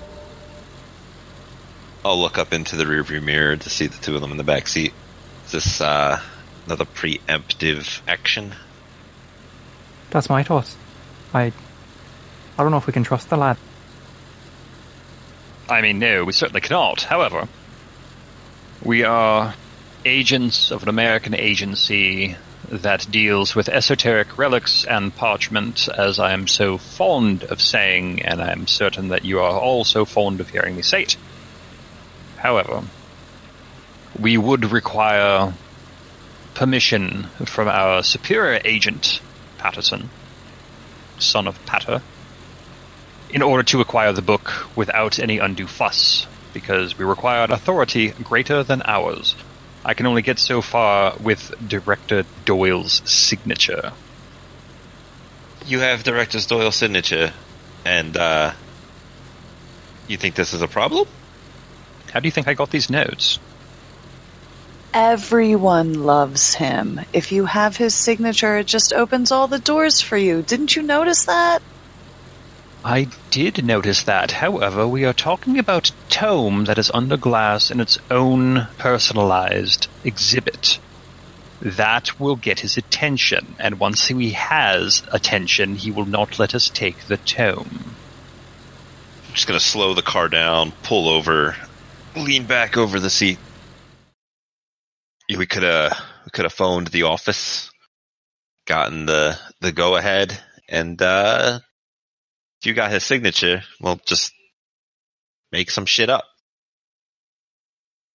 I'll 2.04 2.18
look 2.18 2.38
up 2.38 2.52
into 2.52 2.76
the 2.76 2.84
rearview 2.84 3.22
mirror 3.22 3.56
to 3.56 3.70
see 3.70 3.86
the 3.86 3.98
two 3.98 4.14
of 4.14 4.22
them 4.22 4.30
in 4.30 4.38
the 4.38 4.44
back 4.44 4.68
seat. 4.68 4.94
Is 5.46 5.52
this 5.52 5.80
uh, 5.80 6.20
another 6.66 6.86
preemptive 6.86 8.00
action? 8.08 8.54
That's 10.10 10.28
my 10.28 10.42
thoughts. 10.42 10.76
I 11.32 11.52
I 12.58 12.62
don't 12.62 12.70
know 12.70 12.78
if 12.78 12.86
we 12.86 12.92
can 12.92 13.04
trust 13.04 13.30
the 13.30 13.36
lad. 13.36 13.56
I 15.68 15.80
mean, 15.80 15.98
no, 15.98 16.24
we 16.24 16.32
certainly 16.32 16.60
cannot. 16.60 17.02
However, 17.02 17.48
we 18.82 19.04
are 19.04 19.54
agents 20.04 20.70
of 20.70 20.82
an 20.82 20.88
American 20.88 21.34
agency 21.34 22.36
that 22.68 23.06
deals 23.10 23.54
with 23.54 23.68
esoteric 23.68 24.36
relics 24.38 24.84
and 24.84 25.14
parchment, 25.14 25.88
as 25.88 26.18
I 26.18 26.32
am 26.32 26.46
so 26.46 26.78
fond 26.78 27.44
of 27.44 27.60
saying, 27.60 28.22
and 28.22 28.40
I 28.40 28.52
am 28.52 28.66
certain 28.66 29.08
that 29.08 29.24
you 29.24 29.40
are 29.40 29.58
all 29.58 29.84
so 29.84 30.04
fond 30.04 30.40
of 30.40 30.48
hearing 30.48 30.76
me 30.76 30.82
say 30.82 31.02
it. 31.02 31.16
However, 32.36 32.82
we 34.18 34.36
would 34.36 34.70
require 34.70 35.52
permission 36.54 37.24
from 37.44 37.68
our 37.68 38.02
superior 38.02 38.60
agent, 38.64 39.20
Patterson, 39.60 40.08
son 41.18 41.46
of 41.46 41.64
Patter, 41.66 42.02
in 43.28 43.42
order 43.42 43.62
to 43.62 43.80
acquire 43.80 44.12
the 44.12 44.22
book 44.22 44.68
without 44.74 45.18
any 45.18 45.38
undue 45.38 45.66
fuss, 45.66 46.26
because 46.52 46.98
we 46.98 47.04
require 47.04 47.44
an 47.44 47.52
authority 47.52 48.08
greater 48.08 48.64
than 48.64 48.82
ours. 48.86 49.36
I 49.84 49.94
can 49.94 50.06
only 50.06 50.22
get 50.22 50.38
so 50.38 50.62
far 50.62 51.14
with 51.20 51.54
Director 51.66 52.24
Doyle's 52.44 53.02
signature. 53.04 53.92
You 55.66 55.80
have 55.80 56.02
Director 56.02 56.40
Doyle's 56.40 56.76
signature, 56.76 57.32
and 57.84 58.16
uh, 58.16 58.52
you 60.08 60.16
think 60.16 60.34
this 60.34 60.52
is 60.54 60.62
a 60.62 60.68
problem? 60.68 61.06
How 62.12 62.20
do 62.20 62.26
you 62.26 62.32
think 62.32 62.48
I 62.48 62.54
got 62.54 62.70
these 62.70 62.90
notes? 62.90 63.38
Everyone 64.92 65.92
loves 65.92 66.54
him. 66.54 67.00
If 67.12 67.30
you 67.30 67.44
have 67.44 67.76
his 67.76 67.94
signature, 67.94 68.58
it 68.58 68.66
just 68.66 68.92
opens 68.92 69.30
all 69.30 69.46
the 69.46 69.60
doors 69.60 70.00
for 70.00 70.16
you. 70.16 70.42
Didn't 70.42 70.74
you 70.74 70.82
notice 70.82 71.26
that? 71.26 71.62
I 72.82 73.06
did 73.30 73.64
notice 73.64 74.02
that. 74.04 74.32
However, 74.32 74.88
we 74.88 75.04
are 75.04 75.12
talking 75.12 75.58
about 75.58 75.90
a 75.90 75.92
tome 76.08 76.64
that 76.64 76.78
is 76.78 76.90
under 76.92 77.16
glass 77.16 77.70
in 77.70 77.78
its 77.78 77.98
own 78.10 78.66
personalized 78.78 79.86
exhibit. 80.02 80.80
That 81.60 82.18
will 82.18 82.36
get 82.36 82.58
his 82.58 82.76
attention, 82.76 83.54
and 83.60 83.78
once 83.78 84.08
he 84.08 84.30
has 84.30 85.04
attention, 85.12 85.76
he 85.76 85.92
will 85.92 86.06
not 86.06 86.40
let 86.40 86.54
us 86.54 86.68
take 86.68 87.06
the 87.06 87.18
tome. 87.18 87.94
I'm 89.28 89.34
just 89.34 89.46
gonna 89.46 89.60
slow 89.60 89.94
the 89.94 90.02
car 90.02 90.28
down, 90.28 90.72
pull 90.82 91.08
over, 91.08 91.54
lean 92.16 92.46
back 92.46 92.76
over 92.76 92.98
the 92.98 93.10
seat. 93.10 93.38
We 95.36 95.46
could 95.46 95.62
have 95.62 95.96
we 96.24 96.30
could 96.32 96.44
have 96.44 96.52
phoned 96.52 96.88
the 96.88 97.04
office, 97.04 97.70
gotten 98.66 99.06
the 99.06 99.38
the 99.60 99.70
go 99.70 99.96
ahead, 99.96 100.38
and 100.68 101.00
uh, 101.00 101.60
if 102.60 102.66
you 102.66 102.74
got 102.74 102.90
his 102.90 103.04
signature, 103.04 103.62
well, 103.80 104.00
just 104.04 104.32
make 105.52 105.70
some 105.70 105.86
shit 105.86 106.10
up. 106.10 106.24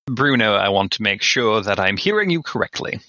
Bruno, 0.08 0.54
I 0.54 0.70
want 0.70 0.92
to 0.94 1.04
make 1.04 1.22
sure 1.22 1.62
that 1.62 1.80
I'm 1.80 1.98
hearing 1.98 2.30
you 2.30 2.44
correctly. 2.44 3.00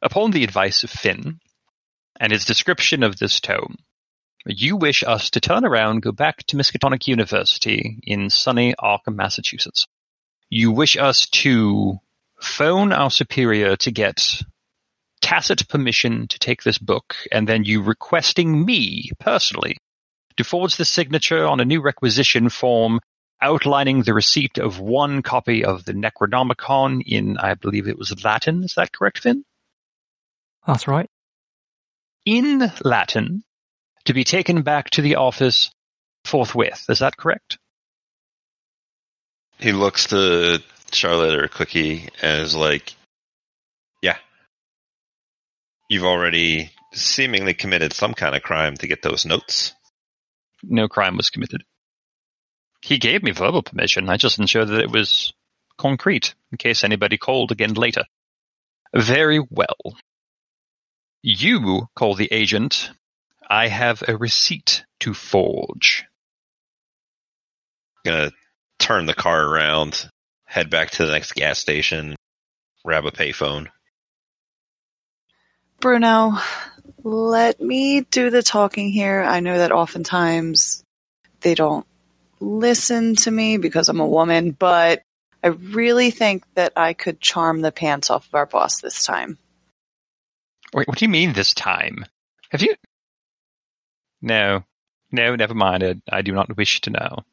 Upon 0.00 0.30
the 0.30 0.44
advice 0.44 0.84
of 0.84 0.90
Finn 0.90 1.40
and 2.18 2.32
his 2.32 2.46
description 2.46 3.02
of 3.02 3.18
this 3.18 3.40
tome, 3.40 3.76
you 4.46 4.76
wish 4.76 5.02
us 5.02 5.30
to 5.30 5.40
turn 5.40 5.66
around, 5.66 6.00
go 6.00 6.12
back 6.12 6.38
to 6.46 6.56
Miskatonic 6.56 7.06
University 7.06 7.98
in 8.04 8.30
sunny 8.30 8.74
Arkham, 8.80 9.16
Massachusetts. 9.16 9.86
You 10.48 10.72
wish 10.72 10.96
us 10.96 11.28
to 11.30 11.98
phone 12.40 12.92
our 12.92 13.10
superior 13.10 13.76
to 13.76 13.90
get 13.90 14.42
tacit 15.20 15.68
permission 15.68 16.26
to 16.28 16.38
take 16.38 16.62
this 16.62 16.78
book, 16.78 17.14
and 17.30 17.48
then 17.48 17.64
you 17.64 17.82
requesting 17.82 18.64
me 18.64 19.10
personally 19.18 19.76
to 20.36 20.44
forge 20.44 20.76
the 20.76 20.84
signature 20.84 21.46
on 21.46 21.60
a 21.60 21.64
new 21.64 21.82
requisition 21.82 22.48
form 22.48 23.00
outlining 23.42 24.02
the 24.02 24.14
receipt 24.14 24.58
of 24.58 24.80
one 24.80 25.22
copy 25.22 25.64
of 25.64 25.84
the 25.84 25.92
Necronomicon 25.92 27.02
in, 27.06 27.38
I 27.38 27.54
believe 27.54 27.88
it 27.88 27.98
was 27.98 28.24
Latin. 28.24 28.64
Is 28.64 28.74
that 28.76 28.92
correct, 28.92 29.20
Finn? 29.20 29.44
That's 30.66 30.86
right. 30.86 31.08
In 32.26 32.70
Latin, 32.84 33.42
to 34.04 34.12
be 34.12 34.24
taken 34.24 34.62
back 34.62 34.90
to 34.90 35.02
the 35.02 35.16
office 35.16 35.70
forthwith. 36.24 36.84
Is 36.88 36.98
that 36.98 37.16
correct? 37.16 37.58
He 39.58 39.72
looks 39.72 40.06
to 40.08 40.62
Charlotte 40.94 41.42
or 41.42 41.48
Cookie 41.48 42.08
as 42.22 42.54
like, 42.54 42.94
"Yeah, 44.02 44.18
you've 45.88 46.04
already 46.04 46.72
seemingly 46.92 47.54
committed 47.54 47.92
some 47.92 48.14
kind 48.14 48.34
of 48.34 48.42
crime 48.42 48.76
to 48.78 48.86
get 48.86 49.02
those 49.02 49.24
notes." 49.24 49.74
No 50.62 50.88
crime 50.88 51.16
was 51.16 51.30
committed. 51.30 51.64
He 52.82 52.98
gave 52.98 53.22
me 53.22 53.30
verbal 53.30 53.62
permission. 53.62 54.08
I 54.08 54.16
just 54.16 54.38
ensured 54.38 54.68
that 54.68 54.80
it 54.80 54.90
was 54.90 55.32
concrete 55.78 56.34
in 56.52 56.58
case 56.58 56.84
anybody 56.84 57.18
called 57.18 57.52
again 57.52 57.74
later. 57.74 58.04
Very 58.94 59.40
well. 59.50 59.96
You 61.22 61.88
call 61.94 62.14
the 62.14 62.28
agent. 62.32 62.90
I 63.48 63.68
have 63.68 64.02
a 64.06 64.16
receipt 64.16 64.84
to 65.00 65.14
forge. 65.14 66.04
Gonna 68.04 68.32
turn 68.78 69.06
the 69.06 69.14
car 69.14 69.44
around, 69.44 70.08
head 70.50 70.68
back 70.68 70.90
to 70.90 71.06
the 71.06 71.12
next 71.12 71.34
gas 71.34 71.60
station, 71.60 72.16
grab 72.84 73.06
a 73.06 73.12
payphone. 73.12 73.68
Bruno, 75.78 76.32
let 77.04 77.60
me 77.60 78.00
do 78.00 78.30
the 78.30 78.42
talking 78.42 78.90
here. 78.90 79.22
I 79.22 79.40
know 79.40 79.58
that 79.58 79.70
oftentimes 79.70 80.82
they 81.40 81.54
don't 81.54 81.86
listen 82.40 83.14
to 83.14 83.30
me 83.30 83.58
because 83.58 83.88
I'm 83.88 84.00
a 84.00 84.06
woman, 84.06 84.50
but 84.50 85.02
I 85.42 85.48
really 85.48 86.10
think 86.10 86.44
that 86.54 86.72
I 86.76 86.94
could 86.94 87.20
charm 87.20 87.60
the 87.60 87.72
pants 87.72 88.10
off 88.10 88.26
of 88.26 88.34
our 88.34 88.46
boss 88.46 88.80
this 88.80 89.04
time. 89.04 89.38
Wait, 90.74 90.88
what 90.88 90.98
do 90.98 91.04
you 91.04 91.10
mean 91.10 91.32
this 91.32 91.54
time? 91.54 92.04
Have 92.50 92.62
you? 92.62 92.74
No, 94.20 94.64
no, 95.12 95.36
never 95.36 95.54
mind. 95.54 95.84
I, 95.84 95.94
I 96.10 96.22
do 96.22 96.32
not 96.32 96.56
wish 96.56 96.80
to 96.82 96.90
know. 96.90 97.24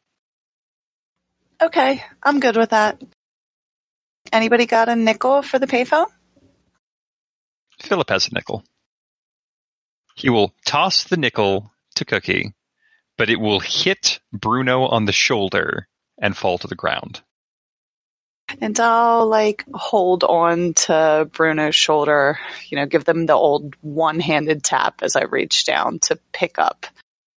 Okay, 1.61 2.03
I'm 2.21 2.39
good 2.39 2.55
with 2.55 2.69
that. 2.69 3.01
Anybody 4.31 4.65
got 4.65 4.89
a 4.89 4.95
nickel 4.95 5.41
for 5.41 5.57
the 5.57 5.67
payphone? 5.67 6.07
Philip 7.79 8.09
has 8.09 8.27
a 8.27 8.33
nickel. 8.33 8.63
He 10.15 10.29
will 10.29 10.53
toss 10.65 11.03
the 11.03 11.17
nickel 11.17 11.71
to 11.95 12.05
Cookie, 12.05 12.53
but 13.17 13.29
it 13.29 13.39
will 13.39 13.59
hit 13.59 14.19
Bruno 14.31 14.85
on 14.85 15.05
the 15.05 15.11
shoulder 15.11 15.87
and 16.19 16.35
fall 16.35 16.57
to 16.59 16.67
the 16.67 16.75
ground. 16.75 17.21
And 18.61 18.79
I'll 18.79 19.27
like 19.27 19.65
hold 19.73 20.23
on 20.23 20.73
to 20.73 21.29
Bruno's 21.31 21.75
shoulder, 21.75 22.39
you 22.69 22.77
know, 22.77 22.85
give 22.85 23.03
them 23.03 23.25
the 23.25 23.33
old 23.33 23.75
one 23.81 24.19
handed 24.19 24.63
tap 24.63 25.01
as 25.01 25.15
I 25.15 25.23
reach 25.23 25.65
down 25.65 25.99
to 26.03 26.17
pick 26.31 26.57
up 26.57 26.85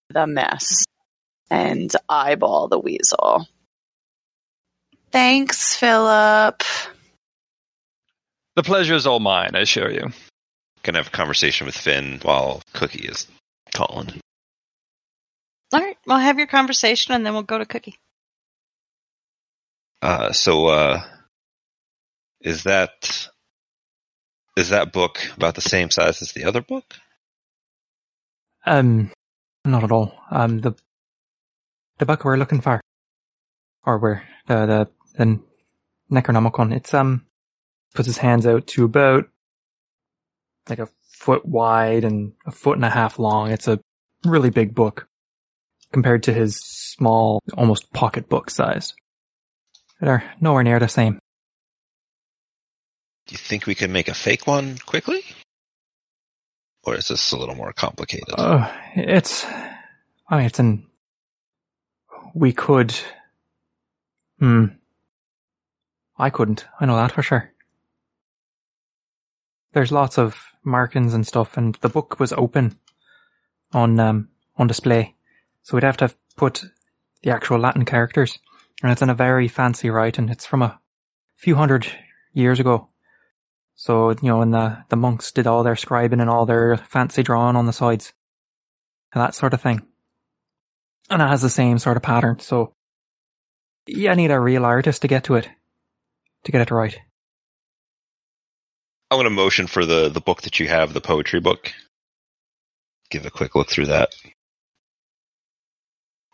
the 0.09 0.27
mess 0.27 0.85
and 1.51 1.91
eyeball 2.09 2.68
the 2.68 2.79
weasel. 2.79 3.47
Thanks, 5.11 5.77
Philip. 5.77 6.63
The 8.57 8.63
pleasure 8.63 8.95
is 8.95 9.07
all 9.07 9.21
mine, 9.21 9.51
I 9.55 9.61
assure 9.61 9.91
you. 9.91 10.09
Gonna 10.83 10.99
have 10.99 11.09
a 11.09 11.11
conversation 11.11 11.67
with 11.67 11.77
Finn 11.77 12.21
while 12.23 12.63
Cookie 12.73 13.07
is 13.07 13.27
calling. 13.75 14.21
All 15.73 15.81
right, 15.81 15.97
well, 16.07 16.19
have 16.19 16.39
your 16.39 16.47
conversation 16.47 17.15
and 17.15 17.25
then 17.25 17.33
we'll 17.33 17.43
go 17.43 17.59
to 17.59 17.67
Cookie. 17.67 17.97
Uh, 20.03 20.33
so, 20.33 20.67
uh, 20.67 21.03
is 22.41 22.65
that 22.65 23.29
is 24.57 24.71
that 24.71 24.93
book 24.93 25.21
about 25.37 25.55
the 25.55 25.61
same 25.61 25.91
size 25.91 26.23
as 26.23 26.33
the 26.33 26.45
other 26.45 26.61
book? 26.61 26.95
Um, 28.67 29.11
not 29.65 29.85
at 29.85 29.93
all. 29.93 30.15
Um, 30.31 30.59
the 30.59 30.73
the 31.99 32.07
book 32.07 32.25
we're 32.25 32.37
looking 32.37 32.61
for, 32.61 32.81
or 33.85 33.99
where 33.99 34.27
the 34.47 34.67
the 34.67 34.89
the 35.17 35.41
Necronomicon. 36.11 36.75
It's 36.75 36.95
um 36.95 37.27
puts 37.95 38.07
his 38.07 38.19
hands 38.19 38.47
out 38.47 38.67
to 38.69 38.85
about 38.85 39.29
like 40.69 40.79
a 40.79 40.89
foot 41.13 41.45
wide 41.45 42.05
and 42.05 42.33
a 42.47 42.53
foot 42.53 42.77
and 42.77 42.85
a 42.85 42.91
half 42.91 43.19
long. 43.19 43.51
It's 43.51 43.69
a 43.69 43.81
really 44.25 44.51
big 44.51 44.75
book 44.75 45.09
compared 45.93 46.23
to 46.25 46.33
his 46.33 46.59
small, 46.63 47.41
almost 47.57 47.93
pocketbook 47.93 48.51
size. 48.51 48.95
They're 50.01 50.25
nowhere 50.41 50.63
near 50.63 50.79
the 50.79 50.89
same. 50.89 51.19
Do 53.27 53.33
you 53.33 53.39
think 53.39 53.67
we 53.67 53.75
can 53.75 53.93
make 53.93 54.09
a 54.09 54.15
fake 54.15 54.47
one 54.47 54.79
quickly? 54.79 55.23
Or 56.85 56.95
is 56.97 57.09
this 57.09 57.33
a 57.33 57.37
little 57.37 57.55
more 57.55 57.73
complicated? 57.73 58.35
Uh, 58.37 58.71
it's, 58.95 59.45
I 60.29 60.37
mean, 60.39 60.47
it's 60.47 60.59
an, 60.59 60.87
we 62.35 62.53
could, 62.53 62.95
hmm, 64.39 64.67
I 66.21 66.31
couldn't. 66.31 66.66
I 66.79 66.87
know 66.87 66.97
that 66.97 67.12
for 67.12 67.23
sure. 67.23 67.53
There's 69.73 69.91
lots 69.91 70.18
of 70.18 70.37
markings 70.62 71.14
and 71.14 71.27
stuff, 71.27 71.57
and 71.57 71.75
the 71.81 71.89
book 71.89 72.21
was 72.21 72.33
open 72.33 72.79
on 73.73 73.99
um, 73.99 74.29
on 74.57 74.66
display, 74.66 75.14
so 75.62 75.77
we'd 75.77 75.85
have 75.85 75.97
to 75.97 76.14
put 76.37 76.64
the 77.23 77.31
actual 77.31 77.59
Latin 77.59 77.85
characters, 77.85 78.39
and 78.83 78.93
it's 78.93 79.03
in 79.03 79.11
a 79.11 79.14
very 79.14 79.49
fancy 79.49 79.89
writing. 79.91 80.29
It's 80.29 80.47
from 80.47 80.62
a 80.62 80.81
few 81.37 81.55
hundred 81.57 81.87
years 82.33 82.61
ago, 82.61 82.89
So, 83.83 84.11
you 84.11 84.29
know, 84.29 84.41
when 84.41 84.51
the, 84.51 84.85
the 84.91 84.97
monks 84.97 85.33
did 85.33 85.47
all 85.47 85.62
their 85.62 85.75
scribing 85.75 86.21
and 86.21 86.29
all 86.29 86.45
their 86.45 86.77
fancy 86.77 87.23
drawing 87.23 87.57
on 87.57 87.64
the 87.64 87.73
sides. 87.73 88.12
And 89.14 89.23
that 89.23 89.35
sort 89.35 89.55
of 89.55 89.62
thing. 89.62 89.87
And 91.09 91.23
it 91.23 91.29
has 91.29 91.41
the 91.41 91.49
same 91.49 91.79
sort 91.79 91.97
of 91.97 92.03
pattern, 92.03 92.41
so 92.41 92.75
yeah, 93.87 94.11
you 94.11 94.16
need 94.16 94.31
a 94.31 94.39
real 94.39 94.66
artist 94.66 95.01
to 95.01 95.09
get 95.09 95.25
to 95.25 95.37
it. 95.37 95.49
To 96.45 96.53
get 96.53 96.62
it 96.62 96.70
right. 96.70 96.99
I'm 99.11 99.16
going 99.16 99.24
to 99.24 99.30
motion 99.30 99.66
for 99.66 99.84
the, 99.84 100.09
the 100.09 100.20
book 100.20 100.43
that 100.43 100.61
you 100.61 100.68
have, 100.68 100.93
the 100.93 101.01
poetry 101.01 101.41
book. 101.41 101.72
Give 103.11 103.26
a 103.26 103.30
quick 103.30 103.55
look 103.55 103.68
through 103.68 103.86
that. 103.86 104.14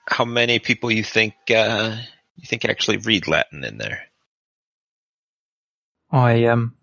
How 0.08 0.24
many 0.24 0.58
people 0.58 0.90
you 0.90 1.02
think 1.02 1.34
uh, 1.50 1.96
you 2.36 2.46
think 2.46 2.64
actually 2.64 2.98
read 2.98 3.26
Latin 3.26 3.64
in 3.64 3.78
there? 3.78 4.02
I 6.10 6.32
am 6.32 6.76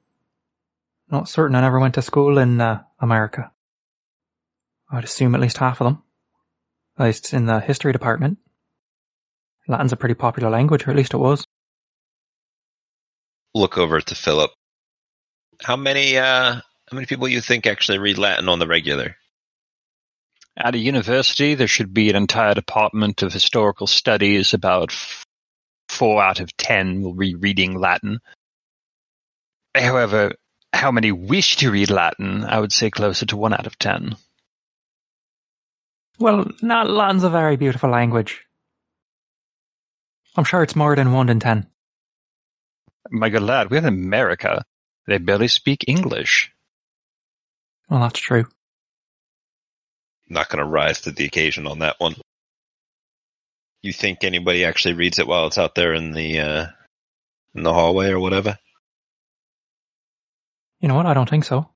not 1.10 1.30
certain 1.30 1.56
I 1.56 1.62
never 1.62 1.80
went 1.80 1.94
to 1.94 2.02
school 2.02 2.38
in 2.38 2.60
uh, 2.60 2.84
America. 3.00 3.52
I'd 4.92 5.04
assume 5.04 5.36
at 5.36 5.42
least 5.42 5.58
half 5.58 5.80
of 5.80 5.86
them. 5.86 6.04
At 6.98 7.06
least 7.06 7.34
in 7.34 7.46
the 7.46 7.60
history 7.60 7.94
department. 7.94 8.40
Latin's 9.68 9.94
a 9.94 9.98
pretty 9.98 10.16
popular 10.16 10.50
language, 10.50 10.86
or 10.86 10.92
at 10.92 10.98
least 10.98 11.14
it 11.14 11.18
was. 11.18 11.46
Look 13.54 13.78
over 13.78 14.02
to 14.02 14.16
Philip. 14.16 14.52
How 15.62 15.76
many 15.76 16.18
uh, 16.18 16.56
how 16.56 16.96
many 16.96 17.06
people 17.06 17.28
you 17.28 17.42
think 17.42 17.68
actually 17.68 18.00
read 18.00 18.18
Latin 18.18 18.50
on 18.50 18.60
the 18.60 18.68
regular? 18.68 19.16
At 20.58 20.76
a 20.76 20.80
university, 20.80 21.56
there 21.56 21.68
should 21.68 21.94
be 21.94 22.10
an 22.10 22.16
entire 22.16 22.54
department 22.54 23.24
of 23.24 23.34
historical 23.34 23.88
studies. 23.88 24.54
About 24.54 24.92
f- 24.92 25.26
four 25.90 26.24
out 26.24 26.40
of 26.40 26.56
ten 26.58 27.02
will 27.02 27.14
be 27.14 27.36
reading 27.36 27.80
Latin. 27.80 28.20
However, 29.76 30.36
how 30.72 30.92
many 30.92 31.12
wish 31.12 31.58
to 31.58 31.72
read 31.72 31.90
Latin? 31.90 32.44
I 32.44 32.60
would 32.60 32.72
say 32.72 32.90
closer 32.90 33.26
to 33.28 33.38
one 33.38 33.54
out 33.54 33.68
of 33.68 33.80
ten. 33.80 34.16
Well, 36.20 36.52
not 36.62 36.90
Latin's 36.90 37.24
a 37.24 37.30
very 37.30 37.56
beautiful 37.56 37.90
language. 37.90 38.46
I'm 40.36 40.44
sure 40.44 40.64
it's 40.64 40.76
more 40.76 40.96
than 40.96 41.12
one 41.14 41.30
in 41.30 41.40
ten. 41.40 41.68
My 43.10 43.30
good 43.30 43.44
lad, 43.44 43.70
we're 43.70 43.78
in 43.78 43.86
America. 43.86 44.64
They 45.08 45.18
barely 45.18 45.48
speak 45.48 45.86
English. 45.88 46.52
Well, 47.90 48.00
that's 48.00 48.20
true. 48.20 48.46
Not 50.30 50.50
going 50.50 50.64
to 50.64 50.70
rise 50.70 51.02
to 51.02 51.12
the 51.12 51.26
occasion 51.26 51.68
on 51.68 51.80
that 51.80 52.00
one. 52.00 52.16
You 53.82 53.92
think 53.92 54.24
anybody 54.24 54.64
actually 54.64 54.94
reads 54.94 55.20
it 55.20 55.28
while 55.28 55.48
it's 55.48 55.58
out 55.58 55.76
there 55.76 55.94
in 55.94 56.14
the 56.14 56.40
uh, 56.40 56.68
in 57.54 57.64
the 57.64 57.74
hallway 57.74 58.10
or 58.10 58.20
whatever? 58.20 58.58
You 60.80 60.88
know 60.88 60.96
what? 60.96 61.06
I 61.06 61.14
don't 61.14 61.30
think 61.30 61.44
so. 61.44 61.70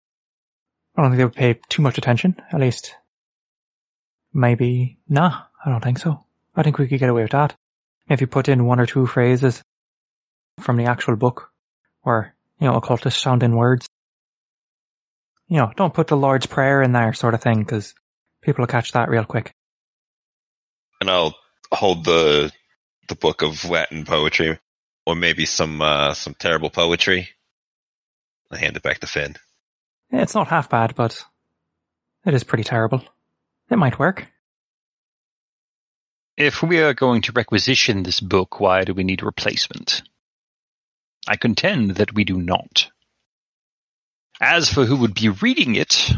I 0.95 1.01
don't 1.01 1.11
think 1.11 1.17
they 1.17 1.25
would 1.25 1.35
pay 1.35 1.59
too 1.67 1.81
much 1.81 1.97
attention. 1.97 2.37
At 2.51 2.61
least, 2.61 2.95
maybe. 4.33 4.97
Nah, 5.09 5.43
I 5.63 5.69
don't 5.69 5.83
think 5.83 5.99
so. 5.99 6.23
I 6.55 6.63
think 6.63 6.77
we 6.77 6.87
could 6.87 6.99
get 6.99 7.09
away 7.09 7.23
with 7.23 7.31
that. 7.31 7.55
If 8.09 8.21
you 8.21 8.27
put 8.27 8.47
in 8.47 8.65
one 8.65 8.79
or 8.79 8.85
two 8.85 9.05
phrases 9.05 9.61
from 10.59 10.77
the 10.77 10.85
actual 10.85 11.15
book, 11.15 11.51
or, 12.03 12.33
you 12.59 12.67
know, 12.67 12.75
occultist 12.75 13.21
sounding 13.21 13.55
words. 13.55 13.87
You 15.47 15.57
know, 15.57 15.71
don't 15.75 15.93
put 15.93 16.07
the 16.07 16.17
Lord's 16.17 16.45
Prayer 16.45 16.81
in 16.81 16.91
there 16.91 17.13
sort 17.13 17.33
of 17.33 17.41
thing, 17.41 17.59
because 17.59 17.93
people 18.41 18.63
will 18.63 18.67
catch 18.67 18.91
that 18.91 19.09
real 19.09 19.25
quick. 19.25 19.51
And 20.99 21.09
I'll 21.09 21.35
hold 21.71 22.05
the 22.05 22.51
the 23.07 23.15
book 23.15 23.41
of 23.41 23.63
Latin 23.69 24.03
poetry, 24.03 24.59
or 25.05 25.15
maybe 25.15 25.45
some 25.45 25.81
uh, 25.81 26.13
some 26.13 26.33
terrible 26.33 26.69
poetry. 26.69 27.29
I 28.51 28.57
hand 28.57 28.75
it 28.77 28.83
back 28.83 28.99
to 28.99 29.07
Finn. 29.07 29.35
Yeah, 30.11 30.21
It's 30.21 30.35
not 30.35 30.47
half 30.47 30.69
bad, 30.69 30.95
but 30.95 31.23
it 32.25 32.33
is 32.33 32.43
pretty 32.43 32.63
terrible. 32.63 33.03
It 33.69 33.77
might 33.77 33.99
work. 33.99 34.27
If 36.37 36.61
we 36.61 36.81
are 36.81 36.93
going 36.93 37.23
to 37.23 37.31
requisition 37.31 38.03
this 38.03 38.19
book, 38.19 38.59
why 38.59 38.83
do 38.83 38.93
we 38.93 39.03
need 39.03 39.21
a 39.21 39.25
replacement? 39.25 40.03
I 41.27 41.35
contend 41.35 41.91
that 41.95 42.13
we 42.13 42.23
do 42.23 42.41
not. 42.41 42.89
As 44.39 44.71
for 44.71 44.85
who 44.85 44.97
would 44.97 45.13
be 45.13 45.29
reading 45.29 45.75
it, 45.75 46.11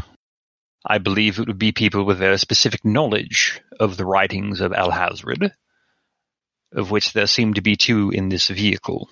I 0.86 0.98
believe 0.98 1.38
it 1.38 1.46
would 1.46 1.58
be 1.58 1.72
people 1.72 2.04
with 2.04 2.22
a 2.22 2.38
specific 2.38 2.84
knowledge 2.84 3.60
of 3.78 3.96
the 3.96 4.06
writings 4.06 4.60
of 4.60 4.72
Alhazred, 4.72 5.52
of 6.72 6.90
which 6.90 7.12
there 7.12 7.26
seem 7.26 7.54
to 7.54 7.60
be 7.60 7.76
two 7.76 8.10
in 8.10 8.28
this 8.28 8.48
vehicle. 8.48 9.08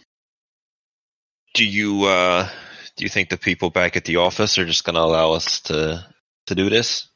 Do 1.55 1.65
you 1.65 2.05
uh, 2.05 2.49
do 2.97 3.05
you 3.05 3.09
think 3.09 3.29
the 3.29 3.37
people 3.37 3.71
back 3.71 3.97
at 3.97 4.05
the 4.05 4.17
office 4.17 4.59
are 4.59 4.67
just 4.67 4.85
going 4.85 4.95
to 4.95 5.03
allow 5.03 5.33
us 5.33 5.61
to 5.63 6.07
to 6.47 6.55
do 6.55 6.71
this? 6.71 7.09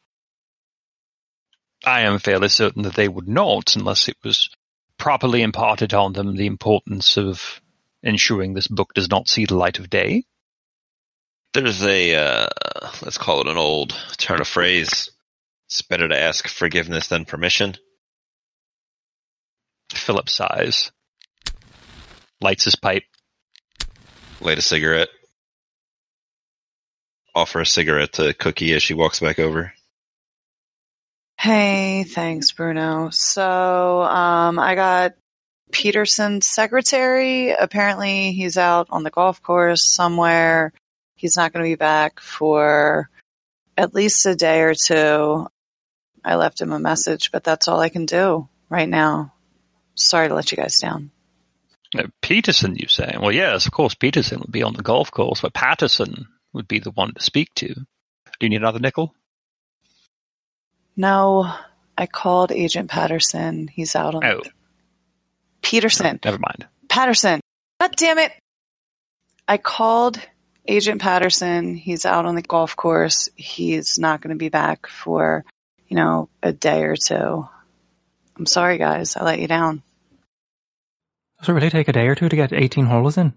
I 1.84 2.02
am 2.02 2.18
fairly 2.18 2.48
certain 2.48 2.82
that 2.82 2.94
they 2.94 3.08
would 3.08 3.28
not, 3.28 3.76
unless 3.76 4.08
it 4.08 4.16
was 4.22 4.50
properly 4.98 5.42
imparted 5.42 5.94
on 5.94 6.12
them 6.12 6.36
the 6.36 6.46
importance 6.46 7.16
of 7.16 7.60
ensuring 8.02 8.54
this 8.54 8.68
book 8.68 8.94
does 8.94 9.10
not 9.10 9.28
see 9.28 9.44
the 9.44 9.56
light 9.56 9.78
of 9.78 9.90
day. 9.90 10.24
There's 11.54 11.84
a 11.84 12.14
uh, 12.14 12.48
let's 13.02 13.18
call 13.18 13.42
it 13.42 13.48
an 13.48 13.58
old 13.58 13.94
turn 14.16 14.40
of 14.40 14.48
phrase. 14.48 15.10
It's 15.66 15.82
better 15.82 16.08
to 16.08 16.18
ask 16.18 16.48
forgiveness 16.48 17.08
than 17.08 17.24
permission. 17.24 17.76
Philip 19.90 20.28
sighs, 20.28 20.90
lights 22.40 22.64
his 22.64 22.76
pipe. 22.76 23.04
Light 24.40 24.58
a 24.58 24.62
cigarette. 24.62 25.08
Offer 27.34 27.60
a 27.60 27.66
cigarette 27.66 28.14
to 28.14 28.34
Cookie 28.34 28.74
as 28.74 28.82
she 28.82 28.94
walks 28.94 29.20
back 29.20 29.38
over. 29.38 29.72
Hey, 31.38 32.04
thanks, 32.04 32.52
Bruno. 32.52 33.10
So, 33.10 34.02
um, 34.02 34.58
I 34.58 34.74
got 34.74 35.14
Peterson's 35.72 36.46
secretary. 36.46 37.50
Apparently, 37.50 38.32
he's 38.32 38.56
out 38.56 38.88
on 38.90 39.02
the 39.02 39.10
golf 39.10 39.42
course 39.42 39.88
somewhere. 39.88 40.72
He's 41.16 41.36
not 41.36 41.52
going 41.52 41.64
to 41.64 41.70
be 41.70 41.76
back 41.76 42.20
for 42.20 43.08
at 43.76 43.94
least 43.94 44.26
a 44.26 44.34
day 44.36 44.60
or 44.60 44.74
two. 44.74 45.48
I 46.24 46.36
left 46.36 46.60
him 46.60 46.72
a 46.72 46.78
message, 46.78 47.32
but 47.32 47.42
that's 47.42 47.66
all 47.66 47.80
I 47.80 47.88
can 47.88 48.06
do 48.06 48.48
right 48.68 48.88
now. 48.88 49.32
Sorry 49.94 50.28
to 50.28 50.34
let 50.34 50.52
you 50.52 50.56
guys 50.56 50.78
down. 50.78 51.10
Uh, 51.96 52.04
Peterson, 52.20 52.76
you 52.76 52.88
say? 52.88 53.16
Well, 53.20 53.32
yes, 53.32 53.66
of 53.66 53.72
course, 53.72 53.94
Peterson 53.94 54.40
would 54.40 54.52
be 54.52 54.62
on 54.62 54.74
the 54.74 54.82
golf 54.82 55.10
course, 55.10 55.40
but 55.40 55.52
Patterson 55.52 56.26
would 56.52 56.68
be 56.68 56.78
the 56.78 56.90
one 56.90 57.12
to 57.14 57.22
speak 57.22 57.52
to. 57.56 57.74
Do 57.74 57.84
you 58.40 58.48
need 58.48 58.56
another 58.56 58.78
nickel? 58.78 59.14
No, 60.96 61.52
I 61.96 62.06
called 62.06 62.52
Agent 62.52 62.90
Patterson. 62.90 63.68
He's 63.68 63.96
out 63.96 64.14
on 64.14 64.24
Oh, 64.24 64.42
Peterson. 65.62 66.20
never 66.24 66.38
mind. 66.38 66.66
Patterson. 66.88 67.40
God 67.80 67.94
damn 67.96 68.18
it. 68.18 68.32
I 69.48 69.56
called 69.56 70.20
Agent 70.66 71.00
Patterson. 71.00 71.74
He's 71.74 72.04
out 72.04 72.26
on 72.26 72.34
the 72.34 72.42
golf 72.42 72.76
course. 72.76 73.28
He's 73.36 73.98
not 73.98 74.20
going 74.20 74.34
to 74.34 74.38
be 74.38 74.48
back 74.50 74.86
for, 74.86 75.44
you 75.88 75.96
know, 75.96 76.28
a 76.42 76.52
day 76.52 76.82
or 76.84 76.96
two. 76.96 77.48
I'm 78.36 78.46
sorry, 78.46 78.78
guys. 78.78 79.16
I 79.16 79.24
let 79.24 79.40
you 79.40 79.48
down. 79.48 79.82
Does 81.40 81.48
it 81.48 81.52
really 81.52 81.70
take 81.70 81.88
a 81.88 81.92
day 81.92 82.06
or 82.06 82.14
two 82.14 82.28
to 82.28 82.36
get 82.36 82.52
18 82.52 82.86
holes 82.86 83.18
in? 83.18 83.32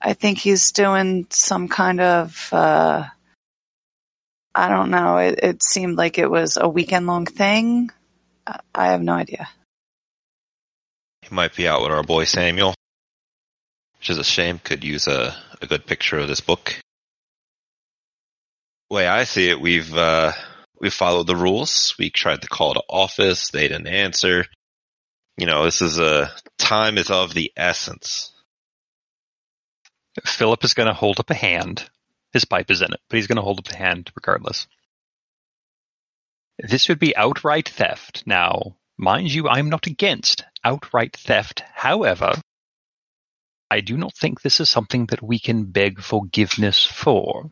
I 0.00 0.14
think 0.14 0.38
he's 0.38 0.72
doing 0.72 1.26
some 1.30 1.68
kind 1.68 2.00
of, 2.00 2.48
uh, 2.52 3.04
I 4.54 4.68
don't 4.68 4.90
know. 4.90 5.18
It, 5.18 5.40
it 5.42 5.62
seemed 5.62 5.96
like 5.96 6.18
it 6.18 6.30
was 6.30 6.56
a 6.60 6.68
weekend 6.68 7.06
long 7.06 7.26
thing. 7.26 7.90
I- 8.46 8.60
I 8.74 8.86
have 8.88 9.02
no 9.02 9.12
idea. 9.14 9.48
Might 11.34 11.56
be 11.56 11.66
out 11.66 11.82
with 11.82 11.90
our 11.90 12.04
boy 12.04 12.26
Samuel, 12.26 12.76
which 13.98 14.08
is 14.08 14.18
a 14.18 14.24
shame. 14.24 14.60
Could 14.60 14.84
use 14.84 15.08
a, 15.08 15.34
a 15.60 15.66
good 15.66 15.84
picture 15.84 16.16
of 16.16 16.28
this 16.28 16.40
book. 16.40 16.78
Way 18.88 19.08
I 19.08 19.24
see 19.24 19.50
it, 19.50 19.60
we've 19.60 19.92
uh, 19.92 20.30
we 20.80 20.90
followed 20.90 21.26
the 21.26 21.34
rules. 21.34 21.96
We 21.98 22.10
tried 22.10 22.42
to 22.42 22.48
call 22.48 22.74
to 22.74 22.82
office. 22.88 23.50
They 23.50 23.66
didn't 23.66 23.88
answer. 23.88 24.44
You 25.36 25.46
know, 25.46 25.64
this 25.64 25.82
is 25.82 25.98
a 25.98 26.30
time 26.56 26.98
is 26.98 27.10
of 27.10 27.34
the 27.34 27.50
essence. 27.56 28.30
Philip 30.24 30.62
is 30.62 30.74
going 30.74 30.86
to 30.86 30.94
hold 30.94 31.18
up 31.18 31.30
a 31.30 31.34
hand. 31.34 31.90
His 32.32 32.44
pipe 32.44 32.70
is 32.70 32.80
in 32.80 32.92
it, 32.92 33.00
but 33.08 33.16
he's 33.16 33.26
going 33.26 33.38
to 33.38 33.42
hold 33.42 33.58
up 33.58 33.66
the 33.66 33.76
hand 33.76 34.12
regardless. 34.14 34.68
This 36.60 36.88
would 36.88 37.00
be 37.00 37.16
outright 37.16 37.68
theft. 37.68 38.22
Now, 38.24 38.76
mind 38.96 39.34
you, 39.34 39.48
I'm 39.48 39.68
not 39.68 39.88
against 39.88 40.44
outright 40.64 41.16
theft. 41.16 41.62
However, 41.74 42.40
I 43.70 43.80
do 43.80 43.96
not 43.96 44.14
think 44.16 44.40
this 44.40 44.60
is 44.60 44.70
something 44.70 45.06
that 45.06 45.22
we 45.22 45.38
can 45.38 45.64
beg 45.64 46.00
forgiveness 46.00 46.84
for. 46.84 47.50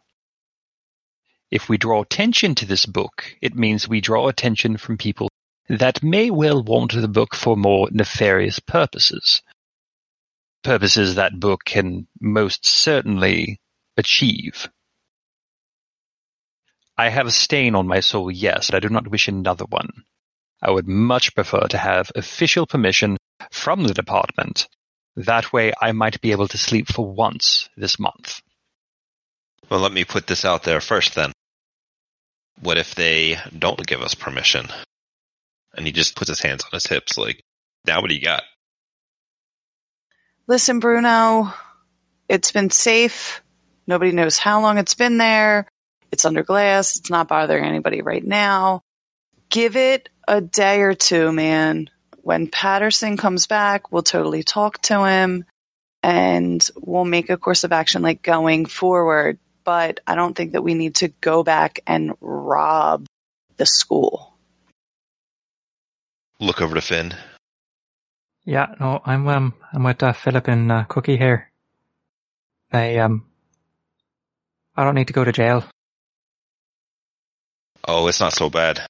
If 1.50 1.68
we 1.68 1.76
draw 1.76 2.02
attention 2.02 2.54
to 2.56 2.66
this 2.66 2.86
book, 2.86 3.36
it 3.42 3.54
means 3.54 3.86
we 3.86 4.00
draw 4.00 4.28
attention 4.28 4.76
from 4.78 4.96
people 4.96 5.28
that 5.68 6.02
may 6.02 6.30
well 6.30 6.62
want 6.62 6.92
the 6.92 7.08
book 7.08 7.34
for 7.34 7.56
more 7.56 7.88
nefarious 7.90 8.58
purposes. 8.58 9.42
Purposes 10.62 11.16
that 11.16 11.38
book 11.38 11.64
can 11.64 12.06
most 12.20 12.64
certainly 12.64 13.58
achieve. 13.96 14.68
I 16.96 17.08
have 17.08 17.26
a 17.26 17.30
stain 17.32 17.74
on 17.74 17.86
my 17.86 18.00
soul, 18.00 18.30
yes, 18.30 18.70
but 18.70 18.76
I 18.76 18.80
do 18.80 18.88
not 18.88 19.08
wish 19.08 19.28
another 19.28 19.64
one. 19.64 20.04
I 20.62 20.70
would 20.70 20.86
much 20.86 21.34
prefer 21.34 21.66
to 21.68 21.78
have 21.78 22.12
official 22.14 22.66
permission 22.66 23.16
from 23.50 23.82
the 23.82 23.94
department. 23.94 24.68
That 25.16 25.52
way 25.52 25.72
I 25.80 25.92
might 25.92 26.20
be 26.20 26.30
able 26.30 26.48
to 26.48 26.58
sleep 26.58 26.86
for 26.88 27.04
once 27.04 27.68
this 27.76 27.98
month. 27.98 28.40
Well, 29.68 29.80
let 29.80 29.92
me 29.92 30.04
put 30.04 30.26
this 30.26 30.44
out 30.44 30.62
there 30.62 30.80
first 30.80 31.14
then. 31.14 31.32
What 32.60 32.78
if 32.78 32.94
they 32.94 33.38
don't 33.58 33.84
give 33.86 34.02
us 34.02 34.14
permission? 34.14 34.68
And 35.74 35.84
he 35.84 35.92
just 35.92 36.14
puts 36.14 36.28
his 36.28 36.40
hands 36.40 36.62
on 36.64 36.70
his 36.72 36.86
hips, 36.86 37.18
like, 37.18 37.42
now 37.86 38.00
what 38.00 38.08
do 38.08 38.14
you 38.14 38.22
got? 38.22 38.42
Listen, 40.46 40.78
Bruno, 40.78 41.52
it's 42.28 42.52
been 42.52 42.70
safe. 42.70 43.42
Nobody 43.86 44.12
knows 44.12 44.38
how 44.38 44.60
long 44.60 44.78
it's 44.78 44.94
been 44.94 45.18
there. 45.18 45.66
It's 46.12 46.24
under 46.24 46.42
glass. 46.42 46.98
It's 46.98 47.10
not 47.10 47.28
bothering 47.28 47.64
anybody 47.64 48.02
right 48.02 48.24
now. 48.24 48.82
Give 49.48 49.76
it 49.76 50.08
a 50.26 50.40
day 50.40 50.80
or 50.80 50.94
two, 50.94 51.32
man. 51.32 51.90
When 52.22 52.48
Patterson 52.48 53.16
comes 53.16 53.46
back, 53.46 53.90
we'll 53.90 54.02
totally 54.02 54.42
talk 54.42 54.80
to 54.82 55.04
him 55.04 55.44
and 56.02 56.66
we'll 56.76 57.04
make 57.04 57.30
a 57.30 57.36
course 57.36 57.64
of 57.64 57.72
action 57.72 58.02
like 58.02 58.22
going 58.22 58.66
forward. 58.66 59.38
But 59.64 60.00
I 60.06 60.14
don't 60.14 60.34
think 60.34 60.52
that 60.52 60.62
we 60.62 60.74
need 60.74 60.96
to 60.96 61.08
go 61.08 61.42
back 61.42 61.80
and 61.86 62.12
rob 62.20 63.06
the 63.56 63.66
school. 63.66 64.34
Look 66.40 66.60
over 66.60 66.74
to 66.74 66.80
Finn. 66.80 67.14
Yeah, 68.44 68.74
no, 68.80 69.00
I'm 69.04 69.28
um, 69.28 69.54
I'm 69.72 69.84
with 69.84 70.02
uh, 70.02 70.12
Philip 70.12 70.48
and 70.48 70.72
uh, 70.72 70.84
Cookie 70.84 71.16
here. 71.16 71.52
I 72.72 72.96
um, 72.96 73.24
I 74.76 74.82
don't 74.82 74.96
need 74.96 75.06
to 75.06 75.12
go 75.12 75.22
to 75.22 75.30
jail. 75.30 75.64
Oh, 77.86 78.08
it's 78.08 78.18
not 78.18 78.32
so 78.32 78.50
bad. 78.50 78.84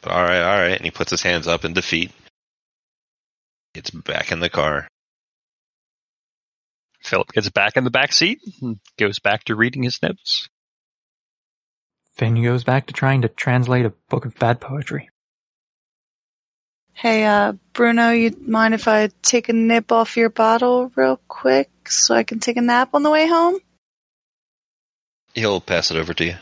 But 0.00 0.12
all 0.12 0.22
right, 0.22 0.42
all 0.42 0.58
right. 0.58 0.76
And 0.76 0.84
he 0.84 0.90
puts 0.90 1.10
his 1.10 1.22
hands 1.22 1.46
up 1.46 1.64
in 1.64 1.72
defeat. 1.72 2.12
Gets 3.74 3.90
back 3.90 4.32
in 4.32 4.40
the 4.40 4.48
car. 4.48 4.88
Philip 7.00 7.32
gets 7.32 7.48
back 7.50 7.76
in 7.76 7.84
the 7.84 7.90
back 7.90 8.12
seat 8.12 8.40
and 8.60 8.78
goes 8.98 9.18
back 9.18 9.44
to 9.44 9.54
reading 9.54 9.82
his 9.82 10.02
notes. 10.02 10.48
Finn 12.14 12.42
goes 12.42 12.64
back 12.64 12.86
to 12.86 12.92
trying 12.92 13.22
to 13.22 13.28
translate 13.28 13.86
a 13.86 13.92
book 14.08 14.24
of 14.24 14.38
bad 14.38 14.60
poetry. 14.60 15.08
Hey, 16.92 17.24
uh, 17.24 17.52
Bruno, 17.72 18.10
you 18.10 18.34
mind 18.40 18.74
if 18.74 18.88
I 18.88 19.10
take 19.22 19.48
a 19.48 19.52
nip 19.52 19.92
off 19.92 20.16
your 20.16 20.30
bottle 20.30 20.90
real 20.96 21.20
quick 21.28 21.70
so 21.88 22.12
I 22.12 22.24
can 22.24 22.40
take 22.40 22.56
a 22.56 22.60
nap 22.60 22.90
on 22.92 23.04
the 23.04 23.10
way 23.10 23.28
home? 23.28 23.58
He'll 25.34 25.60
pass 25.60 25.92
it 25.92 25.96
over 25.96 26.12
to 26.14 26.24
you. 26.24 26.34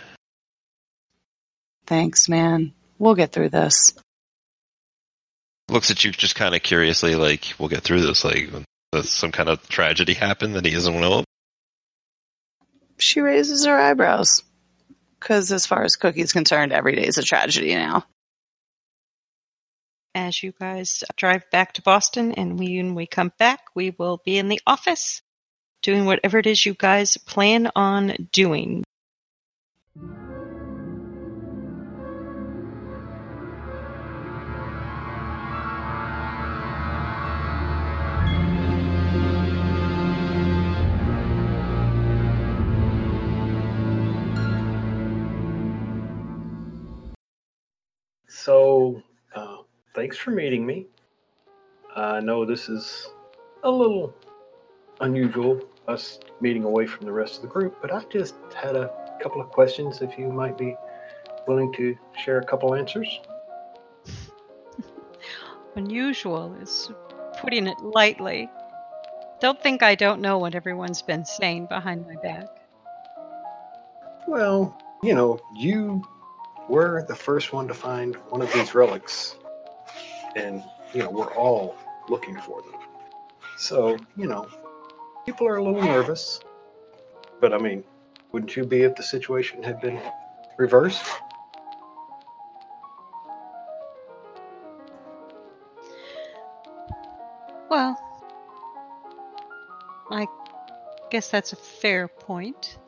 Thanks, 1.86 2.30
man. 2.30 2.72
We'll 2.99 3.14
get 3.14 3.32
through 3.32 3.51
this. 3.51 3.92
Looks 5.68 5.90
at 5.90 6.05
you 6.05 6.12
just 6.12 6.36
kind 6.36 6.55
of 6.55 6.62
curiously, 6.62 7.14
like, 7.14 7.55
we'll 7.59 7.68
get 7.68 7.82
through 7.82 8.01
this. 8.03 8.24
Like, 8.24 8.51
does 8.92 9.11
some 9.11 9.32
kind 9.32 9.49
of 9.49 9.68
tragedy 9.68 10.14
happen 10.14 10.53
that 10.53 10.64
he 10.64 10.70
doesn't 10.70 11.01
know? 11.01 11.24
She 12.99 13.20
raises 13.20 13.66
her 13.66 13.76
eyebrows. 13.76 14.42
Because 15.18 15.51
as 15.51 15.66
far 15.66 15.82
as 15.82 15.97
Cookie's 15.97 16.32
concerned, 16.32 16.72
every 16.72 16.94
day 16.94 17.07
is 17.07 17.18
a 17.18 17.22
tragedy 17.22 17.74
now. 17.74 18.05
As 20.14 20.42
you 20.42 20.53
guys 20.59 21.03
drive 21.16 21.51
back 21.51 21.74
to 21.74 21.82
Boston 21.82 22.32
and 22.32 22.59
we, 22.59 22.76
when 22.76 22.94
we 22.94 23.07
come 23.07 23.32
back, 23.38 23.61
we 23.74 23.90
will 23.90 24.20
be 24.24 24.38
in 24.38 24.49
the 24.49 24.61
office 24.66 25.22
doing 25.82 26.05
whatever 26.05 26.38
it 26.38 26.47
is 26.47 26.64
you 26.64 26.74
guys 26.74 27.16
plan 27.16 27.70
on 27.74 28.28
doing. 28.32 28.84
So, 48.47 49.03
uh, 49.34 49.57
thanks 49.92 50.16
for 50.16 50.30
meeting 50.30 50.64
me. 50.64 50.86
I 51.97 52.20
know 52.20 52.44
this 52.44 52.68
is 52.68 53.09
a 53.64 53.68
little 53.68 54.14
unusual, 55.01 55.61
us 55.88 56.20
meeting 56.40 56.62
away 56.62 56.86
from 56.86 57.07
the 57.07 57.12
rest 57.12 57.38
of 57.38 57.42
the 57.42 57.49
group, 57.49 57.78
but 57.82 57.92
I 57.92 58.05
just 58.05 58.36
had 58.55 58.76
a 58.76 58.92
couple 59.20 59.40
of 59.40 59.49
questions 59.49 60.01
if 60.01 60.16
you 60.16 60.28
might 60.28 60.57
be 60.57 60.76
willing 61.49 61.72
to 61.72 61.99
share 62.16 62.38
a 62.38 62.47
couple 62.47 62.72
answers. 62.76 63.18
Unusual 65.74 66.55
is 66.62 66.92
putting 67.38 67.66
it 67.66 67.80
lightly. 67.80 68.49
Don't 69.40 69.61
think 69.61 69.82
I 69.82 69.97
don't 69.97 70.20
know 70.20 70.38
what 70.38 70.55
everyone's 70.55 71.03
been 71.03 71.24
saying 71.24 71.66
behind 71.66 72.07
my 72.07 72.14
back. 72.22 72.47
Well, 74.28 74.80
you 75.03 75.16
know, 75.16 75.40
you 75.57 76.05
were 76.68 77.04
the 77.06 77.14
first 77.14 77.52
one 77.52 77.68
to 77.68 77.74
find 77.74 78.16
one 78.30 78.42
of 78.42 78.52
these 78.52 78.74
relics, 78.74 79.36
and, 80.34 80.62
you 80.92 81.00
know, 81.02 81.10
we're 81.10 81.32
all 81.34 81.76
looking 82.08 82.38
for 82.40 82.62
them. 82.62 82.74
So, 83.58 83.96
you 84.16 84.26
know, 84.26 84.46
people 85.24 85.46
are 85.46 85.56
a 85.56 85.62
little 85.62 85.82
nervous, 85.82 86.40
but 87.40 87.52
I 87.52 87.58
mean, 87.58 87.84
wouldn't 88.32 88.56
you 88.56 88.64
be 88.64 88.82
if 88.82 88.96
the 88.96 89.02
situation 89.02 89.62
had 89.62 89.80
been 89.80 90.00
reversed? 90.58 91.04
Well, 97.68 98.00
I 100.10 100.26
guess 101.10 101.30
that's 101.30 101.52
a 101.52 101.56
fair 101.56 102.08
point. 102.08 102.78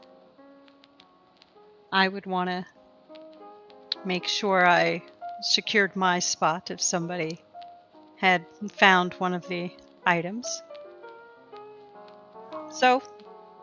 I 1.92 2.08
would 2.08 2.26
want 2.26 2.50
to 2.50 2.66
make 4.04 4.26
sure 4.26 4.66
I 4.66 5.02
secured 5.40 5.94
my 5.94 6.18
spot 6.18 6.70
if 6.70 6.80
somebody 6.80 7.38
had 8.16 8.44
found 8.72 9.14
one 9.14 9.34
of 9.34 9.46
the 9.48 9.70
items. 10.04 10.62
So, 12.70 13.00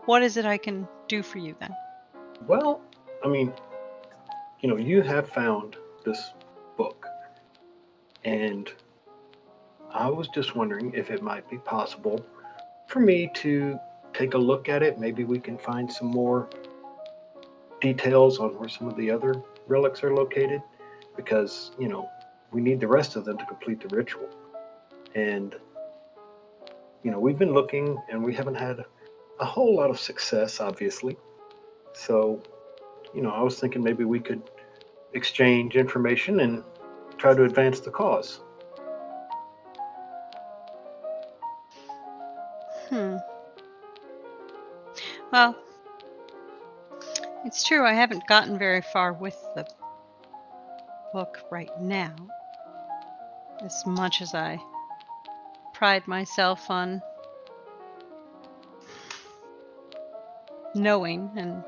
what 0.06 0.24
is 0.24 0.38
it 0.38 0.46
I 0.46 0.58
can 0.58 0.88
do 1.08 1.22
for 1.22 1.38
you 1.38 1.56
then? 1.60 1.76
Well, 2.48 2.82
I 3.24 3.28
mean, 3.28 3.54
you 4.62 4.70
know, 4.70 4.78
you 4.78 5.02
have 5.02 5.30
found 5.30 5.78
this 6.06 6.32
book, 6.78 7.06
and 8.24 8.72
I 9.92 10.10
was 10.10 10.28
just 10.30 10.56
wondering 10.56 10.94
if 10.94 11.12
it 11.12 11.22
might 11.22 11.50
be 11.50 11.58
possible 11.58 12.26
for 12.88 13.00
me 13.00 13.30
to 13.36 13.80
take 14.14 14.34
a 14.34 14.38
look 14.38 14.70
at 14.70 14.84
it. 14.84 15.00
Maybe 15.00 15.24
we 15.24 15.40
can 15.40 15.58
find 15.58 15.92
some 15.92 16.08
more 16.08 16.50
details 17.82 18.40
on 18.40 18.58
where 18.58 18.70
some 18.70 18.88
of 18.88 18.96
the 18.96 19.12
other 19.12 19.36
relics 19.68 20.04
are 20.04 20.14
located, 20.14 20.62
because, 21.16 21.72
you 21.80 21.88
know, 21.88 22.10
we 22.52 22.62
need 22.62 22.80
the 22.80 22.88
rest 22.88 23.16
of 23.16 23.26
them 23.26 23.38
to 23.38 23.46
complete 23.46 23.82
the 23.82 23.96
ritual. 23.96 24.30
And, 25.16 25.56
you 27.04 27.12
know, 27.12 27.20
we've 27.20 27.40
been 27.40 27.54
looking 27.54 27.98
and 28.10 28.24
we 28.24 28.34
haven't 28.34 28.56
had 28.56 28.84
a 29.40 29.46
whole 29.46 29.76
lot 29.76 29.90
of 29.90 30.00
success, 30.00 30.60
obviously. 30.60 31.18
So, 31.94 32.42
you 33.14 33.22
know, 33.22 33.32
I 33.32 33.42
was 33.42 33.60
thinking 33.60 33.84
maybe 33.84 34.04
we 34.04 34.20
could 34.20 34.50
exchange 35.14 35.76
information 35.76 36.42
and 36.42 36.64
try 37.18 37.34
to 37.34 37.44
advance 37.44 37.80
the 37.80 37.92
cause. 37.92 38.42
Hmm. 42.90 43.18
Well, 45.32 45.56
it's 47.46 47.64
true 47.64 47.86
I 47.86 47.94
haven't 47.94 48.26
gotten 48.28 48.58
very 48.58 48.82
far 48.82 49.14
with 49.14 49.40
the 49.56 49.68
book 51.14 51.40
right 51.52 51.70
now. 51.80 52.16
As 53.64 53.86
much 53.86 54.22
as 54.22 54.34
I 54.34 54.60
pride 55.74 56.08
myself 56.08 56.70
on 56.70 57.02
knowing 60.74 61.32
and 61.38 61.64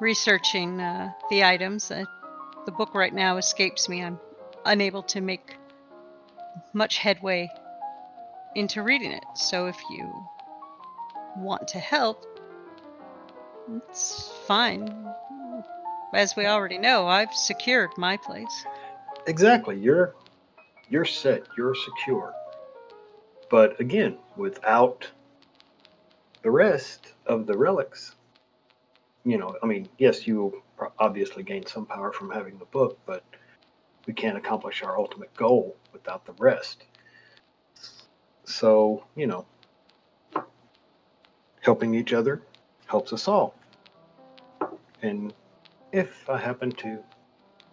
researching 0.00 0.80
uh, 0.80 1.12
the 1.30 1.44
items, 1.44 1.90
uh, 1.90 2.04
the 2.64 2.72
book 2.72 2.94
right 2.94 3.12
now 3.12 3.36
escapes 3.36 3.88
me. 3.88 4.02
I'm 4.02 4.18
unable 4.64 5.02
to 5.04 5.20
make 5.20 5.56
much 6.72 6.98
headway 6.98 7.50
into 8.54 8.82
reading 8.82 9.12
it. 9.12 9.24
So 9.34 9.66
if 9.66 9.76
you 9.90 10.10
want 11.36 11.68
to 11.68 11.78
help, 11.78 12.24
it's 13.88 14.32
fine. 14.46 15.06
As 16.12 16.34
we 16.36 16.46
already 16.46 16.78
know, 16.78 17.06
I've 17.06 17.32
secured 17.32 17.90
my 17.96 18.16
place. 18.16 18.66
Exactly. 19.26 19.78
You're 19.78 20.14
you're 20.88 21.04
set, 21.04 21.46
you're 21.56 21.74
secure. 21.74 22.34
But 23.48 23.78
again, 23.80 24.18
without 24.36 25.08
the 26.42 26.50
rest 26.50 27.12
of 27.26 27.46
the 27.46 27.56
relics, 27.56 28.14
you 29.24 29.38
know, 29.38 29.56
I 29.62 29.66
mean, 29.66 29.88
yes, 29.98 30.26
you 30.26 30.62
obviously 30.98 31.42
gain 31.42 31.66
some 31.66 31.86
power 31.86 32.12
from 32.12 32.30
having 32.30 32.58
the 32.58 32.64
book, 32.66 32.98
but 33.06 33.22
we 34.06 34.14
can't 34.14 34.36
accomplish 34.36 34.82
our 34.82 34.98
ultimate 34.98 35.34
goal 35.34 35.76
without 35.92 36.24
the 36.26 36.32
rest. 36.38 36.84
So, 38.44 39.04
you 39.14 39.26
know, 39.26 39.46
helping 41.60 41.94
each 41.94 42.12
other 42.12 42.42
helps 42.86 43.12
us 43.12 43.28
all. 43.28 43.54
And 45.02 45.32
if 45.92 46.28
I 46.28 46.38
happen 46.38 46.70
to 46.72 47.02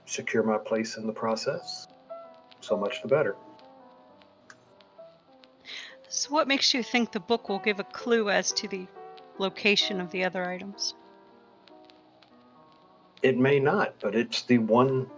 secure 0.06 0.44
my 0.44 0.58
place 0.58 0.98
in 0.98 1.06
the 1.06 1.14
process, 1.14 1.88
so 2.62 2.78
much 2.78 3.02
the 3.02 3.08
better. 3.08 3.36
So, 6.10 6.32
what 6.32 6.48
makes 6.48 6.74
you 6.74 6.82
think 6.82 7.12
the 7.12 7.20
book 7.20 7.50
will 7.50 7.60
give 7.60 7.80
a 7.80 7.84
clue 7.84 8.30
as 8.30 8.52
to 8.54 8.68
the 8.68 8.88
location 9.38 10.00
of 10.00 10.10
the 10.12 10.24
other 10.24 10.46
items? 10.46 10.96
It 13.22 13.38
may 13.38 13.60
not, 13.60 13.96
but 14.00 14.16
it's 14.16 14.44
the 14.44 14.60
one 14.60 15.10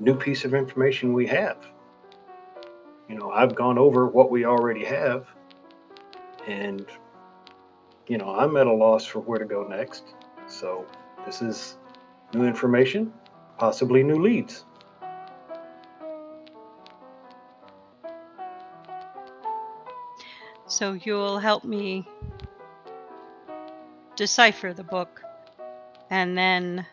new 0.00 0.14
piece 0.14 0.44
of 0.44 0.54
information 0.54 1.12
we 1.12 1.26
have. 1.26 1.58
You 3.08 3.16
know, 3.16 3.30
I've 3.30 3.54
gone 3.54 3.76
over 3.76 4.06
what 4.06 4.30
we 4.30 4.46
already 4.46 4.84
have, 4.84 5.26
and, 6.46 6.86
you 8.06 8.16
know, 8.16 8.30
I'm 8.30 8.56
at 8.56 8.66
a 8.66 8.72
loss 8.72 9.04
for 9.04 9.20
where 9.20 9.38
to 9.38 9.44
go 9.44 9.64
next. 9.64 10.14
So, 10.46 10.86
this 11.26 11.42
is 11.42 11.76
new 12.34 12.46
information, 12.46 13.12
possibly 13.58 14.02
new 14.02 14.16
leads. 14.16 14.64
So, 20.66 20.94
you'll 20.94 21.38
help 21.38 21.64
me 21.64 22.06
decipher 24.16 24.72
the 24.72 24.84
book 24.84 25.22
and 26.10 26.36
then 26.36 26.84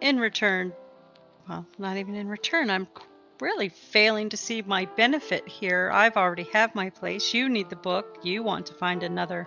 in 0.00 0.18
return 0.18 0.72
well 1.48 1.64
not 1.78 1.96
even 1.96 2.16
in 2.16 2.26
return 2.26 2.70
i'm 2.70 2.88
really 3.40 3.68
failing 3.68 4.28
to 4.30 4.36
see 4.36 4.62
my 4.62 4.84
benefit 4.96 5.46
here. 5.46 5.90
I've 5.92 6.16
already 6.16 6.48
have 6.52 6.74
my 6.74 6.90
place. 6.90 7.32
You 7.32 7.48
need 7.48 7.70
the 7.70 7.76
book. 7.76 8.18
You 8.22 8.42
want 8.42 8.66
to 8.66 8.74
find 8.74 9.02
another 9.02 9.46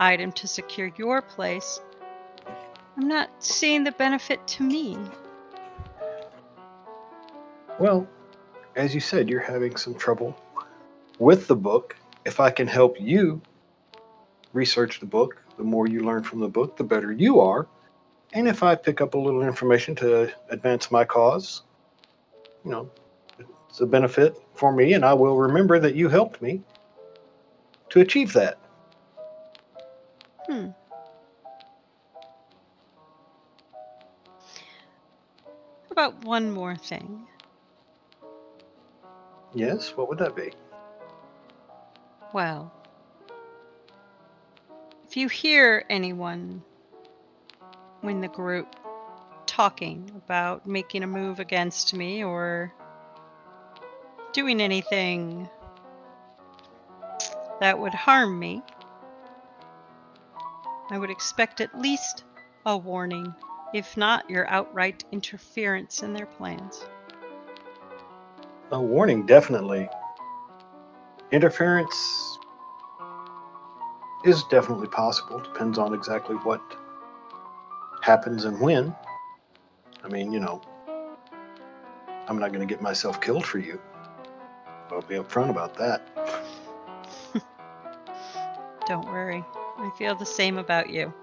item 0.00 0.32
to 0.32 0.46
secure 0.46 0.90
your 0.96 1.22
place 1.22 1.80
i'm 2.96 3.08
not 3.08 3.30
seeing 3.38 3.84
the 3.84 3.92
benefit 3.92 4.46
to 4.46 4.62
me 4.62 4.96
Well, 7.78 8.08
as 8.74 8.94
you 8.94 9.00
said, 9.00 9.28
you're 9.28 9.40
having 9.40 9.76
some 9.76 9.94
trouble 9.94 10.34
with 11.18 11.46
the 11.46 11.56
book. 11.56 11.94
If 12.24 12.40
I 12.40 12.50
can 12.50 12.66
help 12.66 12.98
you 12.98 13.42
research 14.54 14.98
the 14.98 15.06
book, 15.06 15.42
the 15.58 15.62
more 15.62 15.86
you 15.86 16.00
learn 16.00 16.22
from 16.22 16.40
the 16.40 16.48
book, 16.48 16.76
the 16.76 16.84
better 16.84 17.12
you 17.12 17.40
are. 17.40 17.66
And 18.32 18.48
if 18.48 18.62
I 18.62 18.74
pick 18.74 19.00
up 19.00 19.14
a 19.14 19.18
little 19.18 19.42
information 19.42 19.94
to 19.96 20.32
advance 20.48 20.90
my 20.90 21.04
cause, 21.04 21.62
you 22.64 22.70
know, 22.70 22.90
it's 23.68 23.80
a 23.80 23.86
benefit 23.86 24.36
for 24.54 24.72
me, 24.72 24.94
and 24.94 25.04
I 25.04 25.12
will 25.12 25.36
remember 25.36 25.78
that 25.78 25.94
you 25.94 26.08
helped 26.08 26.40
me 26.40 26.62
to 27.90 28.00
achieve 28.00 28.32
that. 28.32 28.58
Hmm 30.46 30.68
How 35.44 35.92
about 35.92 36.24
one 36.24 36.50
more 36.50 36.76
thing 36.76 37.26
Yes, 39.56 39.96
what 39.96 40.10
would 40.10 40.18
that 40.18 40.36
be? 40.36 40.52
Well, 42.34 42.70
if 45.08 45.16
you 45.16 45.28
hear 45.28 45.82
anyone 45.88 46.62
in 48.02 48.20
the 48.20 48.28
group 48.28 48.76
talking 49.46 50.12
about 50.14 50.66
making 50.66 51.02
a 51.02 51.06
move 51.06 51.40
against 51.40 51.94
me 51.94 52.22
or 52.22 52.70
doing 54.34 54.60
anything 54.60 55.48
that 57.60 57.78
would 57.78 57.94
harm 57.94 58.38
me, 58.38 58.60
I 60.90 60.98
would 60.98 61.10
expect 61.10 61.60
at 61.60 61.78
least 61.78 62.24
a 62.64 62.76
warning, 62.76 63.34
if 63.74 63.96
not 63.96 64.28
your 64.30 64.48
outright 64.48 65.04
interference 65.10 66.02
in 66.02 66.12
their 66.12 66.26
plans. 66.26 66.84
A 68.72 68.80
warning, 68.80 69.26
definitely. 69.26 69.88
Interference 71.32 72.38
is 74.24 74.42
definitely 74.44 74.88
possible. 74.88 75.40
Depends 75.40 75.78
on 75.78 75.94
exactly 75.94 76.36
what 76.36 76.60
happens 78.02 78.44
and 78.44 78.60
when. 78.60 78.94
I 80.04 80.08
mean, 80.08 80.32
you 80.32 80.40
know, 80.40 80.60
I'm 82.28 82.38
not 82.38 82.52
going 82.52 82.66
to 82.66 82.72
get 82.72 82.80
myself 82.80 83.20
killed 83.20 83.44
for 83.44 83.58
you. 83.58 83.80
I'll 84.90 85.02
be 85.02 85.16
upfront 85.16 85.50
about 85.50 85.74
that. 85.74 86.02
Don't 88.86 89.06
worry, 89.06 89.44
I 89.78 89.90
feel 89.90 90.14
the 90.14 90.26
same 90.26 90.58
about 90.58 90.90
you. 90.90 91.14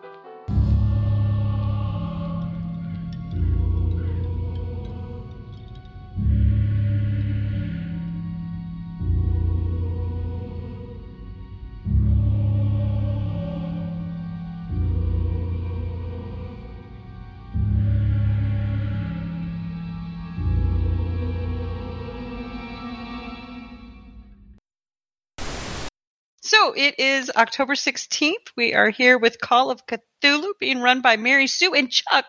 So 26.64 26.72
it 26.72 26.96
is 26.98 27.30
October 27.36 27.74
16th. 27.74 28.36
We 28.56 28.74
are 28.74 28.90
here 28.90 29.18
with 29.18 29.38
Call 29.38 29.70
of 29.70 29.82
Cthulhu 29.86 30.54
being 30.62 30.80
run 30.80 31.02
by 31.02 31.18
Mary 31.18 31.48
Sue, 31.48 31.74
and 31.74 31.92
Chuck 31.92 32.24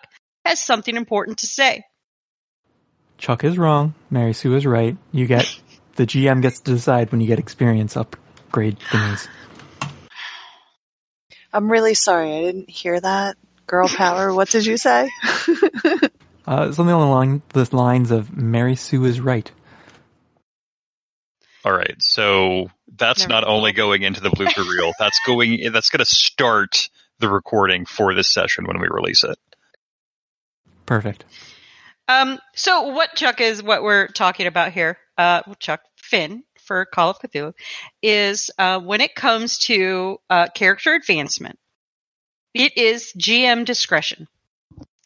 has 0.44 0.60
something 0.60 0.96
important 0.96 1.38
to 1.38 1.46
say. 1.46 1.84
Chuck 3.16 3.44
is 3.44 3.56
wrong. 3.56 3.94
Mary 4.10 4.32
Sue 4.32 4.56
is 4.56 4.66
right. 4.66 4.96
You 5.12 5.26
get 5.28 5.46
the 5.94 6.04
GM 6.04 6.42
gets 6.42 6.58
to 6.62 6.72
decide 6.72 7.12
when 7.12 7.20
you 7.20 7.28
get 7.28 7.38
experience 7.38 7.96
upgrade 7.96 8.80
thingies. 8.80 9.28
I'm 11.52 11.70
really 11.70 11.94
sorry. 11.94 12.36
I 12.36 12.40
didn't 12.40 12.70
hear 12.70 12.98
that. 12.98 13.36
Girl 13.68 13.86
power. 13.86 14.34
What 14.34 14.48
did 14.50 14.66
you 14.66 14.76
say? 14.76 15.10
Uh, 16.46 16.70
something 16.72 16.92
along 16.94 17.40
the 17.54 17.64
the 17.64 17.74
lines 17.74 18.10
of 18.10 18.36
Mary 18.36 18.76
Sue 18.76 19.02
is 19.06 19.18
right. 19.18 19.50
All 21.64 21.72
right, 21.72 21.96
so 21.98 22.68
that's 22.88 23.20
Never 23.20 23.32
not 23.32 23.44
only 23.46 23.72
going 23.72 24.02
into 24.02 24.20
the 24.20 24.30
blooper 24.30 24.68
reel. 24.68 24.92
That's 24.98 25.20
going. 25.26 25.72
That's 25.72 25.90
going 25.90 26.04
to 26.04 26.04
start 26.04 26.88
the 27.18 27.28
recording 27.28 27.86
for 27.86 28.14
this 28.14 28.32
session 28.32 28.66
when 28.66 28.80
we 28.80 28.88
release 28.88 29.24
it. 29.24 29.38
Perfect. 30.86 31.24
Um, 32.08 32.38
so 32.54 32.88
what 32.88 33.14
Chuck 33.14 33.40
is 33.40 33.62
what 33.62 33.82
we're 33.82 34.08
talking 34.08 34.46
about 34.46 34.72
here, 34.72 34.98
uh, 35.16 35.42
Chuck 35.58 35.80
Finn 35.96 36.44
for 36.60 36.84
Call 36.84 37.10
of 37.10 37.18
Cthulhu, 37.18 37.54
is 38.02 38.50
uh, 38.58 38.80
when 38.80 39.00
it 39.00 39.14
comes 39.14 39.58
to 39.60 40.18
uh, 40.28 40.48
character 40.54 40.94
advancement, 40.94 41.58
it 42.52 42.76
is 42.76 43.12
GM 43.18 43.64
discretion. 43.64 44.28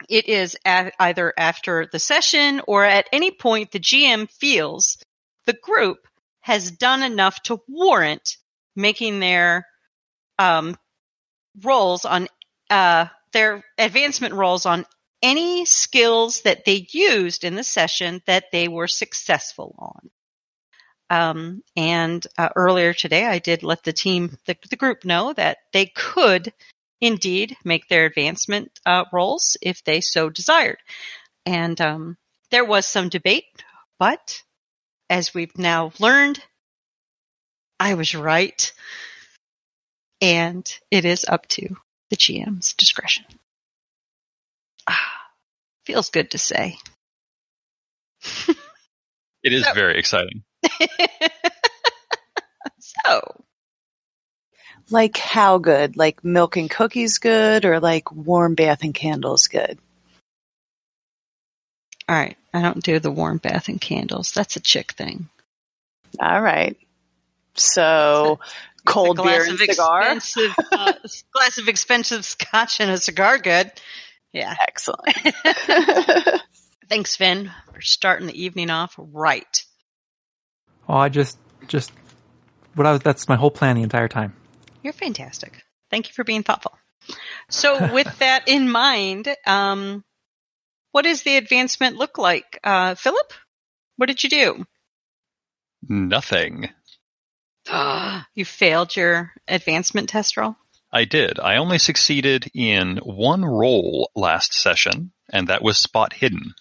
It 0.09 0.29
is 0.29 0.57
a 0.67 0.91
either 0.99 1.33
after 1.37 1.89
the 1.91 1.99
session 1.99 2.63
or 2.67 2.85
at 2.85 3.09
any 3.13 3.31
point 3.31 3.71
the 3.71 3.81
GM 3.81 4.29
feels 4.31 4.99
the 5.47 5.53
group 5.53 6.08
has 6.49 6.71
done 6.71 7.03
enough 7.03 7.43
to 7.43 7.61
warrant 7.69 8.39
making 8.75 9.21
their 9.21 9.67
um, 10.39 10.75
rolls 11.63 12.07
on 12.07 12.27
uh, 12.71 13.05
their 13.35 13.63
advancement 13.77 14.33
rolls 14.33 14.65
on 14.65 14.87
any 15.23 15.67
skills 15.67 16.41
that 16.43 16.65
they 16.65 16.87
used 16.91 17.45
in 17.45 17.55
the 17.55 17.63
session 17.63 18.23
that 18.27 18.45
they 18.51 18.67
were 18.67 18.89
successful 18.89 19.75
on. 19.79 20.11
Um, 21.11 21.63
and 21.77 22.27
uh, 22.39 22.49
earlier 22.57 22.95
today, 22.95 23.27
I 23.27 23.41
did 23.41 23.63
let 23.63 23.83
the 23.83 23.93
team, 23.93 24.39
the, 24.47 24.57
the 24.71 24.77
group 24.77 25.05
know 25.05 25.35
that 25.35 25.59
they 25.75 25.85
could 25.85 26.55
indeed 26.99 27.59
make 27.63 27.89
their 27.89 28.07
advancement 28.07 28.71
uh, 28.87 29.05
rolls 29.13 29.59
if 29.61 29.85
they 29.85 30.01
so 30.01 30.31
desired. 30.31 30.79
And 31.45 31.79
um, 31.79 32.17
there 32.51 32.65
was 32.65 32.87
some 32.87 33.11
debate, 33.11 33.45
but 33.99 34.43
as 35.11 35.33
we've 35.35 35.57
now 35.59 35.93
learned, 35.99 36.43
I 37.81 37.95
was 37.95 38.15
right. 38.15 38.73
And 40.21 40.69
it 40.91 41.05
is 41.05 41.25
up 41.29 41.47
to 41.49 41.77
the 42.11 42.17
GM's 42.17 42.75
discretion. 42.75 43.25
Ah, 44.89 45.13
feels 45.87 46.11
good 46.11 46.31
to 46.33 46.39
say. 46.39 46.77
It 49.45 49.53
is 49.53 49.65
So- 49.65 49.73
very 49.75 49.99
exciting. 49.99 50.43
So, 53.07 53.45
Like 54.91 55.17
how 55.17 55.59
good? 55.59 55.97
Like 55.97 56.25
milk 56.25 56.57
and 56.57 56.69
cookies 56.71 57.19
good 57.19 57.65
or 57.65 57.79
like 57.81 58.11
warm 58.11 58.55
bath 58.57 58.83
and 58.83 58.95
candles 58.95 59.47
good? 59.47 59.79
all 62.09 62.17
right, 62.17 62.37
I 62.59 62.63
don't 62.63 62.83
do 62.83 62.99
the 62.99 63.11
warm 63.11 63.39
bath 63.39 63.69
and 63.69 63.81
candles. 63.81 64.33
That's 64.33 64.57
a 64.57 64.61
chick 64.61 64.93
thing. 64.93 65.29
All 66.21 66.41
right. 66.41 66.77
So 67.55 68.41
cold 68.87 69.19
A 69.19 69.23
beer 69.23 69.43
and 69.43 69.53
of 69.53 69.59
cigar. 69.59 70.01
expensive, 70.01 70.55
uh, 70.73 70.93
glass 71.33 71.59
of 71.59 71.69
expensive 71.69 72.25
scotch 72.25 72.81
and 72.81 72.91
a 72.91 72.99
cigar 72.99 73.39
good. 73.39 73.71
Yeah. 74.33 74.55
Excellent. 74.61 75.17
Thanks, 76.89 77.17
Finn, 77.17 77.51
for 77.73 77.81
starting 77.81 78.27
the 78.27 78.43
evening 78.43 78.71
off 78.71 78.95
right. 78.97 79.65
Oh, 80.89 80.97
I 80.97 81.11
just, 81.11 81.39
just, 81.67 81.93
what 82.75 82.87
I 82.87 82.93
was, 82.93 83.01
that's 83.01 83.29
my 83.29 83.37
whole 83.37 83.51
plan 83.51 83.77
the 83.77 83.83
entire 83.83 84.09
time. 84.09 84.35
You're 84.83 84.95
fantastic. 84.95 85.65
Thank 85.91 86.09
you 86.09 86.15
for 86.15 86.25
being 86.25 86.43
thoughtful. 86.43 86.73
So, 87.51 87.93
with 87.93 88.19
that 88.19 88.49
in 88.49 88.71
mind, 88.71 89.35
um, 89.47 90.05
what 90.93 91.03
does 91.03 91.23
the 91.23 91.37
advancement 91.37 91.97
look 91.97 92.19
like? 92.19 92.59
Uh, 92.65 92.95
Philip, 92.95 93.33
what 93.97 94.07
did 94.07 94.23
you 94.23 94.31
do? 94.31 94.65
Nothing. 95.89 96.71
you 98.35 98.45
failed 98.45 98.97
your 98.97 99.33
advancement 99.47 100.09
test 100.09 100.37
roll? 100.37 100.57
I 100.91 101.05
did. 101.05 101.39
I 101.39 101.57
only 101.57 101.79
succeeded 101.79 102.51
in 102.55 102.97
one 102.99 103.45
roll 103.45 104.11
last 104.17 104.55
session, 104.55 105.13
and 105.31 105.49
that 105.49 105.63
was 105.63 105.79
spot 105.79 106.15
hidden. 106.15 106.55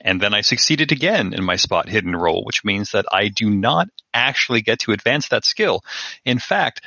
And 0.00 0.20
then 0.20 0.34
I 0.34 0.40
succeeded 0.40 0.92
again 0.92 1.32
in 1.32 1.44
my 1.44 1.56
spot 1.56 1.88
hidden 1.88 2.16
roll, 2.16 2.44
which 2.44 2.64
means 2.64 2.90
that 2.90 3.06
I 3.10 3.28
do 3.28 3.48
not 3.48 3.88
actually 4.12 4.60
get 4.60 4.80
to 4.80 4.92
advance 4.92 5.28
that 5.28 5.44
skill. 5.44 5.82
In 6.24 6.38
fact, 6.38 6.82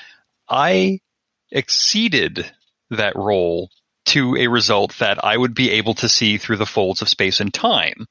I 0.50 1.00
exceeded 1.50 2.52
that 2.92 3.16
roll 3.16 3.70
to 4.08 4.36
a 4.36 4.48
result 4.48 4.98
that 5.00 5.24
I 5.24 5.36
would 5.36 5.54
be 5.54 5.72
able 5.72 5.94
to 5.96 6.10
see 6.10 6.38
through 6.38 6.58
the 6.58 6.66
folds 6.66 7.02
of 7.02 7.10
space 7.10 7.40
and 7.40 7.54
time. 7.54 8.06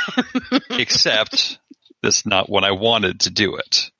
Except 0.70 1.58
that's 2.02 2.26
not 2.26 2.48
when 2.48 2.64
I 2.64 2.72
wanted 2.72 3.20
to 3.20 3.30
do 3.30 3.56
it. 3.56 3.90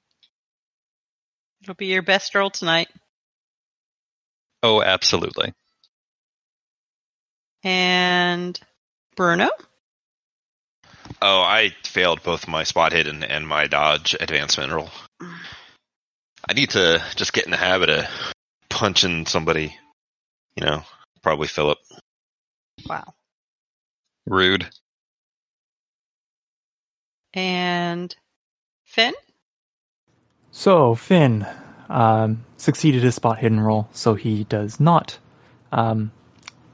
It'll 1.62 1.74
be 1.74 1.86
your 1.86 2.02
best 2.02 2.34
roll 2.34 2.50
tonight. 2.50 2.88
Oh, 4.62 4.82
absolutely. 4.82 5.52
And 7.62 8.58
Bruno? 9.16 9.48
Oh, 11.20 11.40
I 11.40 11.70
failed 11.84 12.22
both 12.22 12.48
my 12.48 12.64
spot 12.64 12.92
hidden 12.92 13.22
and 13.22 13.46
my 13.46 13.66
dodge 13.66 14.16
advancement 14.18 14.72
roll. 14.72 14.90
I 15.20 16.54
need 16.54 16.70
to 16.70 17.02
just 17.14 17.32
get 17.32 17.44
in 17.44 17.52
the 17.52 17.56
habit 17.56 17.90
of 17.90 18.06
punching 18.68 19.26
somebody. 19.26 19.76
You 20.56 20.66
know, 20.66 20.82
probably 21.22 21.48
Philip. 21.48 21.78
Wow. 22.88 23.14
Rude. 24.26 24.68
And 27.34 28.14
Finn? 28.84 29.14
So 30.50 30.94
Finn 30.94 31.46
um, 31.88 32.44
succeeded 32.56 33.02
his 33.02 33.14
spot 33.14 33.38
hidden 33.38 33.60
roll, 33.60 33.88
so 33.92 34.14
he 34.14 34.44
does 34.44 34.78
not 34.78 35.18
um, 35.70 36.12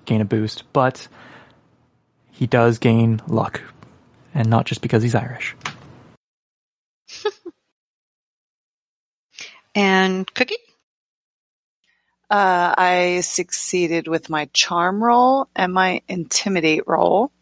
gain 0.05 0.20
a 0.20 0.25
boost, 0.25 0.65
but 0.73 1.07
he 2.33 2.47
does 2.47 2.79
gain 2.79 3.20
luck, 3.29 3.61
and 4.35 4.49
not 4.49 4.66
just 4.66 4.83
because 4.83 5.03
he's 5.03 5.15
Irish. 5.15 5.55
And 9.79 10.27
Cookie? 10.35 10.57
Uh, 12.31 12.75
I 12.77 13.21
succeeded 13.21 14.07
with 14.07 14.29
my 14.29 14.51
charm 14.53 15.03
roll 15.03 15.49
and 15.57 15.73
my 15.73 16.03
intimidate 16.09 16.85
roll, 16.87 17.33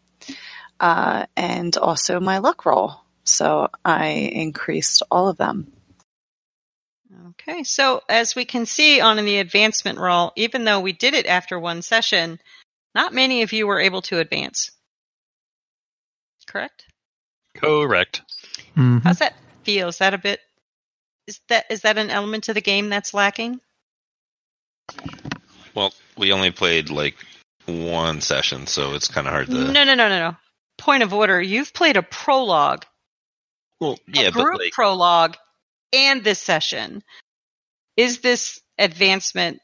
uh, 0.79 1.25
and 1.35 1.75
also 1.75 2.19
my 2.19 2.37
luck 2.37 2.65
roll. 2.65 2.95
So 3.25 3.67
I 3.83 4.07
increased 4.07 5.03
all 5.11 5.27
of 5.27 5.37
them. 5.37 5.73
Okay, 7.29 7.63
so 7.63 8.01
as 8.07 8.35
we 8.35 8.45
can 8.45 8.65
see 8.65 9.01
on 9.01 9.17
the 9.17 9.39
advancement 9.39 9.99
roll, 9.99 10.31
even 10.35 10.63
though 10.63 10.79
we 10.79 10.93
did 10.93 11.13
it 11.13 11.25
after 11.25 11.59
one 11.59 11.81
session, 11.81 12.39
not 12.95 13.13
many 13.13 13.41
of 13.41 13.53
you 13.53 13.67
were 13.67 13.79
able 13.79 14.01
to 14.03 14.19
advance. 14.19 14.71
Correct? 16.45 16.85
Correct. 17.55 18.21
Mhm. 18.75 19.03
How's 19.03 19.19
that 19.19 19.35
feel? 19.63 19.89
Is 19.89 19.97
that 19.97 20.13
a 20.13 20.17
bit 20.17 20.39
is 21.27 21.41
that 21.49 21.65
is 21.69 21.81
that 21.81 21.97
an 21.97 22.09
element 22.09 22.47
of 22.47 22.55
the 22.55 22.61
game 22.61 22.89
that's 22.89 23.13
lacking? 23.13 23.59
Well, 25.75 25.93
we 26.17 26.31
only 26.31 26.51
played 26.51 26.89
like 26.89 27.15
one 27.67 28.21
session, 28.21 28.65
so 28.65 28.93
it's 28.93 29.07
kind 29.07 29.27
of 29.27 29.33
hard 29.33 29.47
to. 29.47 29.53
No, 29.53 29.83
no, 29.83 29.83
no, 29.83 30.09
no, 30.09 30.09
no. 30.09 30.35
Point 30.77 31.03
of 31.03 31.13
order. 31.13 31.41
You've 31.41 31.73
played 31.73 31.97
a 31.97 32.03
prologue, 32.03 32.85
Well, 33.79 33.99
yeah, 34.07 34.27
a 34.27 34.31
group 34.31 34.53
but 34.53 34.61
like, 34.61 34.73
prologue, 34.73 35.35
and 35.93 36.23
this 36.23 36.39
session. 36.39 37.03
Is 37.95 38.19
this 38.19 38.59
advancement 38.77 39.59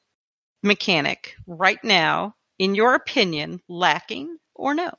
mechanic 0.64 1.36
right 1.46 1.84
now, 1.84 2.36
in 2.60 2.76
your 2.76 2.96
opinion, 2.96 3.62
lacking 3.70 4.38
or 4.56 4.74
no? 4.74 4.92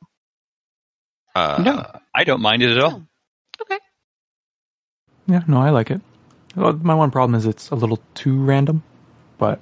uh, 1.35 1.63
no, 1.65 2.01
I 2.15 2.25
don't 2.25 2.41
mind 2.41 2.63
it 2.63 2.71
at 2.77 2.79
all. 2.79 3.05
Okay. 3.61 3.79
Yeah, 5.27 5.43
no, 5.47 5.61
I 5.61 5.71
like 5.71 5.91
it. 5.91 6.01
Well, 6.55 6.73
my 6.75 6.95
one 6.95 7.11
problem 7.11 7.35
is 7.35 7.47
it's 7.47 7.71
a 7.71 7.75
little 7.75 8.01
too 8.15 8.43
random, 8.43 8.83
but. 9.39 9.61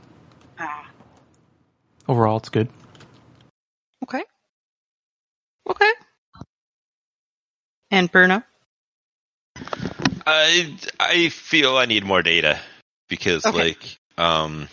Overall 2.09 2.37
it's 2.39 2.49
good. 2.49 2.69
Okay. 4.03 4.23
Okay. 5.69 5.91
And 7.91 8.11
Bruno? 8.11 8.43
I 10.27 10.77
I 10.99 11.29
feel 11.29 11.77
I 11.77 11.87
need 11.87 12.05
more 12.05 12.23
data 12.23 12.59
because 13.09 13.45
Okay. 13.45 13.57
like 13.59 13.99
um 14.19 14.69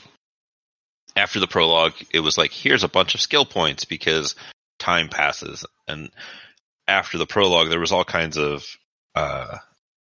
after 1.16 1.40
the 1.40 1.48
prologue 1.48 1.94
it 2.12 2.20
was 2.20 2.38
like 2.38 2.52
here's 2.52 2.84
a 2.84 2.88
bunch 2.90 3.14
of 3.16 3.22
skill 3.22 3.46
points 3.46 3.86
because 3.86 4.36
time 4.80 5.10
passes 5.10 5.66
and 5.88 6.10
after 6.88 7.18
the 7.18 7.26
prologue 7.26 7.70
there 7.70 7.80
was 7.80 7.92
all 7.92 8.06
kinds 8.06 8.38
of 8.38 8.64
uh 9.16 9.58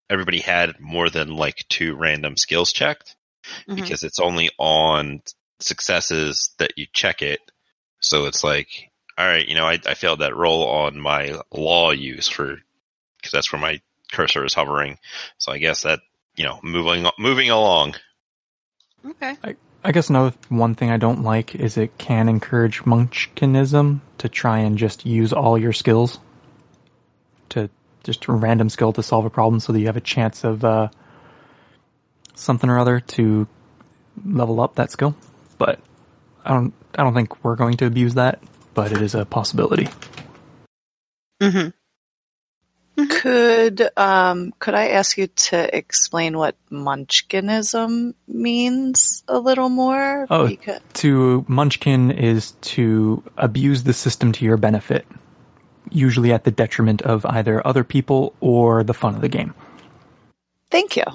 everybody 0.09 0.39
had 0.39 0.79
more 0.79 1.09
than 1.09 1.35
like 1.35 1.57
two 1.69 1.95
random 1.95 2.37
skills 2.37 2.71
checked 2.71 3.15
Mhm. 3.67 3.75
because 3.75 4.03
it's 4.03 4.19
only 4.19 4.49
on 4.57 5.21
successes 5.59 6.51
that 6.57 6.77
you 6.77 6.87
check 6.93 7.21
it 7.21 7.39
so 7.99 8.25
it's 8.25 8.43
like 8.43 8.89
all 9.17 9.25
right 9.25 9.47
you 9.47 9.55
know 9.55 9.65
I, 9.65 9.79
I 9.85 9.93
failed 9.93 10.19
that 10.19 10.35
roll 10.35 10.67
on 10.67 10.99
my 10.99 11.39
law 11.51 11.91
use 11.91 12.27
for 12.27 12.57
because 13.17 13.31
that's 13.31 13.51
where 13.51 13.61
my 13.61 13.81
cursor 14.11 14.45
is 14.45 14.53
hovering 14.53 14.97
so 15.37 15.51
I 15.51 15.57
guess 15.57 15.83
that 15.83 15.99
you 16.39 16.45
know 16.45 16.59
moving 16.63 17.05
moving 17.19 17.49
along. 17.49 17.95
Okay. 19.05 19.35
I 19.83 19.91
guess 19.91 20.09
another 20.09 20.35
one 20.49 20.75
thing 20.75 20.89
I 20.89 20.97
don't 20.97 21.23
like 21.23 21.55
is 21.55 21.77
it 21.77 21.97
can 21.97 22.27
encourage 22.27 22.83
munchkinism 22.83 24.01
to 24.17 24.29
try 24.29 24.59
and 24.59 24.77
just 24.77 25.05
use 25.05 25.31
all 25.31 25.57
your 25.57 25.71
skills 25.71 26.19
to 27.49 27.69
just 28.03 28.27
a 28.27 28.33
random 28.33 28.69
skill 28.69 28.91
to 28.93 29.03
solve 29.03 29.25
a 29.25 29.29
problem 29.29 29.59
so 29.59 29.71
that 29.71 29.79
you 29.79 29.85
have 29.85 29.95
a 29.95 30.01
chance 30.01 30.43
of 30.43 30.65
uh, 30.65 30.89
something 32.35 32.69
or 32.69 32.79
other 32.79 32.99
to 32.99 33.47
level 34.25 34.59
up 34.59 34.75
that 34.75 34.91
skill. 34.91 35.15
But 35.59 35.79
I 36.43 36.53
don't 36.55 36.73
I 36.95 37.03
don't 37.03 37.13
think 37.13 37.43
we're 37.43 37.55
going 37.55 37.77
to 37.77 37.85
abuse 37.85 38.15
that, 38.15 38.41
but 38.73 38.91
it 38.91 39.01
is 39.03 39.13
a 39.13 39.25
possibility. 39.25 39.87
Mm-hmm. 41.39 41.69
Could 43.07 43.89
um, 43.95 44.53
could 44.59 44.73
I 44.73 44.89
ask 44.89 45.17
you 45.17 45.27
to 45.27 45.77
explain 45.77 46.37
what 46.37 46.55
Munchkinism 46.69 48.13
means 48.27 49.23
a 49.27 49.39
little 49.39 49.69
more? 49.69 50.27
Oh. 50.29 50.47
Because, 50.47 50.81
To 50.95 51.45
munchkin 51.47 52.11
is 52.11 52.51
to 52.61 53.23
abuse 53.37 53.83
the 53.83 53.93
system 53.93 54.31
to 54.33 54.45
your 54.45 54.57
benefit, 54.57 55.05
usually 55.91 56.33
at 56.33 56.43
the 56.43 56.51
detriment 56.51 57.01
of 57.03 57.25
either 57.25 57.65
other 57.65 57.83
people 57.83 58.33
or 58.41 58.83
the 58.83 58.93
fun 58.93 59.15
of 59.15 59.21
the 59.21 59.29
game. 59.29 59.53
thank 60.71 60.97
you. 60.97 61.05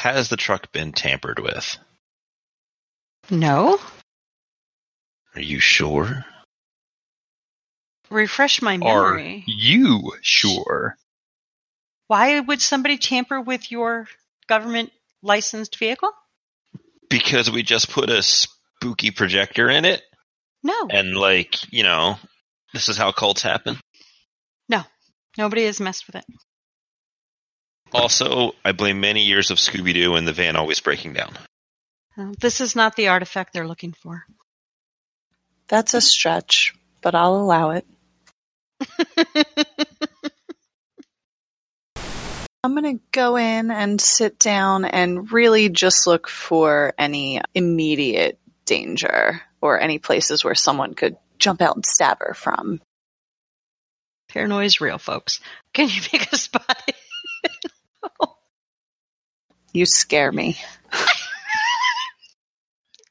Has 0.00 0.30
the 0.30 0.38
truck 0.38 0.72
been 0.72 0.92
tampered 0.92 1.38
with? 1.40 1.76
No. 3.28 3.78
Are 5.34 5.42
you 5.42 5.60
sure? 5.60 6.24
Refresh 8.08 8.62
my 8.62 8.78
memory. 8.78 9.44
Are 9.46 9.50
you 9.50 10.12
sure? 10.22 10.96
Why 12.06 12.40
would 12.40 12.62
somebody 12.62 12.96
tamper 12.96 13.42
with 13.42 13.70
your 13.70 14.08
government 14.48 14.90
licensed 15.22 15.78
vehicle? 15.78 16.12
Because 17.10 17.50
we 17.50 17.62
just 17.62 17.90
put 17.90 18.08
a 18.08 18.22
spooky 18.22 19.10
projector 19.10 19.68
in 19.68 19.84
it, 19.84 20.00
No. 20.62 20.88
and 20.90 21.14
like 21.14 21.70
you 21.70 21.82
know, 21.82 22.16
this 22.72 22.88
is 22.88 22.96
how 22.96 23.12
cults 23.12 23.42
happen. 23.42 23.76
No. 24.66 24.82
Nobody 25.36 25.66
has 25.66 25.78
messed 25.78 26.06
with 26.06 26.16
it. 26.16 26.24
Also, 27.92 28.52
I 28.64 28.72
blame 28.72 29.00
many 29.00 29.24
years 29.24 29.50
of 29.50 29.58
Scooby 29.58 29.92
Doo 29.94 30.14
and 30.14 30.26
the 30.26 30.32
van 30.32 30.56
always 30.56 30.80
breaking 30.80 31.14
down. 31.14 31.32
Uh, 32.16 32.32
This 32.40 32.60
is 32.60 32.76
not 32.76 32.96
the 32.96 33.08
artifact 33.08 33.52
they're 33.52 33.66
looking 33.66 33.92
for. 33.92 34.24
That's 35.68 35.94
a 35.94 36.00
stretch, 36.00 36.74
but 37.00 37.14
I'll 37.14 37.36
allow 37.36 37.70
it. 37.70 37.86
I'm 42.62 42.74
going 42.74 42.98
to 42.98 43.02
go 43.12 43.36
in 43.36 43.70
and 43.70 43.98
sit 44.00 44.38
down 44.38 44.84
and 44.84 45.32
really 45.32 45.70
just 45.70 46.06
look 46.06 46.28
for 46.28 46.92
any 46.98 47.40
immediate 47.54 48.38
danger 48.66 49.40
or 49.62 49.80
any 49.80 49.98
places 49.98 50.44
where 50.44 50.54
someone 50.54 50.94
could 50.94 51.16
jump 51.38 51.62
out 51.62 51.76
and 51.76 51.86
stab 51.86 52.18
her 52.20 52.34
from. 52.34 52.82
Paranoia 54.28 54.64
is 54.64 54.80
real, 54.80 54.98
folks. 54.98 55.40
Can 55.72 55.88
you 55.88 56.00
make 56.12 56.30
a 56.32 56.36
spot? 56.36 56.90
You 59.72 59.86
scare 59.86 60.32
me. 60.32 60.58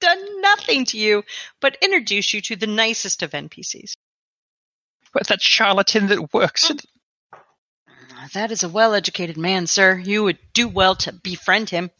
Done 0.01 0.41
nothing 0.41 0.85
to 0.85 0.97
you, 0.97 1.23
but 1.61 1.77
introduce 1.81 2.33
you 2.33 2.41
to 2.41 2.55
the 2.55 2.67
nicest 2.67 3.21
of 3.21 3.31
NPCs. 3.31 3.93
But 5.13 5.27
that 5.27 5.41
charlatan 5.41 6.07
that 6.07 6.33
works. 6.33 6.69
Oh. 6.69 6.73
at- 6.73 6.85
ah, 8.13 8.27
That 8.33 8.51
is 8.51 8.63
a 8.63 8.69
well 8.69 8.93
educated 8.93 9.37
man, 9.37 9.67
sir. 9.67 9.97
You 9.97 10.23
would 10.23 10.37
do 10.53 10.67
well 10.67 10.95
to 10.97 11.11
befriend 11.11 11.69
him. 11.69 11.91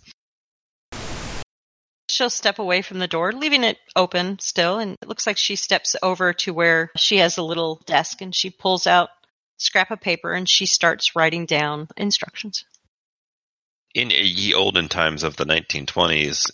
She'll 2.10 2.30
step 2.30 2.60
away 2.60 2.81
from 2.81 2.99
the 2.99 3.07
door, 3.07 3.31
leaving 3.31 3.64
it 3.64 3.77
open 3.95 4.40
still, 4.40 4.80
and 4.80 4.95
it 5.02 5.07
looks 5.07 5.27
like 5.27 5.38
she 5.38 5.56
steps 5.56 5.95
over 6.02 6.34
to 6.34 6.53
where 6.53 6.91
she 6.98 7.18
has 7.18 7.38
a 7.38 7.44
little 7.44 7.81
desk 7.86 8.22
and 8.22 8.36
she 8.36 8.49
pulls 8.49 8.88
out 8.88 9.10
a 9.10 9.60
scrap 9.60 9.91
of 9.91 10.02
paper 10.02 10.34
and 10.34 10.49
she 10.49 10.65
starts 10.65 11.15
writing 11.15 11.45
down 11.45 11.88
instructions. 11.98 12.65
In 13.95 14.11
ye 14.11 14.53
olden 14.53 14.88
times 14.88 15.24
of 15.24 15.36
the 15.36 15.45
1920s, 15.45 16.52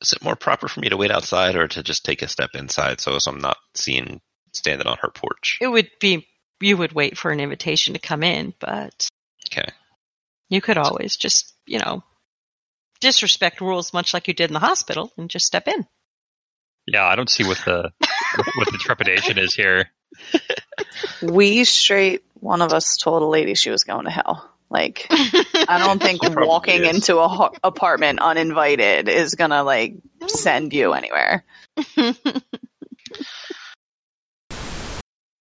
is 0.00 0.12
it 0.12 0.22
more 0.22 0.36
proper 0.36 0.68
for 0.68 0.80
me 0.80 0.88
to 0.88 0.96
wait 0.96 1.10
outside 1.10 1.56
or 1.56 1.68
to 1.68 1.82
just 1.82 2.04
take 2.04 2.22
a 2.22 2.28
step 2.28 2.50
inside 2.54 3.00
so 3.00 3.16
as 3.16 3.26
I'm 3.26 3.40
not 3.40 3.56
seen 3.74 4.20
standing 4.52 4.86
on 4.86 4.98
her 5.02 5.10
porch? 5.10 5.58
It 5.60 5.68
would 5.68 5.90
be 6.00 6.26
you 6.60 6.76
would 6.76 6.92
wait 6.92 7.18
for 7.18 7.30
an 7.30 7.40
invitation 7.40 7.94
to 7.94 8.00
come 8.00 8.22
in, 8.22 8.54
but 8.58 9.08
Okay. 9.50 9.68
you 10.48 10.60
could 10.60 10.78
always 10.78 11.16
just, 11.16 11.52
you 11.66 11.78
know, 11.78 12.02
disrespect 13.00 13.60
rules 13.60 13.92
much 13.92 14.14
like 14.14 14.28
you 14.28 14.34
did 14.34 14.48
in 14.50 14.54
the 14.54 14.60
hospital 14.60 15.12
and 15.18 15.28
just 15.28 15.46
step 15.46 15.68
in. 15.68 15.86
Yeah, 16.86 17.04
I 17.04 17.16
don't 17.16 17.30
see 17.30 17.44
what 17.44 17.58
the 17.64 17.92
what 18.56 18.70
the 18.70 18.78
trepidation 18.78 19.38
is 19.38 19.54
here. 19.54 19.90
We 21.20 21.64
straight, 21.64 22.22
one 22.34 22.60
of 22.60 22.72
us 22.72 22.96
told 22.98 23.22
a 23.22 23.26
lady 23.26 23.54
she 23.54 23.70
was 23.70 23.84
going 23.84 24.04
to 24.04 24.10
hell. 24.10 24.53
Like, 24.74 25.06
I 25.10 25.78
don't 25.78 26.02
think 26.02 26.20
walking 26.36 26.84
is. 26.84 26.96
into 26.96 27.18
a 27.18 27.28
ho- 27.28 27.54
apartment 27.62 28.18
uninvited 28.20 29.08
is 29.08 29.36
gonna 29.36 29.62
like 29.62 29.94
send 30.26 30.74
you 30.74 30.92
anywhere. 30.92 31.44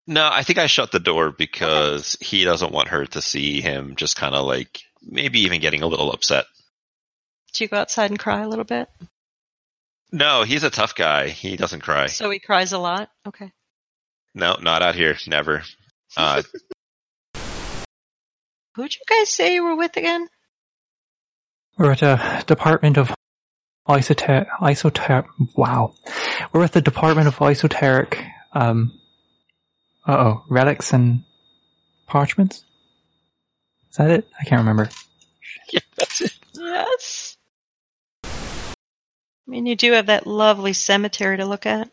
No, 0.06 0.28
I 0.30 0.42
think 0.42 0.58
I 0.58 0.66
shut 0.66 0.90
the 0.90 0.98
door 0.98 1.30
because 1.30 2.18
he 2.20 2.44
doesn't 2.44 2.72
want 2.72 2.88
her 2.88 3.06
to 3.06 3.22
see 3.22 3.60
him 3.60 3.94
just 3.94 4.16
kind 4.16 4.34
of 4.34 4.44
like 4.46 4.82
maybe 5.00 5.40
even 5.40 5.60
getting 5.60 5.82
a 5.82 5.86
little 5.86 6.10
upset. 6.10 6.44
Do 7.52 7.64
you 7.64 7.68
go 7.68 7.76
outside 7.76 8.10
and 8.10 8.18
cry 8.18 8.42
a 8.42 8.48
little 8.48 8.64
bit? 8.64 8.88
No, 10.10 10.42
he's 10.42 10.64
a 10.64 10.70
tough 10.70 10.94
guy. 10.94 11.28
He 11.28 11.56
doesn't 11.56 11.82
cry. 11.82 12.08
So 12.08 12.28
he 12.30 12.40
cries 12.40 12.72
a 12.72 12.78
lot? 12.78 13.10
Okay. 13.26 13.52
No, 14.34 14.56
not 14.60 14.82
out 14.82 14.96
here. 14.96 15.16
Never. 15.26 15.62
Uh, 16.16 16.42
Who'd 18.74 18.94
you 18.94 19.00
guys 19.08 19.28
say 19.28 19.54
you 19.54 19.64
were 19.64 19.76
with 19.76 19.96
again? 19.96 20.28
We're 21.76 21.92
at 21.92 22.00
the 22.00 22.44
Department 22.46 22.96
of 22.96 23.14
Isoter 23.86 24.46
Isoter 24.60 25.26
wow. 25.54 25.94
We're 26.52 26.64
at 26.64 26.72
the 26.72 26.80
Department 26.80 27.28
of 27.28 27.40
Esoteric. 27.40 28.18
um 28.52 28.98
uh 30.06 30.12
oh, 30.16 30.44
relics 30.48 30.92
and 30.92 31.24
parchments? 32.06 32.64
Is 33.90 33.96
that 33.96 34.10
it? 34.10 34.28
I 34.40 34.44
can't 34.44 34.60
remember. 34.60 34.88
Yeah, 35.70 35.80
that's 35.96 36.20
it. 36.20 36.38
Yes. 36.52 37.36
I 38.24 38.30
mean, 39.46 39.64
you 39.64 39.74
do 39.74 39.92
have 39.92 40.06
that 40.06 40.26
lovely 40.26 40.74
cemetery 40.74 41.38
to 41.38 41.46
look 41.46 41.64
at 41.64 41.90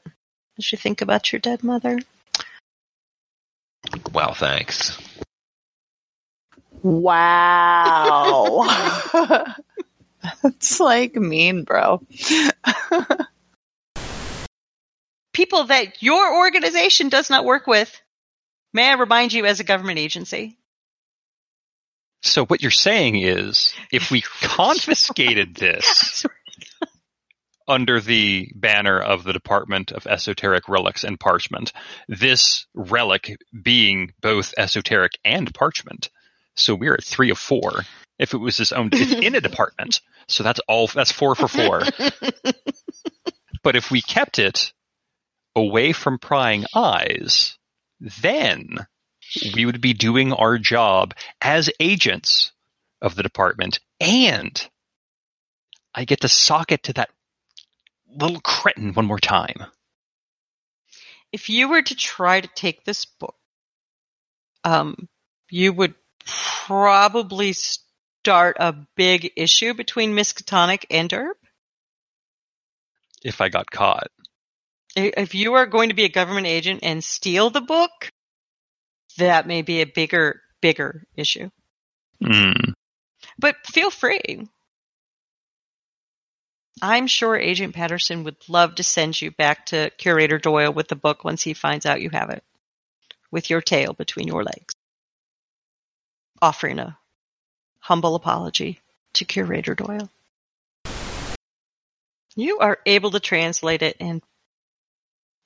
as 0.58 0.70
you 0.72 0.78
think 0.78 1.02
about 1.02 1.32
your 1.32 1.40
dead 1.40 1.64
mother. 1.64 2.00
Well, 4.12 4.34
thanks. 4.34 4.98
Wow. 6.82 8.66
That's 10.44 10.80
like 10.80 11.16
mean, 11.16 11.64
bro. 11.64 12.02
People 15.34 15.66
that 15.66 16.02
your 16.02 16.38
organization 16.38 17.10
does 17.10 17.30
not 17.30 17.46
work 17.46 17.68
with. 17.68 18.02
May 18.74 18.90
I 18.90 18.94
remind 18.94 19.34
you, 19.34 19.46
as 19.46 19.60
a 19.60 19.64
government 19.64 20.00
agency, 20.00 20.58
So 22.22 22.46
what 22.46 22.62
you're 22.62 22.72
saying 22.72 23.22
is, 23.22 23.74
if 23.92 24.12
we 24.12 24.22
confiscated 24.42 25.56
this 25.56 26.26
under 27.68 28.00
the 28.02 28.52
banner 28.56 29.00
of 29.00 29.24
the 29.24 29.34
Department 29.34 29.92
of 29.92 30.08
Esoteric 30.08 30.68
Relics 30.68 31.04
and 31.04 31.20
Parchment, 31.20 31.72
this 32.08 32.66
relic 32.74 33.38
being 33.64 34.14
both 34.22 34.54
esoteric 34.58 35.14
and 35.24 35.54
parchment, 35.54 36.10
so 36.60 36.76
we're 36.76 36.94
at 36.96 37.04
three 37.04 37.32
of 37.32 37.40
four. 37.40 37.86
If 38.20 38.34
it 38.34 38.38
was 38.38 38.60
its 38.60 38.72
own, 38.74 38.90
it's 38.94 39.14
in 39.14 39.36
a 39.36 39.42
department, 39.42 40.02
so 40.28 40.44
that's 40.44 40.60
all. 40.68 40.88
That's 40.88 41.12
four 41.12 41.36
for 41.36 41.48
four. 41.48 41.84
But 43.64 43.76
if 43.76 43.92
we 43.92 44.02
kept 44.02 44.40
it 44.40 44.72
away 45.56 45.92
from 45.92 46.18
prying 46.20 46.66
eyes, 46.74 47.58
then 48.00 48.88
we 49.54 49.66
would 49.66 49.82
be 49.82 49.94
doing 49.94 50.34
our 50.34 50.58
job 50.58 51.14
as 51.42 51.70
agents 51.80 52.52
of 53.02 53.16
the 53.16 53.24
department, 53.24 53.80
and 54.00 54.70
I 55.94 56.06
get 56.06 56.22
to 56.22 56.30
sock 56.30 56.72
it 56.72 56.84
to 56.84 56.94
that 56.94 57.10
little 58.08 58.40
cretin 58.42 58.94
one 58.94 59.06
more 59.06 59.20
time. 59.20 59.66
if 61.32 61.50
you 61.50 61.70
were 61.70 61.82
to 61.82 61.96
try 61.96 62.42
to 62.42 62.48
take 62.56 62.84
this 62.84 63.06
book, 63.06 63.36
um, 64.64 65.08
you 65.50 65.74
would 65.74 65.96
probably 66.66 67.54
start 67.54 68.58
a 68.60 68.74
big 68.96 69.32
issue 69.36 69.74
between 69.74 70.14
Miskatonic 70.14 70.86
and 70.90 71.10
Derp. 71.10 71.34
If 73.24 73.42
I 73.42 73.50
got 73.50 73.70
caught, 73.70 74.08
If 74.96 75.36
you 75.36 75.54
are 75.54 75.66
going 75.66 75.90
to 75.90 75.96
be 75.96 76.06
a 76.06 76.10
government 76.10 76.48
agent 76.48 76.82
and 76.84 77.04
steal 77.04 77.50
the 77.50 77.62
book, 77.62 78.12
that 79.18 79.48
may 79.48 79.62
be 79.62 79.82
a 79.82 79.86
bigger, 79.86 80.42
bigger 80.62 81.04
issue. 81.16 81.50
Hmm. 82.24 82.72
But 83.38 83.56
feel 83.66 83.90
free. 83.90 84.48
I'm 86.82 87.08
sure 87.08 87.36
Agent 87.36 87.76
Patterson 87.76 88.24
would 88.24 88.38
love 88.48 88.76
to 88.76 88.84
send 88.84 89.22
you 89.22 89.32
back 89.32 89.68
to 89.68 89.92
Curator 89.98 90.38
Doyle 90.38 90.72
with 90.72 90.88
the 90.88 90.96
book 90.96 91.24
once 91.24 91.44
he 91.44 91.54
finds 91.54 91.86
out 91.86 92.02
you 92.02 92.10
have 92.10 92.30
it, 92.30 92.44
with 93.32 93.50
your 93.50 93.62
tail 93.62 93.94
between 93.94 94.28
your 94.28 94.44
legs. 94.44 94.74
Offering 96.42 96.80
a 96.80 96.98
humble 97.80 98.16
apology 98.16 98.80
to 99.14 99.26
Curator 99.26 99.76
Doyle. 99.76 100.10
You 102.36 102.60
are 102.60 102.80
able 102.86 103.12
to 103.12 103.20
translate 103.20 103.82
it, 103.82 103.98
and 104.00 104.22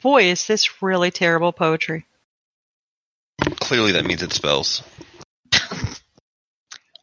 boy, 0.01 0.25
is 0.25 0.45
this 0.45 0.81
really 0.83 1.09
terrible 1.09 1.51
poetry. 1.51 2.05
Clearly, 3.59 3.93
that 3.93 4.05
means 4.05 4.21
it 4.21 4.33
spells. 4.33 4.83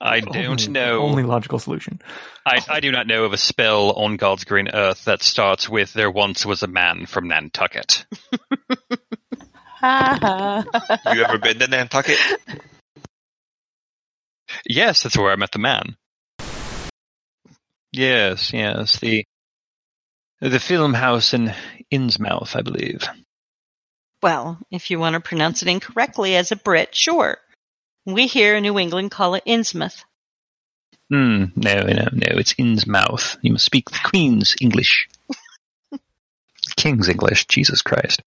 I 0.02 0.20
don't 0.20 0.36
Only- 0.36 0.68
know. 0.68 1.00
Only 1.00 1.22
logical 1.24 1.58
solution. 1.58 2.00
I, 2.46 2.64
I 2.68 2.80
do 2.80 2.90
not 2.90 3.06
know 3.06 3.24
of 3.24 3.34
a 3.34 3.36
spell 3.36 3.90
on 3.92 4.16
God's 4.16 4.44
green 4.44 4.68
earth 4.72 5.04
that 5.04 5.22
starts 5.22 5.68
with 5.68 5.92
"There 5.92 6.10
once 6.10 6.46
was 6.46 6.62
a 6.62 6.66
man 6.66 7.06
from 7.06 7.28
Nantucket." 7.28 8.04
You 9.82 11.24
ever 11.24 11.38
been 11.38 11.58
to 11.58 11.66
Nantucket? 11.66 12.18
Yes, 14.68 15.02
that's 15.02 15.16
where 15.16 15.30
I 15.30 15.36
met 15.36 15.52
the 15.52 15.58
man. 15.58 15.96
Yes, 17.92 18.52
yes, 18.52 18.98
the 19.00 19.24
the 20.40 20.60
film 20.60 20.94
house 20.94 21.34
in 21.34 21.52
Innsmouth, 21.92 22.56
I 22.56 22.62
believe. 22.62 23.06
Well, 24.22 24.58
if 24.70 24.90
you 24.90 24.98
want 24.98 25.14
to 25.14 25.20
pronounce 25.20 25.62
it 25.62 25.68
incorrectly 25.68 26.36
as 26.36 26.52
a 26.52 26.56
Brit, 26.56 26.94
sure. 26.94 27.38
We 28.06 28.26
here 28.26 28.56
in 28.56 28.62
New 28.62 28.78
England 28.78 29.10
call 29.10 29.34
it 29.34 29.44
Innsmouth. 29.44 30.04
Hmm, 31.10 31.46
no, 31.56 31.80
no, 31.80 32.08
no, 32.12 32.38
it's 32.38 32.54
Innsmouth. 32.54 33.38
You 33.42 33.52
must 33.52 33.64
speak 33.64 33.90
the 33.90 33.98
Queen's 34.04 34.54
English. 34.60 35.08
King's 36.76 37.08
English, 37.08 37.46
Jesus 37.46 37.82
Christ. 37.82 38.22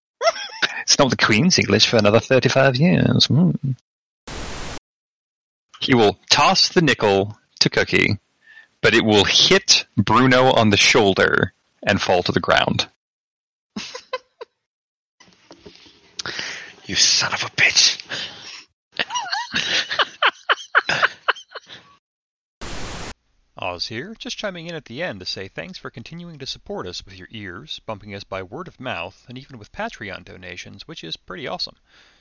it's 0.82 0.98
not 0.98 1.10
the 1.10 1.16
Queen's 1.16 1.58
English 1.58 1.88
for 1.88 1.96
another 1.96 2.20
35 2.20 2.76
years. 2.76 3.26
Hmm. 3.26 3.52
He 5.84 5.94
will 5.94 6.18
toss 6.30 6.70
the 6.70 6.80
nickel 6.80 7.36
to 7.60 7.68
Cookie, 7.68 8.18
but 8.80 8.94
it 8.94 9.04
will 9.04 9.26
hit 9.26 9.84
Bruno 9.98 10.50
on 10.50 10.70
the 10.70 10.78
shoulder 10.78 11.52
and 11.86 12.00
fall 12.00 12.22
to 12.22 12.32
the 12.32 12.40
ground. 12.40 12.88
You 16.86 16.96
son 16.96 17.32
of 17.32 17.42
a 17.42 17.46
bitch. 17.46 17.98
Oz 23.56 23.86
here, 23.86 24.14
just 24.18 24.36
chiming 24.36 24.66
in 24.66 24.74
at 24.74 24.84
the 24.84 25.02
end 25.02 25.20
to 25.20 25.26
say 25.26 25.48
thanks 25.48 25.78
for 25.78 25.88
continuing 25.88 26.38
to 26.40 26.46
support 26.46 26.86
us 26.86 27.02
with 27.06 27.18
your 27.18 27.28
ears, 27.30 27.80
bumping 27.86 28.14
us 28.14 28.24
by 28.24 28.42
word 28.42 28.68
of 28.68 28.78
mouth, 28.78 29.24
and 29.28 29.38
even 29.38 29.58
with 29.58 29.72
Patreon 29.72 30.26
donations, 30.26 30.86
which 30.86 31.02
is 31.02 31.16
pretty 31.16 31.48
awesome. 31.48 31.76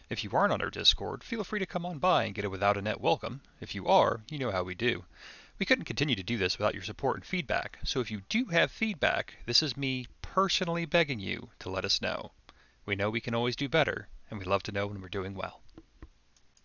If 0.10 0.24
you 0.24 0.32
aren't 0.32 0.52
on 0.52 0.62
our 0.62 0.70
Discord, 0.70 1.24
feel 1.24 1.44
free 1.44 1.60
to 1.60 1.66
come 1.66 1.86
on 1.86 1.98
by 1.98 2.26
and 2.26 2.36
get 2.36 2.44
a 2.44 2.50
without 2.50 2.78
a 2.78 2.82
net 2.82 3.00
welcome. 3.00 3.42
If 3.62 3.74
you 3.74 3.88
are, 3.88 4.22
you 4.30 4.38
know 4.38 4.52
how 4.52 4.64
we 4.64 4.76
do. 4.76 5.06
We 5.60 5.66
couldn't 5.66 5.86
continue 5.86 6.16
to 6.16 6.24
do 6.24 6.38
this 6.38 6.58
without 6.58 6.74
your 6.74 6.84
support 6.84 7.16
and 7.16 7.26
feedback, 7.26 7.80
so 7.86 8.02
if 8.02 8.12
you 8.12 8.22
do 8.28 8.46
have 8.46 8.72
feedback, 8.72 9.36
this 9.46 9.64
is 9.64 9.78
me 9.78 10.08
personally 10.22 10.86
begging 10.86 11.20
you 11.20 11.52
to 11.60 11.70
let 11.70 11.86
us 11.86 12.02
know. 12.02 12.32
We 12.86 12.96
know 12.96 13.10
we 13.10 13.22
can 13.22 13.34
always 13.34 13.56
do 13.56 13.70
better, 13.70 14.10
and 14.30 14.38
we 14.38 14.46
love 14.46 14.64
to 14.64 14.72
know 14.74 14.88
when 14.88 15.00
we're 15.00 15.08
doing 15.08 15.36
well. 15.36 15.62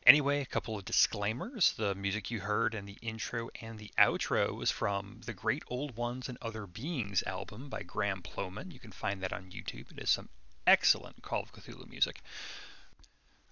Anyway, 0.09 0.40
a 0.40 0.47
couple 0.47 0.77
of 0.77 0.86
disclaimers. 0.86 1.74
The 1.74 1.94
music 1.94 2.31
you 2.31 2.40
heard 2.40 2.74
and 2.74 2.89
the 2.89 2.97
intro 3.02 3.51
and 3.60 3.78
the 3.78 3.93
outro 3.98 4.56
was 4.56 4.70
from 4.70 5.20
the 5.27 5.35
Great 5.35 5.62
Old 5.69 5.97
Ones 5.97 6.28
and 6.28 6.39
Other 6.40 6.66
Beings 6.66 7.23
album 7.27 7.69
by 7.69 7.82
Graham 7.82 8.23
Plowman. 8.23 8.70
You 8.70 8.81
can 8.81 8.90
find 8.90 9.23
that 9.23 9.35
on 9.35 9.51
YouTube. 9.51 9.93
It 9.93 10.02
is 10.02 10.09
some 10.10 10.31
excellent 10.66 11.23
Call 11.23 11.43
of 11.43 11.52
Cthulhu 11.52 11.86
music. 11.89 12.23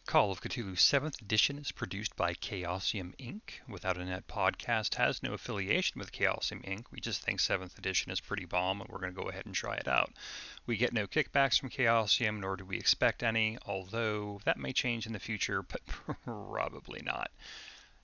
Call 0.06 0.30
of 0.30 0.40
Cthulhu 0.40 0.76
7th 0.76 1.20
edition 1.20 1.58
is 1.58 1.72
produced 1.72 2.14
by 2.14 2.32
Chaosium 2.32 3.12
Inc. 3.16 3.58
Without 3.66 3.96
a 3.96 4.04
Net 4.04 4.28
podcast 4.28 4.94
has 4.94 5.20
no 5.20 5.32
affiliation 5.32 5.98
with 5.98 6.12
Chaosium 6.12 6.64
Inc. 6.64 6.84
We 6.92 7.00
just 7.00 7.22
think 7.22 7.40
7th 7.40 7.76
edition 7.76 8.12
is 8.12 8.20
pretty 8.20 8.44
bomb 8.44 8.80
and 8.80 8.88
we're 8.88 9.00
going 9.00 9.12
to 9.12 9.20
go 9.20 9.28
ahead 9.28 9.46
and 9.46 9.54
try 9.54 9.74
it 9.74 9.88
out. 9.88 10.12
We 10.64 10.76
get 10.76 10.92
no 10.92 11.08
kickbacks 11.08 11.58
from 11.58 11.70
Chaosium, 11.70 12.38
nor 12.38 12.56
do 12.56 12.64
we 12.64 12.76
expect 12.76 13.24
any, 13.24 13.58
although 13.66 14.40
that 14.44 14.60
may 14.60 14.72
change 14.72 15.06
in 15.06 15.12
the 15.12 15.18
future, 15.18 15.62
but 15.62 15.80
probably 16.24 17.02
not. 17.02 17.32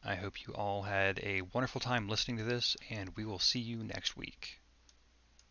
I 0.03 0.17
hope 0.17 0.45
you 0.45 0.55
all 0.55 0.83
had 0.83 1.21
a 1.23 1.43
wonderful 1.43 1.81
time 1.81 2.09
listening 2.09 2.39
to 2.39 2.45
this, 2.45 2.77
and 2.91 3.15
we 3.17 3.25
will 3.25 3.39
see 3.39 3.61
you 3.61 3.85
next 3.85 4.17
week. 4.17 4.61